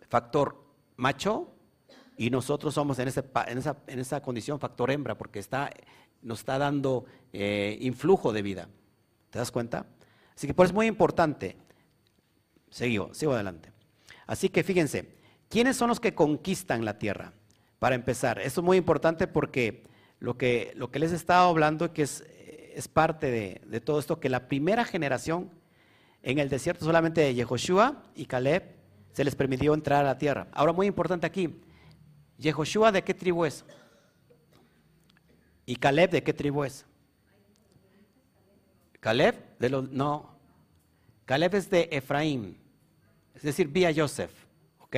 factor 0.09 0.67
macho 0.97 1.55
y 2.17 2.31
nosotros 2.31 2.75
somos 2.75 2.99
en, 2.99 3.09
en, 3.87 3.99
esa, 4.01 4.21
condición 4.21 4.59
factor 4.59 4.91
hembra 4.91 5.17
porque 5.17 5.39
está, 5.39 5.71
nos 6.25 6.41
está 6.41 6.59
dando 6.59 7.05
eh, 7.33 7.79
influjo 7.81 8.33
de 8.33 8.43
vida. 8.43 8.68
¿Te 9.31 9.39
das 9.39 9.51
cuenta? 9.51 9.87
Así 10.35 10.47
que 10.47 10.55
por 10.55 10.64
eso 10.66 10.72
es 10.72 10.75
muy 10.75 10.87
importante. 10.87 11.57
Sigo, 12.70 13.14
sigo 13.14 13.35
adelante. 13.35 13.70
Así 14.27 14.49
que 14.49 14.64
fíjense, 14.64 15.14
¿quiénes 15.49 15.77
son 15.77 15.89
los 15.89 16.01
que 16.01 16.14
conquistan 16.14 16.85
la 16.85 16.99
tierra? 16.99 17.33
Para 17.79 17.95
empezar, 17.95 18.41
esto 18.41 18.61
es 18.61 18.64
muy 18.64 18.77
importante 18.77 19.27
porque 19.27 19.85
lo 20.18 20.37
que, 20.37 20.72
lo 20.75 20.91
que 20.91 20.99
les 20.99 21.12
he 21.12 21.16
estado 21.16 21.49
hablando 21.49 21.93
que 21.93 22.03
es, 22.03 22.25
es 22.75 22.89
parte 22.89 23.31
de, 23.31 23.61
de 23.66 23.81
todo 23.81 24.01
esto, 24.01 24.18
que 24.18 24.29
la 24.29 24.49
primera 24.49 24.85
generación 24.85 25.51
en 26.22 26.39
el 26.39 26.49
desierto 26.49 26.85
solamente 26.85 27.20
de 27.20 27.35
Yehoshua 27.35 28.03
y 28.16 28.25
Caleb 28.25 28.75
se 29.12 29.25
les 29.25 29.37
permitió 29.37 29.75
entrar 29.75 30.01
a 30.01 30.09
la 30.09 30.18
tierra. 30.18 30.49
Ahora, 30.53 30.72
muy 30.72 30.87
importante 30.87 31.27
aquí, 31.27 31.61
Yehoshua 32.39 32.91
de 32.91 33.03
qué 33.03 33.14
tribu 33.14 33.45
es? 33.45 33.64
¿Y 35.67 35.77
Caleb 35.77 36.11
de 36.11 36.23
qué 36.23 36.33
tribu 36.33 36.65
es? 36.65 36.85
Caleb 39.01 39.59
de 39.59 39.71
no. 39.71 40.35
Caleb 41.25 41.55
es 41.55 41.71
de 41.71 41.89
Efraín, 41.91 42.59
es 43.35 43.43
decir, 43.43 43.69
vía 43.69 43.93
Joseph, 43.95 44.33
¿ok? 44.79 44.97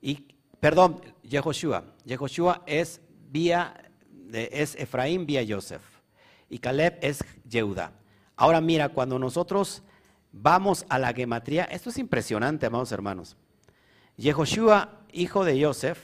Y 0.00 0.34
perdón, 0.60 1.00
Yehoshua. 1.22 1.84
Yehoshua 2.04 2.62
es 2.66 3.00
vía 3.30 3.74
es 4.32 4.74
Efraín 4.76 5.26
vía 5.26 5.44
Joseph 5.48 5.82
y 6.48 6.58
Caleb 6.58 6.98
es 7.00 7.24
Yehuda. 7.48 7.92
Ahora 8.36 8.60
mira, 8.60 8.88
cuando 8.88 9.18
nosotros 9.18 9.82
Vamos 10.38 10.84
a 10.90 10.98
la 10.98 11.14
gematría. 11.14 11.64
Esto 11.64 11.88
es 11.88 11.96
impresionante, 11.96 12.66
amados 12.66 12.92
hermanos. 12.92 13.38
Yehoshua, 14.18 15.00
hijo 15.10 15.46
de 15.46 15.64
Joseph, 15.64 15.98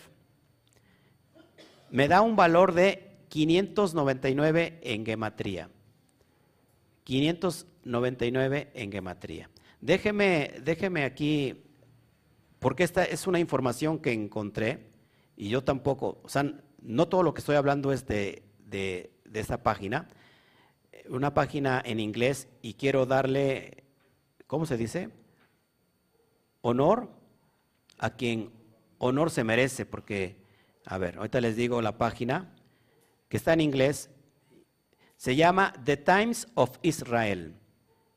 me 1.91 2.09
da 2.09 2.23
un 2.23 2.35
valor 2.35 2.73
de 2.73 3.12
599 3.33 4.81
en 4.83 5.07
gematría. 5.07 5.71
599 7.05 8.71
en 8.75 8.93
gematría. 8.93 9.49
Déjeme, 9.81 10.53
déjeme 10.63 11.05
aquí, 11.05 11.65
porque 12.59 12.85
esta 12.85 13.05
es 13.05 13.27
una 13.27 13.41
información 13.41 14.01
que 14.01 14.13
encontré 14.13 14.91
y 15.35 15.49
yo 15.49 15.65
tampoco, 15.65 16.21
o 16.23 16.29
sea, 16.29 16.45
no 16.83 17.09
todo 17.09 17.23
lo 17.23 17.33
que 17.33 17.39
estoy 17.39 17.57
hablando 17.57 17.91
es 17.91 18.07
de, 18.07 18.43
de, 18.67 19.11
de 19.25 19.41
esta 19.41 19.63
página, 19.63 20.09
una 21.09 21.33
página 21.33 21.81
en 21.83 22.01
inglés 22.01 22.49
y 22.61 22.75
quiero 22.75 23.07
darle 23.07 23.85
¿cómo 24.47 24.67
se 24.67 24.77
dice? 24.77 25.09
Honor 26.61 27.09
a 27.97 28.11
quien 28.11 28.51
honor 28.99 29.31
se 29.31 29.43
merece, 29.43 29.87
porque, 29.87 30.37
a 30.85 30.99
ver, 30.99 31.17
ahorita 31.17 31.41
les 31.41 31.57
digo 31.57 31.81
la 31.81 31.97
página, 31.97 32.55
que 33.33 33.39
está 33.39 33.55
en 33.55 33.63
inglés, 33.63 34.11
se 35.17 35.35
llama 35.35 35.73
The 35.87 35.97
Times 35.97 36.49
of 36.53 36.77
Israel. 36.83 37.55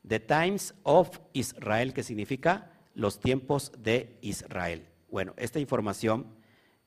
The 0.06 0.20
Times 0.20 0.74
of 0.82 1.08
Israel, 1.32 1.94
que 1.94 2.02
significa 2.02 2.70
los 2.92 3.18
tiempos 3.18 3.72
de 3.78 4.18
Israel. 4.20 4.86
Bueno, 5.08 5.32
esta 5.38 5.58
información 5.58 6.26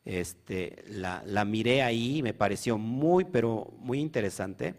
este, 0.06 0.84
la, 0.90 1.44
miré 1.44 1.82
ahí 1.82 2.18
y 2.20 2.22
me 2.22 2.36
pareció 2.36 2.78
muy, 2.78 3.26
pero 3.26 3.74
muy 3.80 4.00
interesante. 4.00 4.76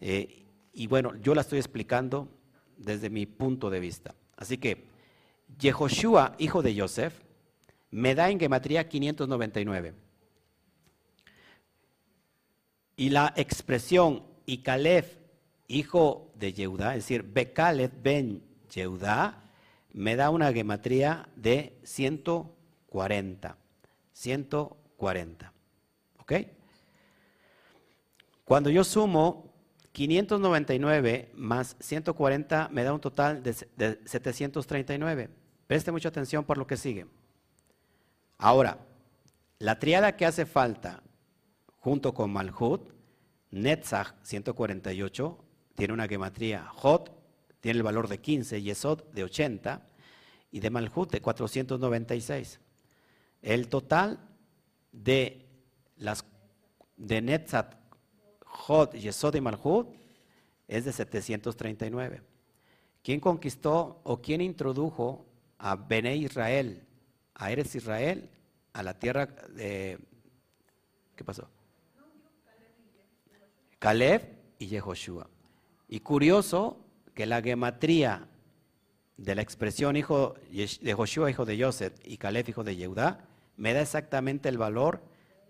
Eh, 0.00 0.46
y 0.72 0.86
bueno, 0.86 1.14
yo 1.20 1.34
la 1.34 1.42
estoy 1.42 1.58
explicando 1.58 2.30
desde 2.78 3.10
mi 3.10 3.26
punto 3.26 3.68
de 3.68 3.80
vista. 3.80 4.14
Así 4.38 4.56
que 4.56 4.86
Yehoshua, 5.58 6.34
hijo 6.38 6.62
de 6.62 6.80
Joseph, 6.80 7.12
me 7.90 8.14
da 8.14 8.30
en 8.30 8.40
gematría 8.40 8.88
599. 8.88 10.03
Y 12.96 13.10
la 13.10 13.32
expresión 13.36 14.22
y 14.46 14.58
Caleb, 14.58 15.06
hijo 15.68 16.30
de 16.34 16.52
Yehudá, 16.52 16.94
es 16.94 17.04
decir, 17.04 17.22
Bekaleb 17.22 17.90
ben 18.02 18.42
Yehudá, 18.70 19.42
me 19.92 20.16
da 20.16 20.30
una 20.30 20.52
gematría 20.52 21.28
de 21.36 21.78
140. 21.84 23.56
140. 24.12 25.52
¿Ok? 26.18 26.32
Cuando 28.44 28.70
yo 28.70 28.84
sumo 28.84 29.54
599 29.92 31.30
más 31.34 31.76
140 31.78 32.68
me 32.72 32.82
da 32.82 32.92
un 32.92 33.00
total 33.00 33.42
de, 33.42 33.52
739. 33.52 35.30
Preste 35.68 35.92
mucha 35.92 36.08
atención 36.08 36.44
por 36.44 36.58
lo 36.58 36.66
que 36.66 36.76
sigue. 36.76 37.06
Ahora, 38.36 38.78
la 39.60 39.78
triada 39.78 40.16
que 40.16 40.26
hace 40.26 40.46
falta 40.46 41.00
junto 41.84 42.14
con 42.14 42.32
Malhut, 42.32 42.80
Netzach 43.50 44.14
148, 44.22 45.38
tiene 45.74 45.92
una 45.92 46.08
gematría. 46.08 46.66
Hot 46.76 47.12
tiene 47.60 47.76
el 47.76 47.82
valor 47.82 48.08
de 48.08 48.22
15, 48.22 48.62
Yesod 48.62 49.02
de 49.12 49.24
80 49.24 49.86
y 50.50 50.60
de 50.60 50.70
Malhut 50.70 51.10
de 51.12 51.20
496. 51.20 52.58
El 53.42 53.68
total 53.68 54.18
de 54.92 55.44
las 55.98 56.24
de 56.96 57.20
Netzach 57.20 57.76
Jod, 58.40 58.94
Yesod 58.94 59.34
y 59.34 59.42
Malhud 59.42 59.88
es 60.66 60.86
de 60.86 60.92
739. 60.92 62.22
¿Quién 63.02 63.20
conquistó 63.20 64.00
o 64.04 64.22
quién 64.22 64.40
introdujo 64.40 65.26
a 65.58 65.76
Bene 65.76 66.16
Israel, 66.16 66.82
a 67.34 67.50
Eres 67.50 67.74
Israel, 67.74 68.30
a 68.72 68.82
la 68.82 68.98
tierra 68.98 69.26
de, 69.26 69.98
¿Qué 71.14 71.24
pasó? 71.24 71.53
Caleb 73.84 74.22
y 74.58 74.68
Yehoshua. 74.68 75.28
Y 75.88 76.00
curioso 76.00 76.78
que 77.12 77.26
la 77.26 77.42
gematría 77.42 78.26
de 79.18 79.34
la 79.34 79.42
expresión 79.42 79.94
hijo 79.98 80.36
de 80.50 80.94
Joshua, 80.94 81.30
hijo 81.30 81.44
de 81.44 81.62
Joseph, 81.62 81.92
y 82.02 82.16
Caleb, 82.16 82.48
hijo 82.48 82.64
de 82.64 82.76
Yehudá, 82.76 83.28
me 83.58 83.74
da 83.74 83.82
exactamente 83.82 84.48
el 84.48 84.56
valor 84.56 85.02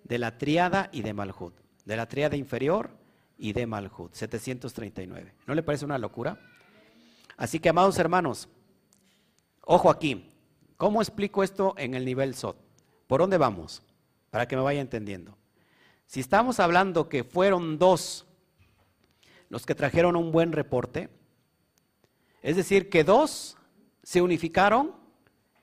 de 0.02 0.18
la 0.18 0.36
triada 0.36 0.90
y 0.90 1.02
de 1.02 1.14
Malhut, 1.14 1.54
de 1.84 1.96
la 1.96 2.08
triada 2.08 2.34
inferior 2.34 2.90
y 3.38 3.52
de 3.52 3.68
Malhut, 3.68 4.12
739. 4.12 5.32
¿No 5.46 5.54
le 5.54 5.62
parece 5.62 5.84
una 5.84 5.98
locura? 5.98 6.36
Así 7.36 7.60
que, 7.60 7.68
amados 7.68 8.00
hermanos, 8.00 8.48
ojo 9.60 9.90
aquí, 9.90 10.28
¿cómo 10.76 11.00
explico 11.02 11.44
esto 11.44 11.76
en 11.78 11.94
el 11.94 12.04
nivel 12.04 12.34
SOT? 12.34 12.56
¿Por 13.06 13.20
dónde 13.20 13.38
vamos? 13.38 13.84
Para 14.32 14.48
que 14.48 14.56
me 14.56 14.62
vaya 14.62 14.80
entendiendo. 14.80 15.38
Si 16.06 16.20
estamos 16.20 16.60
hablando 16.60 17.08
que 17.08 17.24
fueron 17.24 17.78
dos 17.78 18.26
los 19.48 19.66
que 19.66 19.74
trajeron 19.74 20.16
un 20.16 20.32
buen 20.32 20.52
reporte, 20.52 21.08
es 22.42 22.56
decir, 22.56 22.90
que 22.90 23.04
dos 23.04 23.56
se 24.02 24.20
unificaron 24.20 24.94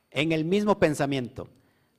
en 0.10 0.32
el 0.32 0.46
mismo 0.46 0.80
pensamiento. 0.80 1.48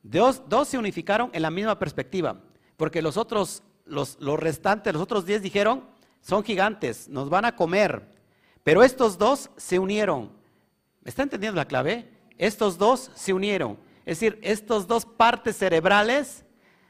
Dos, 0.03 0.43
dos 0.49 0.69
se 0.69 0.79
unificaron 0.79 1.31
en 1.33 1.43
la 1.43 1.51
misma 1.51 1.79
perspectiva, 1.79 2.41
porque 2.77 3.03
los 3.03 3.17
otros, 3.17 3.63
los, 3.85 4.17
los 4.21 4.39
restantes, 4.39 4.93
los 4.93 5.03
otros 5.03 5.25
diez 5.25 5.43
dijeron, 5.43 5.85
son 6.21 6.43
gigantes, 6.45 7.09
nos 7.09 7.31
van 7.31 7.45
a 7.45 7.57
comer. 7.57 8.09
Pero 8.65 8.83
estos 8.83 9.19
dos 9.19 9.51
se 9.57 9.79
unieron. 9.79 10.33
¿Me 11.03 11.11
está 11.11 11.23
entendiendo 11.23 11.57
la 11.57 11.67
clave? 11.67 12.09
Estos 12.39 12.79
dos 12.79 13.11
se 13.15 13.33
unieron. 13.33 13.79
Es 14.05 14.19
decir, 14.19 14.39
estos 14.43 14.87
dos 14.87 15.05
partes 15.05 15.57
cerebrales, 15.57 16.45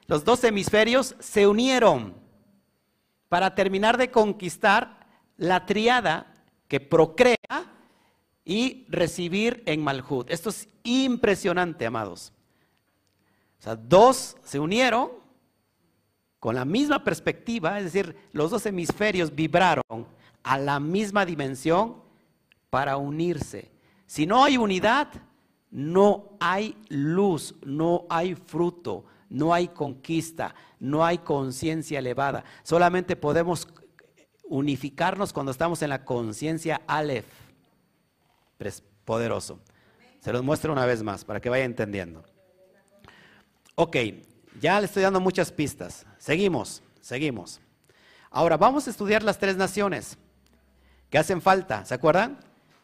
los 0.06 0.24
dos 0.24 0.44
hemisferios, 0.44 1.14
se 1.18 1.46
unieron 1.46 2.14
para 3.28 3.54
terminar 3.54 3.96
de 3.96 4.10
conquistar 4.10 5.06
la 5.36 5.64
triada 5.64 6.44
que 6.68 6.80
procrea 6.80 7.36
y 8.44 8.86
recibir 8.88 9.62
en 9.66 9.82
Malhut. 9.82 10.30
Esto 10.30 10.50
es 10.50 10.68
impresionante, 10.84 11.86
amados. 11.86 12.32
O 13.58 13.62
sea, 13.62 13.76
dos 13.76 14.36
se 14.42 14.58
unieron 14.58 15.10
con 16.40 16.56
la 16.56 16.64
misma 16.64 17.04
perspectiva, 17.04 17.78
es 17.78 17.84
decir, 17.84 18.16
los 18.32 18.50
dos 18.50 18.66
hemisferios 18.66 19.32
vibraron 19.32 20.06
a 20.42 20.58
la 20.58 20.80
misma 20.80 21.24
dimensión 21.24 22.02
para 22.68 22.96
unirse. 22.96 23.70
Si 24.06 24.26
no 24.26 24.42
hay 24.42 24.56
unidad, 24.56 25.08
no 25.70 26.36
hay 26.40 26.76
luz, 26.88 27.54
no 27.64 28.06
hay 28.10 28.34
fruto, 28.34 29.04
no 29.32 29.54
hay 29.54 29.68
conquista, 29.68 30.54
no 30.78 31.04
hay 31.04 31.18
conciencia 31.18 31.98
elevada. 31.98 32.44
Solamente 32.62 33.16
podemos 33.16 33.66
unificarnos 34.44 35.32
cuando 35.32 35.50
estamos 35.50 35.80
en 35.82 35.88
la 35.88 36.04
conciencia 36.04 36.82
Aleph. 36.86 37.24
Poderoso. 39.04 39.58
Se 40.20 40.32
los 40.32 40.44
muestro 40.44 40.72
una 40.72 40.86
vez 40.86 41.02
más 41.02 41.24
para 41.24 41.40
que 41.40 41.48
vaya 41.48 41.64
entendiendo. 41.64 42.22
Ok, 43.74 43.96
ya 44.60 44.78
le 44.78 44.86
estoy 44.86 45.02
dando 45.02 45.18
muchas 45.18 45.50
pistas. 45.50 46.06
Seguimos, 46.18 46.82
seguimos. 47.00 47.60
Ahora 48.30 48.56
vamos 48.56 48.86
a 48.86 48.90
estudiar 48.90 49.22
las 49.22 49.38
tres 49.38 49.56
naciones 49.56 50.18
que 51.10 51.18
hacen 51.18 51.40
falta. 51.40 51.84
¿Se 51.84 51.94
acuerdan? 51.94 52.38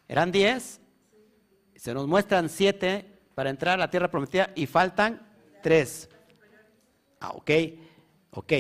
Eran 0.09 0.33
diez. 0.33 0.81
Se 1.77 1.95
nos 1.95 2.09
muestran 2.09 2.49
siete 2.49 3.21
para 3.35 3.51
entrar 3.51 3.75
a 3.75 3.79
la 3.79 3.91
tierra 3.91 4.11
prometida 4.11 4.51
y 4.57 4.67
faltan 4.67 5.29
tres. 5.63 6.09
Ah, 7.21 7.31
ok, 7.31 7.51
ok. 8.31 8.53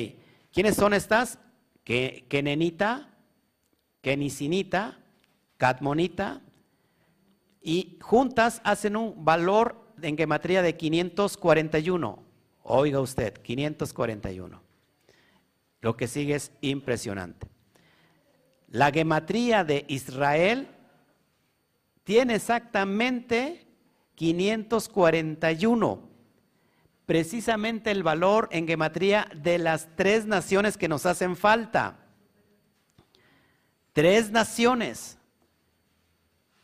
¿Quiénes 0.52 0.76
son 0.76 0.94
estas? 0.94 1.38
Que, 1.84 2.26
Kenenita, 2.28 3.14
Kenisinita, 4.00 4.98
Catmonita, 5.56 6.42
y 7.62 7.98
juntas 8.00 8.61
hacen 8.64 8.96
un 8.96 9.24
valor 9.24 9.76
en 10.02 10.16
gematría 10.16 10.62
de 10.62 10.76
541. 10.76 12.22
Oiga 12.62 13.00
usted, 13.00 13.34
541. 13.34 14.62
Lo 15.80 15.96
que 15.96 16.09
sigue 16.09 16.34
es 16.34 16.52
impresionante. 16.61 17.48
La 18.68 18.90
gematría 18.90 19.64
de 19.64 19.84
Israel 19.88 20.68
tiene 22.04 22.34
exactamente 22.34 23.66
541. 24.14 26.07
Precisamente 27.09 27.90
el 27.90 28.02
valor 28.02 28.50
en 28.52 28.66
gematría 28.66 29.30
de 29.34 29.56
las 29.56 29.88
tres 29.96 30.26
naciones 30.26 30.76
que 30.76 30.88
nos 30.88 31.06
hacen 31.06 31.36
falta. 31.36 31.96
Tres 33.94 34.30
naciones. 34.30 35.16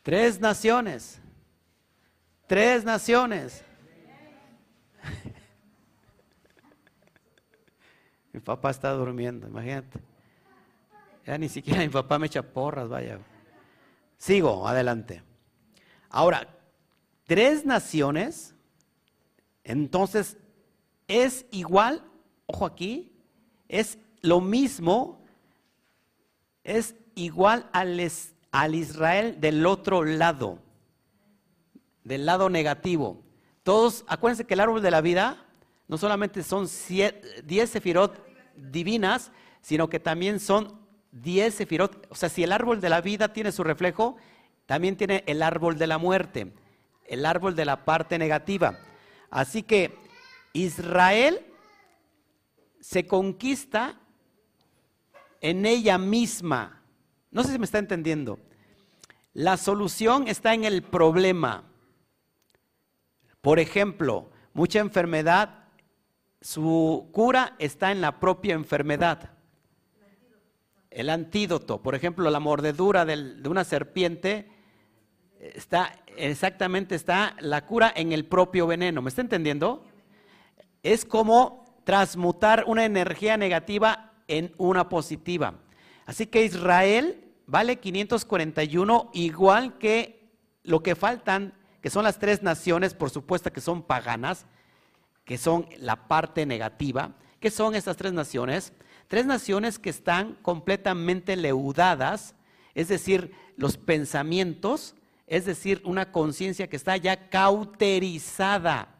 Tres 0.03 0.39
naciones. 0.39 1.19
Tres 2.45 2.83
naciones. 2.83 3.63
mi 8.31 8.39
papá 8.39 8.69
está 8.69 8.91
durmiendo, 8.91 9.47
imagínate. 9.47 9.99
Ya 11.25 11.39
ni 11.39 11.49
siquiera 11.49 11.79
mi 11.79 11.89
papá 11.89 12.19
me 12.19 12.27
echa 12.27 12.43
porras, 12.43 12.87
vaya. 12.87 13.17
Sigo, 14.19 14.67
adelante. 14.67 15.23
Ahora, 16.07 16.47
tres 17.25 17.65
naciones, 17.65 18.54
entonces 19.65 20.37
es 21.07 21.45
igual, 21.51 22.03
ojo 22.45 22.65
aquí, 22.65 23.11
es 23.67 23.97
lo 24.21 24.39
mismo, 24.39 25.25
es 26.63 26.95
igual 27.15 27.67
al, 27.73 27.99
Israel 28.73 29.41
del 29.41 29.65
otro 29.65 30.05
lado, 30.05 30.59
del 32.03 32.25
lado 32.25 32.49
negativo. 32.49 33.23
Todos, 33.63 34.05
acuérdense 34.07 34.45
que 34.45 34.53
el 34.53 34.59
árbol 34.59 34.83
de 34.83 34.91
la 34.91 35.01
vida 35.01 35.43
no 35.87 35.97
solamente 35.97 36.43
son 36.43 36.67
10 36.67 37.69
sefirot 37.69 38.23
divinas, 38.55 39.31
sino 39.61 39.89
que 39.89 39.99
también 39.99 40.39
son 40.39 40.79
10 41.11 41.53
sefirot. 41.55 42.07
O 42.11 42.15
sea, 42.15 42.29
si 42.29 42.43
el 42.43 42.51
árbol 42.51 42.81
de 42.81 42.89
la 42.89 43.01
vida 43.01 43.33
tiene 43.33 43.51
su 43.51 43.63
reflejo, 43.63 44.15
también 44.67 44.95
tiene 44.95 45.23
el 45.25 45.41
árbol 45.41 45.77
de 45.79 45.87
la 45.87 45.97
muerte, 45.97 46.53
el 47.07 47.25
árbol 47.25 47.55
de 47.55 47.65
la 47.65 47.83
parte 47.83 48.19
negativa. 48.19 48.77
Así 49.29 49.63
que 49.63 49.97
Israel 50.53 51.45
se 52.79 53.05
conquista 53.07 53.99
en 55.41 55.65
ella 55.65 55.97
misma. 55.97 56.81
No 57.31 57.43
sé 57.43 57.51
si 57.51 57.59
me 57.59 57.65
está 57.65 57.79
entendiendo. 57.79 58.39
La 59.33 59.57
solución 59.57 60.27
está 60.27 60.53
en 60.53 60.63
el 60.63 60.81
problema. 60.81 61.63
Por 63.41 63.59
ejemplo, 63.59 64.31
mucha 64.53 64.79
enfermedad, 64.79 65.65
su 66.41 67.09
cura 67.11 67.55
está 67.59 67.91
en 67.91 68.01
la 68.01 68.19
propia 68.19 68.53
enfermedad. 68.53 69.31
El 70.89 71.09
antídoto, 71.09 71.81
por 71.81 71.93
ejemplo, 71.93 72.29
la 72.29 72.39
mordedura 72.39 73.03
de 73.05 73.49
una 73.49 73.65
serpiente, 73.65 74.49
está 75.53 75.99
exactamente 76.17 76.95
está 76.95 77.35
la 77.39 77.65
cura 77.65 77.91
en 77.95 78.11
el 78.11 78.25
propio 78.25 78.67
veneno. 78.67 79.01
¿Me 79.01 79.09
está 79.09 79.21
entendiendo? 79.21 79.85
Es 80.83 81.05
como 81.05 81.65
transmutar 81.83 82.63
una 82.67 82.85
energía 82.85 83.37
negativa 83.37 84.13
en 84.27 84.53
una 84.57 84.89
positiva. 84.89 85.55
Así 86.05 86.27
que 86.27 86.43
Israel 86.43 87.33
vale 87.47 87.77
541, 87.77 89.11
igual 89.13 89.77
que 89.77 90.31
lo 90.63 90.81
que 90.81 90.95
faltan, 90.95 91.53
que 91.81 91.89
son 91.89 92.03
las 92.03 92.17
tres 92.17 92.41
naciones, 92.41 92.93
por 92.93 93.09
supuesto 93.09 93.53
que 93.53 93.61
son 93.61 93.83
paganas, 93.83 94.45
que 95.23 95.37
son 95.37 95.67
la 95.77 96.07
parte 96.07 96.45
negativa. 96.45 97.15
¿Qué 97.39 97.51
son 97.51 97.75
estas 97.75 97.97
tres 97.97 98.13
naciones? 98.13 98.73
Tres 99.07 99.25
naciones 99.25 99.77
que 99.77 99.91
están 99.91 100.33
completamente 100.41 101.35
leudadas, 101.35 102.35
es 102.73 102.87
decir, 102.87 103.31
los 103.55 103.77
pensamientos, 103.77 104.95
es 105.27 105.45
decir, 105.45 105.81
una 105.85 106.11
conciencia 106.11 106.67
que 106.67 106.75
está 106.75 106.97
ya 106.97 107.29
cauterizada 107.29 108.95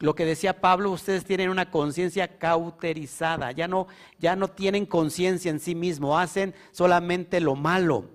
lo 0.00 0.14
que 0.14 0.24
decía 0.24 0.62
Pablo, 0.62 0.90
ustedes 0.90 1.26
tienen 1.26 1.50
una 1.50 1.70
conciencia 1.70 2.38
cauterizada, 2.38 3.52
ya 3.52 3.68
no, 3.68 3.86
ya 4.18 4.34
no 4.34 4.48
tienen 4.48 4.86
conciencia 4.86 5.50
en 5.50 5.60
sí 5.60 5.74
mismo, 5.74 6.18
hacen 6.18 6.54
solamente 6.72 7.38
lo 7.38 7.54
malo. 7.54 8.06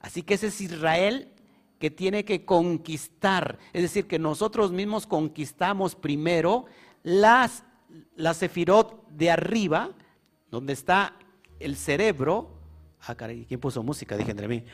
Así 0.00 0.22
que 0.22 0.34
ese 0.34 0.48
es 0.48 0.60
Israel 0.60 1.32
que 1.78 1.88
tiene 1.88 2.24
que 2.24 2.44
conquistar, 2.44 3.58
es 3.72 3.82
decir, 3.82 4.08
que 4.08 4.18
nosotros 4.18 4.72
mismos 4.72 5.06
conquistamos 5.06 5.94
primero 5.94 6.66
las, 7.04 7.62
la 8.16 8.34
sefirot 8.34 9.08
de 9.10 9.30
arriba, 9.30 9.90
donde 10.50 10.72
está 10.72 11.14
el 11.60 11.76
cerebro. 11.76 12.50
Ah, 13.02 13.14
caray, 13.14 13.44
¿quién 13.46 13.60
puso 13.60 13.84
música? 13.84 14.16
Dije 14.16 14.32
entre 14.32 14.48
mí. 14.48 14.64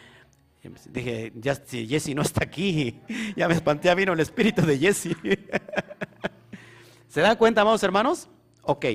Dije, 0.90 1.32
ya, 1.36 1.54
si 1.54 1.86
Jesse 1.86 2.14
no 2.14 2.22
está 2.22 2.44
aquí, 2.44 3.00
ya 3.36 3.48
me 3.48 3.54
espanté, 3.54 3.94
vino 3.94 4.12
el 4.12 4.20
espíritu 4.20 4.62
de 4.62 4.78
Jesse. 4.78 5.16
¿Se 7.08 7.20
dan 7.20 7.36
cuenta, 7.36 7.62
amados 7.62 7.82
hermanos? 7.82 8.28
Ok. 8.62 8.86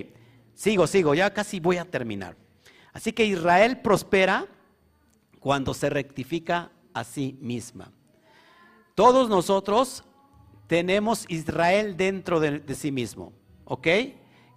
Sigo, 0.53 0.85
sigo, 0.85 1.15
ya 1.15 1.33
casi 1.33 1.59
voy 1.59 1.77
a 1.77 1.85
terminar. 1.85 2.35
Así 2.93 3.13
que 3.13 3.25
Israel 3.25 3.79
prospera 3.81 4.45
cuando 5.39 5.73
se 5.73 5.89
rectifica 5.89 6.71
a 6.93 7.03
sí 7.03 7.37
misma. 7.41 7.91
Todos 8.95 9.29
nosotros 9.29 10.03
tenemos 10.67 11.25
Israel 11.29 11.97
dentro 11.97 12.39
de, 12.39 12.63
sí 12.75 12.91
mismo, 12.91 13.33
¿ok? 13.65 13.87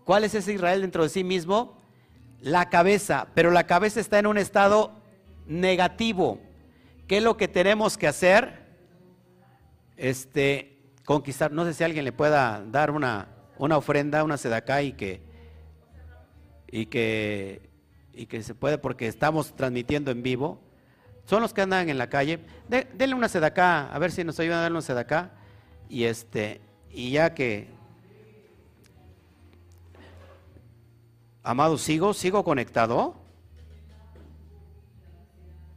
¿Cuál 0.05 0.25
es 0.25 0.35
ese 0.35 0.53
Israel 0.53 0.83
dentro 0.83 1.03
de 1.03 1.09
sí 1.09 1.25
mismo? 1.25 1.79
La 2.41 2.69
cabeza, 2.69 3.29
pero 3.35 3.51
la 3.51 3.67
cabeza 3.67 4.01
está 4.01 4.19
en 4.19 4.27
un 4.27 4.37
estado 4.37 4.93
negativo. 5.47 6.39
¿Qué 7.07 7.19
es 7.19 7.23
lo 7.23 7.37
que 7.37 7.49
tenemos 7.49 7.99
que 7.99 8.09
hacer? 8.09 8.65
Este, 9.97 10.79
conquistar. 11.05 11.53
No 11.53 11.65
sé 11.65 11.75
si 11.75 11.85
alguien 11.85 12.05
le 12.05 12.13
pueda 12.13 12.65
dar 12.67 12.91
una, 12.91 13.29
una 13.59 13.77
ofrenda, 13.77 14.25
una 14.25 14.39
sedacá 14.39 14.83
y 14.83 14.95
que, 14.95 15.21
y 16.71 16.87
que, 16.87 17.69
y 18.15 18.25
que 18.25 18.43
se 18.43 18.55
puede, 18.55 18.79
porque 18.79 19.07
estamos 19.07 19.55
transmitiendo 19.55 20.11
en 20.11 20.23
vivo. 20.23 20.63
Son 21.27 21.43
los 21.43 21.53
que 21.53 21.61
andan 21.61 21.91
en 21.91 21.99
la 21.99 22.09
calle. 22.09 22.41
denle 22.69 23.15
una 23.15 23.29
sedacá, 23.29 23.93
a 23.93 23.99
ver 23.99 24.11
si 24.11 24.25
nos 24.25 24.41
ayudan 24.41 24.59
a 24.59 24.63
darle 24.63 24.79
una 24.79 24.83
sedacá. 24.83 25.33
Y 25.91 26.05
este, 26.05 26.63
y 26.91 27.11
ya 27.11 27.35
que, 27.35 27.69
amado, 31.43 31.77
sigo, 31.77 32.15
sigo 32.15 32.45
conectado. 32.45 33.15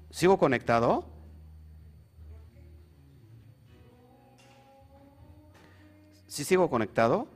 ¿Sigo 0.10 0.38
conectado? 0.38 1.17
¿Sí 6.28 6.44
sigo 6.44 6.70
conectado? 6.70 7.28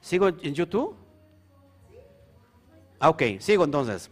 ¿Sigo 0.00 0.28
en 0.28 0.54
YouTube? 0.54 0.96
Ah, 3.00 3.10
ok, 3.10 3.22
sigo 3.40 3.64
entonces. 3.64 4.10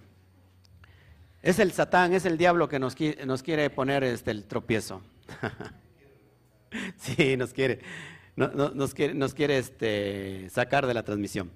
Es 1.41 1.59
el 1.59 1.73
Satán, 1.73 2.13
es 2.13 2.25
el 2.25 2.37
diablo 2.37 2.69
que 2.69 2.79
nos, 2.79 2.97
nos 3.25 3.43
quiere 3.43 3.71
poner 3.71 4.03
este, 4.03 4.33
el 4.33 4.47
tropiezo. 4.47 5.01
sí, 6.97 7.37
nos 7.37 7.53
quiere, 7.53 7.81
nos 8.35 8.95
quiere, 8.95 9.15
nos 9.15 9.35
quiere 9.35 9.59
este, 9.59 10.49
sacar 10.51 10.87
de 10.87 10.95
la 10.95 11.05
transmisión. 11.05 11.53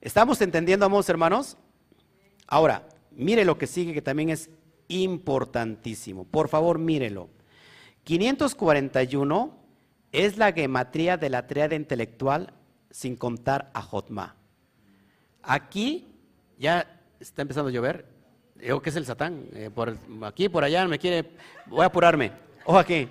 ¿Estamos 0.00 0.40
entendiendo, 0.40 0.86
amados 0.86 1.08
hermanos? 1.08 1.58
Ahora, 2.46 2.88
mire 3.10 3.44
lo 3.44 3.58
que 3.58 3.66
sigue, 3.66 3.92
que 3.92 4.02
también 4.02 4.30
es 4.30 4.50
importantísimo. 4.88 6.24
Por 6.24 6.48
favor, 6.48 6.78
mírelo. 6.78 7.28
541 8.04 9.63
es 10.14 10.38
la 10.38 10.52
gematría 10.52 11.16
de 11.16 11.28
la 11.28 11.48
triada 11.48 11.74
intelectual 11.74 12.54
sin 12.90 13.16
contar 13.16 13.72
a 13.74 13.82
Jotma. 13.82 14.36
Aquí 15.42 16.06
ya 16.56 17.00
está 17.18 17.42
empezando 17.42 17.68
a 17.68 17.72
llover. 17.72 18.06
Digo 18.54 18.80
que 18.80 18.90
es 18.90 18.96
el 18.96 19.04
Satán. 19.04 19.48
Eh, 19.52 19.70
por 19.74 19.98
aquí, 20.22 20.48
por 20.48 20.62
allá, 20.62 20.86
me 20.86 21.00
quiere. 21.00 21.32
Voy 21.66 21.82
a 21.82 21.86
apurarme. 21.86 22.30
Ojo 22.64 22.78
aquí. 22.78 23.08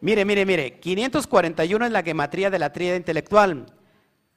Mire, 0.00 0.24
mire, 0.24 0.46
mire. 0.46 0.78
541 0.78 1.86
es 1.86 1.92
la 1.92 2.04
gematría 2.04 2.50
de 2.50 2.58
la 2.60 2.72
tríada 2.72 2.96
intelectual, 2.96 3.66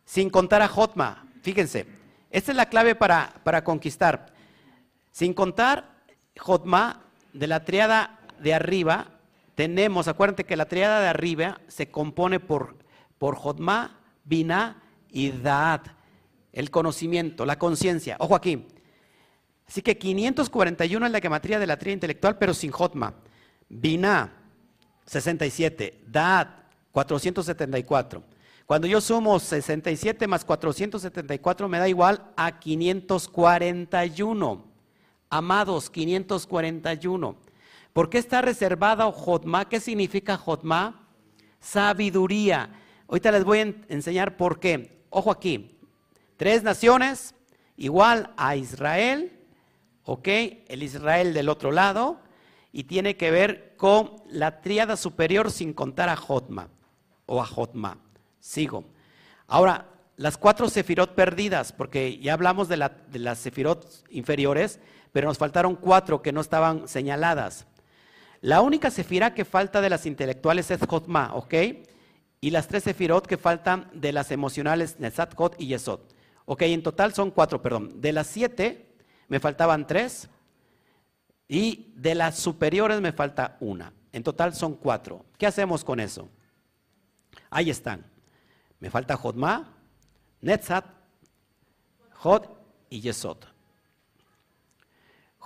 sin 0.03 0.31
contar 0.31 0.63
a 0.63 0.67
Jotma. 0.67 1.27
Fíjense. 1.43 1.85
Esta 2.31 2.51
es 2.51 2.57
la 2.57 2.67
clave 2.67 2.95
para, 2.95 3.31
para 3.43 3.63
conquistar. 3.63 4.33
Sin 5.11 5.35
contar 5.35 6.01
Jotma 6.35 7.05
de 7.31 7.45
la 7.45 7.63
triada 7.63 8.19
de 8.39 8.55
arriba, 8.55 9.16
tenemos, 9.57 10.07
acuérdense 10.07 10.43
que 10.43 10.55
la 10.55 10.67
triada 10.67 11.01
de 11.01 11.07
arriba 11.07 11.59
se 11.67 11.89
compone 11.89 12.39
por, 12.39 12.75
por 13.17 13.35
Jotma, 13.35 13.99
Binah 14.23 14.83
y 15.09 15.31
Daat. 15.31 15.87
El 16.53 16.69
conocimiento, 16.69 17.43
la 17.43 17.57
conciencia. 17.57 18.17
Ojo 18.19 18.35
aquí. 18.35 18.67
Así 19.67 19.81
que 19.81 19.97
541 19.97 21.07
es 21.07 21.11
la 21.11 21.19
gematría 21.19 21.57
de 21.57 21.65
la 21.65 21.79
tríada 21.79 21.95
intelectual, 21.95 22.37
pero 22.37 22.53
sin 22.53 22.69
Jotma. 22.69 23.15
Binah, 23.67 24.31
67. 25.07 26.03
Daat, 26.05 26.49
474. 26.91 28.21
Cuando 28.67 28.85
yo 28.85 29.01
sumo 29.01 29.39
67 29.39 30.27
más 30.27 30.45
474 30.45 31.67
me 31.67 31.79
da 31.79 31.89
igual 31.89 32.31
a 32.37 32.59
541. 32.59 34.65
Amados, 35.31 35.89
541. 35.89 37.46
¿Por 37.97 38.11
qué 38.11 38.19
está 38.19 38.43
reservada 38.43 39.11
Jotma? 39.11 39.67
¿Qué 39.67 39.79
significa 39.79 40.37
Jotma? 40.37 41.07
Sabiduría. 41.59 42.69
Ahorita 43.07 43.31
les 43.31 43.43
voy 43.43 43.57
a 43.57 43.73
enseñar 43.89 44.37
por 44.37 44.59
qué. 44.59 45.01
Ojo 45.09 45.31
aquí. 45.31 45.79
Tres 46.35 46.61
naciones, 46.61 47.33
igual 47.75 48.35
a 48.37 48.55
Israel, 48.55 49.39
¿ok? 50.03 50.27
El 50.67 50.83
Israel 50.83 51.33
del 51.33 51.49
otro 51.49 51.71
lado, 51.71 52.19
y 52.71 52.83
tiene 52.83 53.17
que 53.17 53.31
ver 53.31 53.73
con 53.77 54.17
la 54.29 54.61
tríada 54.61 54.95
superior 54.95 55.49
sin 55.49 55.73
contar 55.73 56.07
a 56.09 56.15
Jotma 56.15 56.69
o 57.25 57.41
a 57.41 57.47
Jotma. 57.47 57.97
Sigo. 58.39 58.83
Ahora, 59.47 59.89
las 60.17 60.37
cuatro 60.37 60.69
sefirot 60.69 61.15
perdidas, 61.15 61.73
porque 61.73 62.19
ya 62.19 62.33
hablamos 62.33 62.67
de, 62.67 62.91
de 63.09 63.17
las 63.17 63.39
sefirot 63.39 64.07
inferiores, 64.11 64.79
pero 65.11 65.27
nos 65.27 65.39
faltaron 65.39 65.75
cuatro 65.75 66.21
que 66.21 66.31
no 66.31 66.41
estaban 66.41 66.87
señaladas. 66.87 67.65
La 68.41 68.61
única 68.61 68.91
sefira 68.91 69.33
que 69.33 69.45
falta 69.45 69.81
de 69.81 69.89
las 69.89 70.05
intelectuales 70.05 70.69
es 70.71 70.79
Jotma, 70.87 71.33
¿ok? 71.33 71.53
Y 72.39 72.51
las 72.51 72.67
tres 72.67 72.83
sefirot 72.83 73.25
que 73.25 73.37
faltan 73.37 73.89
de 73.93 74.11
las 74.11 74.31
emocionales, 74.31 74.99
Nesat, 74.99 75.33
Kot 75.33 75.55
y 75.59 75.67
Yesod. 75.67 76.01
Ok, 76.45 76.61
en 76.63 76.83
total 76.83 77.13
son 77.13 77.31
cuatro, 77.31 77.61
perdón. 77.61 77.99
De 77.99 78.13
las 78.13 78.27
siete 78.27 78.95
me 79.27 79.39
faltaban 79.39 79.87
tres 79.87 80.29
y 81.47 81.93
de 81.95 82.15
las 82.15 82.37
superiores 82.37 83.01
me 83.01 83.11
falta 83.11 83.57
una. 83.59 83.91
En 84.11 84.23
total 84.23 84.53
son 84.53 84.75
cuatro. 84.75 85.25
¿Qué 85.37 85.47
hacemos 85.47 85.83
con 85.83 85.99
eso? 85.99 86.29
Ahí 87.49 87.69
están. 87.69 88.05
Me 88.79 88.89
falta 88.89 89.17
Jotma, 89.17 89.75
Netzat, 90.41 90.85
Jod 92.13 92.43
y 92.89 93.01
Yesod. 93.01 93.56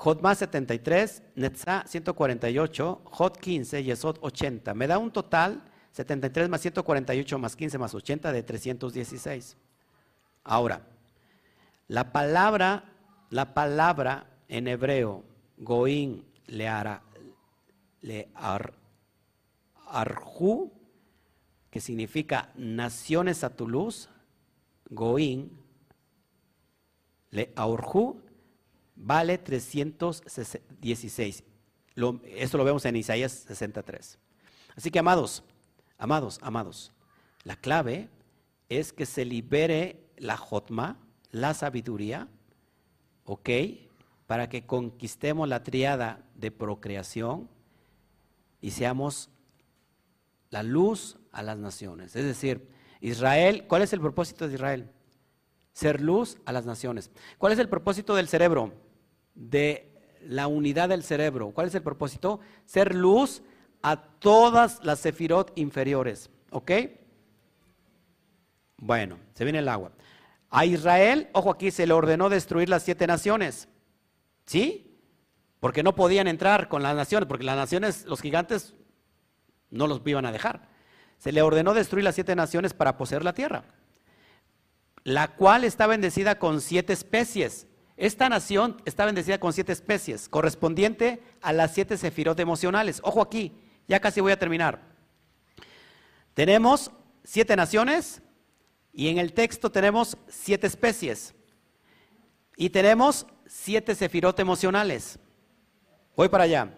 Jotma 0.01 0.33
73, 0.33 1.21
Netzah 1.35 1.85
148, 1.85 3.01
Jod 3.05 3.37
15, 3.37 3.83
Yesod 3.83 4.17
80. 4.19 4.73
Me 4.73 4.87
da 4.87 4.97
un 4.97 5.11
total 5.11 5.61
73 5.91 6.49
más 6.49 6.61
148 6.61 7.37
más 7.37 7.55
15 7.55 7.77
más 7.77 7.93
80 7.93 8.31
de 8.31 8.41
316. 8.41 9.57
Ahora, 10.43 10.81
la 11.87 12.11
palabra, 12.11 12.85
la 13.29 13.53
palabra 13.53 14.25
en 14.47 14.67
hebreo, 14.67 15.23
goín, 15.57 16.25
le, 16.47 16.67
ara, 16.67 17.03
le 18.01 18.29
ar, 18.33 18.73
arju, 19.85 20.71
que 21.69 21.79
significa 21.79 22.49
naciones 22.55 23.43
a 23.43 23.55
tu 23.55 23.67
luz, 23.67 24.09
goín, 24.89 25.51
le 27.29 27.53
aurju, 27.55 28.30
vale 29.01 29.37
316. 29.37 31.43
esto 32.23 32.57
lo 32.57 32.63
vemos 32.63 32.85
en 32.85 32.95
Isaías 32.95 33.31
63. 33.47 34.17
Así 34.75 34.91
que, 34.91 34.99
amados, 34.99 35.43
amados, 35.97 36.39
amados, 36.41 36.93
la 37.43 37.55
clave 37.55 38.09
es 38.69 38.93
que 38.93 39.05
se 39.05 39.25
libere 39.25 40.05
la 40.17 40.37
jotma, 40.37 40.99
la 41.31 41.53
sabiduría, 41.53 42.29
¿ok? 43.25 43.49
Para 44.27 44.47
que 44.47 44.65
conquistemos 44.65 45.49
la 45.49 45.63
triada 45.63 46.23
de 46.35 46.51
procreación 46.51 47.49
y 48.61 48.71
seamos 48.71 49.29
la 50.51 50.63
luz 50.63 51.17
a 51.31 51.41
las 51.41 51.57
naciones. 51.57 52.15
Es 52.15 52.23
decir, 52.23 52.69
Israel, 53.01 53.65
¿cuál 53.67 53.81
es 53.81 53.93
el 53.93 53.99
propósito 53.99 54.47
de 54.47 54.53
Israel? 54.53 54.89
Ser 55.73 56.01
luz 56.01 56.37
a 56.45 56.51
las 56.51 56.65
naciones. 56.65 57.09
¿Cuál 57.37 57.53
es 57.53 57.59
el 57.59 57.67
propósito 57.67 58.15
del 58.15 58.27
cerebro? 58.27 58.73
De 59.33 59.91
la 60.21 60.47
unidad 60.47 60.89
del 60.89 61.03
cerebro. 61.03 61.51
¿Cuál 61.51 61.67
es 61.67 61.75
el 61.75 61.81
propósito? 61.81 62.39
Ser 62.65 62.95
luz 62.95 63.41
a 63.81 63.97
todas 63.97 64.83
las 64.83 64.99
sefirot 64.99 65.51
inferiores. 65.55 66.29
¿Ok? 66.51 66.71
Bueno, 68.77 69.17
se 69.33 69.43
viene 69.43 69.59
el 69.59 69.69
agua. 69.69 69.91
A 70.49 70.65
Israel, 70.65 71.29
ojo 71.33 71.49
aquí, 71.49 71.71
se 71.71 71.87
le 71.87 71.93
ordenó 71.93 72.29
destruir 72.29 72.69
las 72.69 72.83
siete 72.83 73.07
naciones. 73.07 73.67
¿Sí? 74.45 74.99
Porque 75.59 75.83
no 75.83 75.95
podían 75.95 76.27
entrar 76.27 76.67
con 76.67 76.83
las 76.83 76.95
naciones, 76.95 77.27
porque 77.27 77.45
las 77.45 77.55
naciones, 77.55 78.05
los 78.05 78.21
gigantes, 78.21 78.73
no 79.69 79.87
los 79.87 80.01
iban 80.05 80.25
a 80.25 80.31
dejar. 80.31 80.69
Se 81.17 81.31
le 81.31 81.41
ordenó 81.41 81.73
destruir 81.73 82.03
las 82.03 82.15
siete 82.15 82.35
naciones 82.35 82.73
para 82.73 82.97
poseer 82.97 83.23
la 83.23 83.33
tierra 83.33 83.63
la 85.03 85.35
cual 85.35 85.63
está 85.63 85.87
bendecida 85.87 86.37
con 86.37 86.61
siete 86.61 86.93
especies. 86.93 87.67
Esta 88.01 88.29
nación 88.29 88.81
está 88.83 89.05
bendecida 89.05 89.39
con 89.39 89.53
siete 89.53 89.71
especies, 89.71 90.27
correspondiente 90.27 91.21
a 91.39 91.53
las 91.53 91.75
siete 91.75 91.97
sefirot 91.97 92.39
emocionales. 92.39 92.99
Ojo 93.03 93.21
aquí, 93.21 93.51
ya 93.87 93.99
casi 93.99 94.19
voy 94.19 94.31
a 94.31 94.39
terminar. 94.39 94.81
Tenemos 96.33 96.89
siete 97.23 97.55
naciones 97.55 98.23
y 98.91 99.09
en 99.09 99.19
el 99.19 99.33
texto 99.33 99.71
tenemos 99.71 100.17
siete 100.27 100.65
especies. 100.65 101.35
Y 102.57 102.71
tenemos 102.71 103.27
siete 103.45 103.93
sefirot 103.93 104.39
emocionales. 104.39 105.19
Voy 106.15 106.27
para 106.27 106.45
allá. 106.45 106.73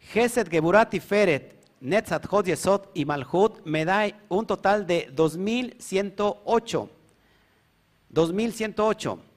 Geset, 0.00 0.48
Geburat, 0.48 0.98
Feret, 0.98 1.62
Netzat, 1.78 2.24
Hod, 2.26 2.46
Yesod 2.46 2.86
y 2.94 3.04
Malhut 3.04 3.60
me 3.66 3.84
da 3.84 4.06
un 4.30 4.46
total 4.46 4.86
de 4.86 5.10
2108. 5.12 6.90
2108. 8.08 9.27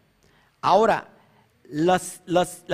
Ahora, 0.61 1.09
las, 1.67 2.21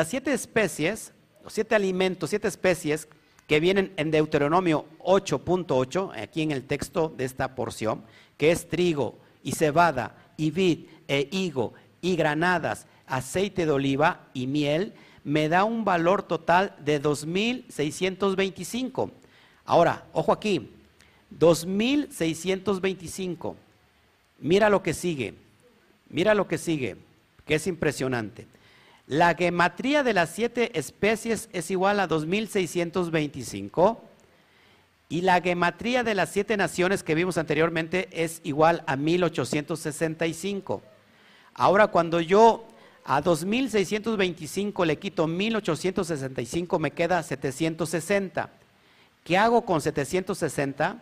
siete 0.06 0.34
especies, 0.34 1.14
los 1.44 1.54
siete 1.54 1.76
alimentos, 1.76 2.30
siete 2.30 2.50
especies 2.50 3.08
que 3.48 3.60
vienen 3.62 3.94
en 3.96 4.12
Deuteronomio 4.12 4.86
8.8, 5.00 6.22
aquí 6.22 6.42
en 6.42 6.52
el 6.52 6.64
texto 6.64 7.14
de 7.16 7.24
esta 7.24 7.56
porción, 7.56 8.04
que 8.38 8.52
es 8.52 8.68
trigo 8.68 9.18
y 9.42 9.54
cebada 9.54 10.18
y 10.36 10.52
vid 10.52 10.88
e 11.08 11.30
higo 11.32 11.74
y 12.02 12.18
granadas, 12.18 12.88
aceite 13.06 13.66
de 13.66 13.72
oliva 13.72 14.28
y 14.34 14.48
miel, 14.48 14.94
me 15.24 15.48
da 15.48 15.64
un 15.64 15.86
valor 15.86 16.24
total 16.24 16.76
de 16.84 17.02
2.625. 17.02 19.12
Ahora, 19.66 20.04
ojo 20.12 20.34
aquí, 20.34 20.70
2.625. 21.38 23.56
Mira 24.40 24.70
lo 24.70 24.84
que 24.84 24.94
sigue, 24.94 25.36
mira 26.10 26.34
lo 26.34 26.50
que 26.50 26.58
sigue, 26.58 26.98
que 27.48 27.56
es 27.56 27.66
impresionante. 27.66 28.46
La 29.08 29.34
gematría 29.36 30.04
de 30.04 30.14
las 30.14 30.30
siete 30.32 30.78
especies 30.78 31.50
es 31.54 31.72
igual 31.72 32.00
a 32.00 32.10
2.625 32.10 33.98
y 35.10 35.22
la 35.22 35.42
gematría 35.42 36.04
de 36.04 36.14
las 36.14 36.30
siete 36.30 36.58
naciones 36.58 37.04
que 37.04 37.16
vimos 37.16 37.38
anteriormente 37.38 38.10
es 38.12 38.42
igual 38.44 38.84
a 38.86 38.98
1.865. 38.98 40.82
Ahora, 41.54 41.88
cuando 41.88 42.20
yo 42.20 42.68
a 43.06 43.24
2.625 43.24 44.86
le 44.86 45.00
quito 45.00 45.26
1.865, 45.28 46.78
me 46.78 46.92
queda 46.92 47.24
760. 47.24 48.50
¿Qué 49.24 49.38
hago 49.38 49.64
con 49.64 49.80
760? 49.80 50.98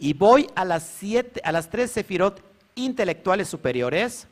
Y 0.00 0.14
voy 0.14 0.48
a 0.56 0.64
las, 0.64 0.82
siete, 0.82 1.40
a 1.44 1.52
las 1.52 1.70
tres 1.70 1.92
sefirot 1.92 2.42
intelectuales 2.74 3.48
superiores, 3.48 4.26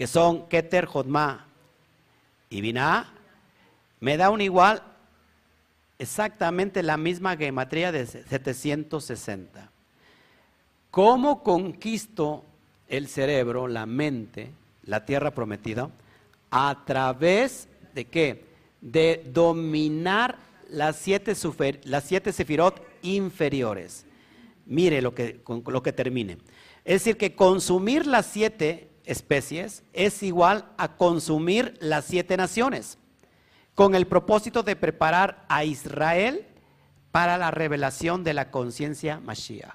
que 0.00 0.06
son 0.06 0.48
Keter, 0.48 0.86
Jodma 0.86 1.46
y 2.48 2.62
Binah, 2.62 3.12
me 4.00 4.16
da 4.16 4.30
un 4.30 4.40
igual 4.40 4.82
exactamente 5.98 6.82
la 6.82 6.96
misma 6.96 7.36
gematría 7.36 7.92
de 7.92 8.06
760. 8.06 9.70
¿Cómo 10.90 11.42
conquisto 11.42 12.46
el 12.88 13.08
cerebro, 13.08 13.68
la 13.68 13.84
mente, 13.84 14.52
la 14.84 15.04
tierra 15.04 15.32
prometida, 15.32 15.90
a 16.50 16.82
través 16.86 17.68
de 17.92 18.06
qué? 18.06 18.46
De 18.80 19.28
dominar 19.30 20.38
las 20.70 20.96
siete, 20.96 21.34
las 21.84 22.04
siete 22.04 22.32
sefirot 22.32 22.82
inferiores. 23.02 24.06
Mire 24.64 25.02
lo 25.02 25.14
que, 25.14 25.42
lo 25.66 25.82
que 25.82 25.92
termine. 25.92 26.38
Es 26.86 27.02
decir, 27.04 27.18
que 27.18 27.34
consumir 27.34 28.06
las 28.06 28.24
siete 28.24 28.89
especies 29.10 29.82
es 29.92 30.22
igual 30.22 30.72
a 30.78 30.96
consumir 30.96 31.76
las 31.80 32.04
siete 32.04 32.36
naciones, 32.36 32.98
con 33.74 33.94
el 33.94 34.06
propósito 34.06 34.62
de 34.62 34.76
preparar 34.76 35.44
a 35.48 35.64
Israel 35.64 36.46
para 37.10 37.38
la 37.38 37.50
revelación 37.50 38.24
de 38.24 38.34
la 38.34 38.50
conciencia 38.50 39.20
Mashiach. 39.20 39.74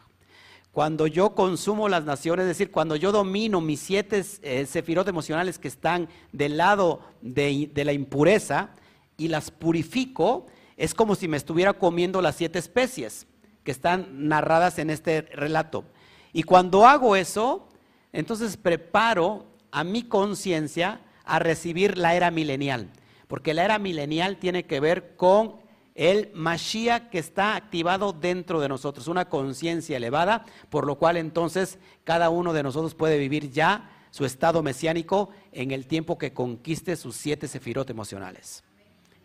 Cuando 0.71 1.07
yo 1.07 1.35
consumo 1.35 1.87
las 1.87 2.03
naciones, 2.03 2.43
es 2.43 2.49
decir, 2.49 2.69
cuando 2.69 2.97
yo 2.97 3.11
domino 3.11 3.61
mis 3.61 3.79
siete 3.79 4.23
eh, 4.41 4.67
emocionales 5.07 5.57
que 5.57 5.69
están 5.69 6.09
del 6.33 6.57
lado 6.57 7.01
de, 7.21 7.69
de 7.73 7.85
la 7.85 7.93
impureza 7.93 8.71
y 9.17 9.29
las 9.29 9.51
purifico, 9.51 10.47
es 10.75 10.93
como 10.93 11.15
si 11.15 11.29
me 11.29 11.37
estuviera 11.37 11.73
comiendo 11.73 12.21
las 12.21 12.35
siete 12.35 12.59
especies 12.59 13.25
que 13.63 13.71
están 13.71 14.27
narradas 14.27 14.77
en 14.77 14.89
este 14.89 15.21
relato. 15.21 15.85
Y 16.33 16.43
cuando 16.43 16.85
hago 16.85 17.15
eso, 17.15 17.69
entonces 18.15 18.57
preparo 18.57 19.45
a 19.71 19.83
mi 19.83 20.03
conciencia 20.03 21.01
a 21.25 21.39
recibir 21.39 21.97
la 21.97 22.15
era 22.15 22.31
milenial, 22.31 22.89
porque 23.27 23.53
la 23.53 23.65
era 23.65 23.77
milenial 23.77 24.37
tiene 24.37 24.63
que 24.63 24.79
ver 24.79 25.15
con 25.15 25.57
el 25.95 26.31
Mashiach 26.33 27.09
que 27.09 27.19
está 27.19 27.55
activado 27.55 28.13
dentro 28.13 28.61
de 28.61 28.69
nosotros, 28.69 29.07
una 29.07 29.25
conciencia 29.25 29.97
elevada, 29.97 30.45
por 30.69 30.85
lo 30.85 30.95
cual 30.95 31.17
entonces 31.17 31.77
cada 32.03 32.29
uno 32.29 32.53
de 32.53 32.63
nosotros 32.63 32.95
puede 32.95 33.17
vivir 33.17 33.51
ya 33.51 33.91
su 34.11 34.25
estado 34.25 34.63
mesiánico 34.63 35.29
en 35.51 35.71
el 35.71 35.87
tiempo 35.87 36.17
que 36.17 36.33
conquiste 36.33 36.95
sus 36.95 37.15
siete 37.17 37.47
sefirot 37.49 37.89
emocionales. 37.89 38.63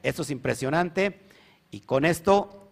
Esto 0.03 0.23
es 0.23 0.31
impresionante 0.31 1.21
y 1.71 1.81
con 1.81 2.05
esto 2.05 2.69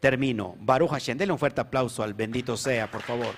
termino. 0.00 0.56
Baruch 0.60 0.90
Hashem, 0.90 1.16
denle 1.16 1.32
un 1.32 1.38
fuerte 1.38 1.62
aplauso 1.62 2.02
al 2.02 2.12
bendito 2.12 2.58
sea, 2.58 2.90
por 2.90 3.00
favor. 3.00 3.34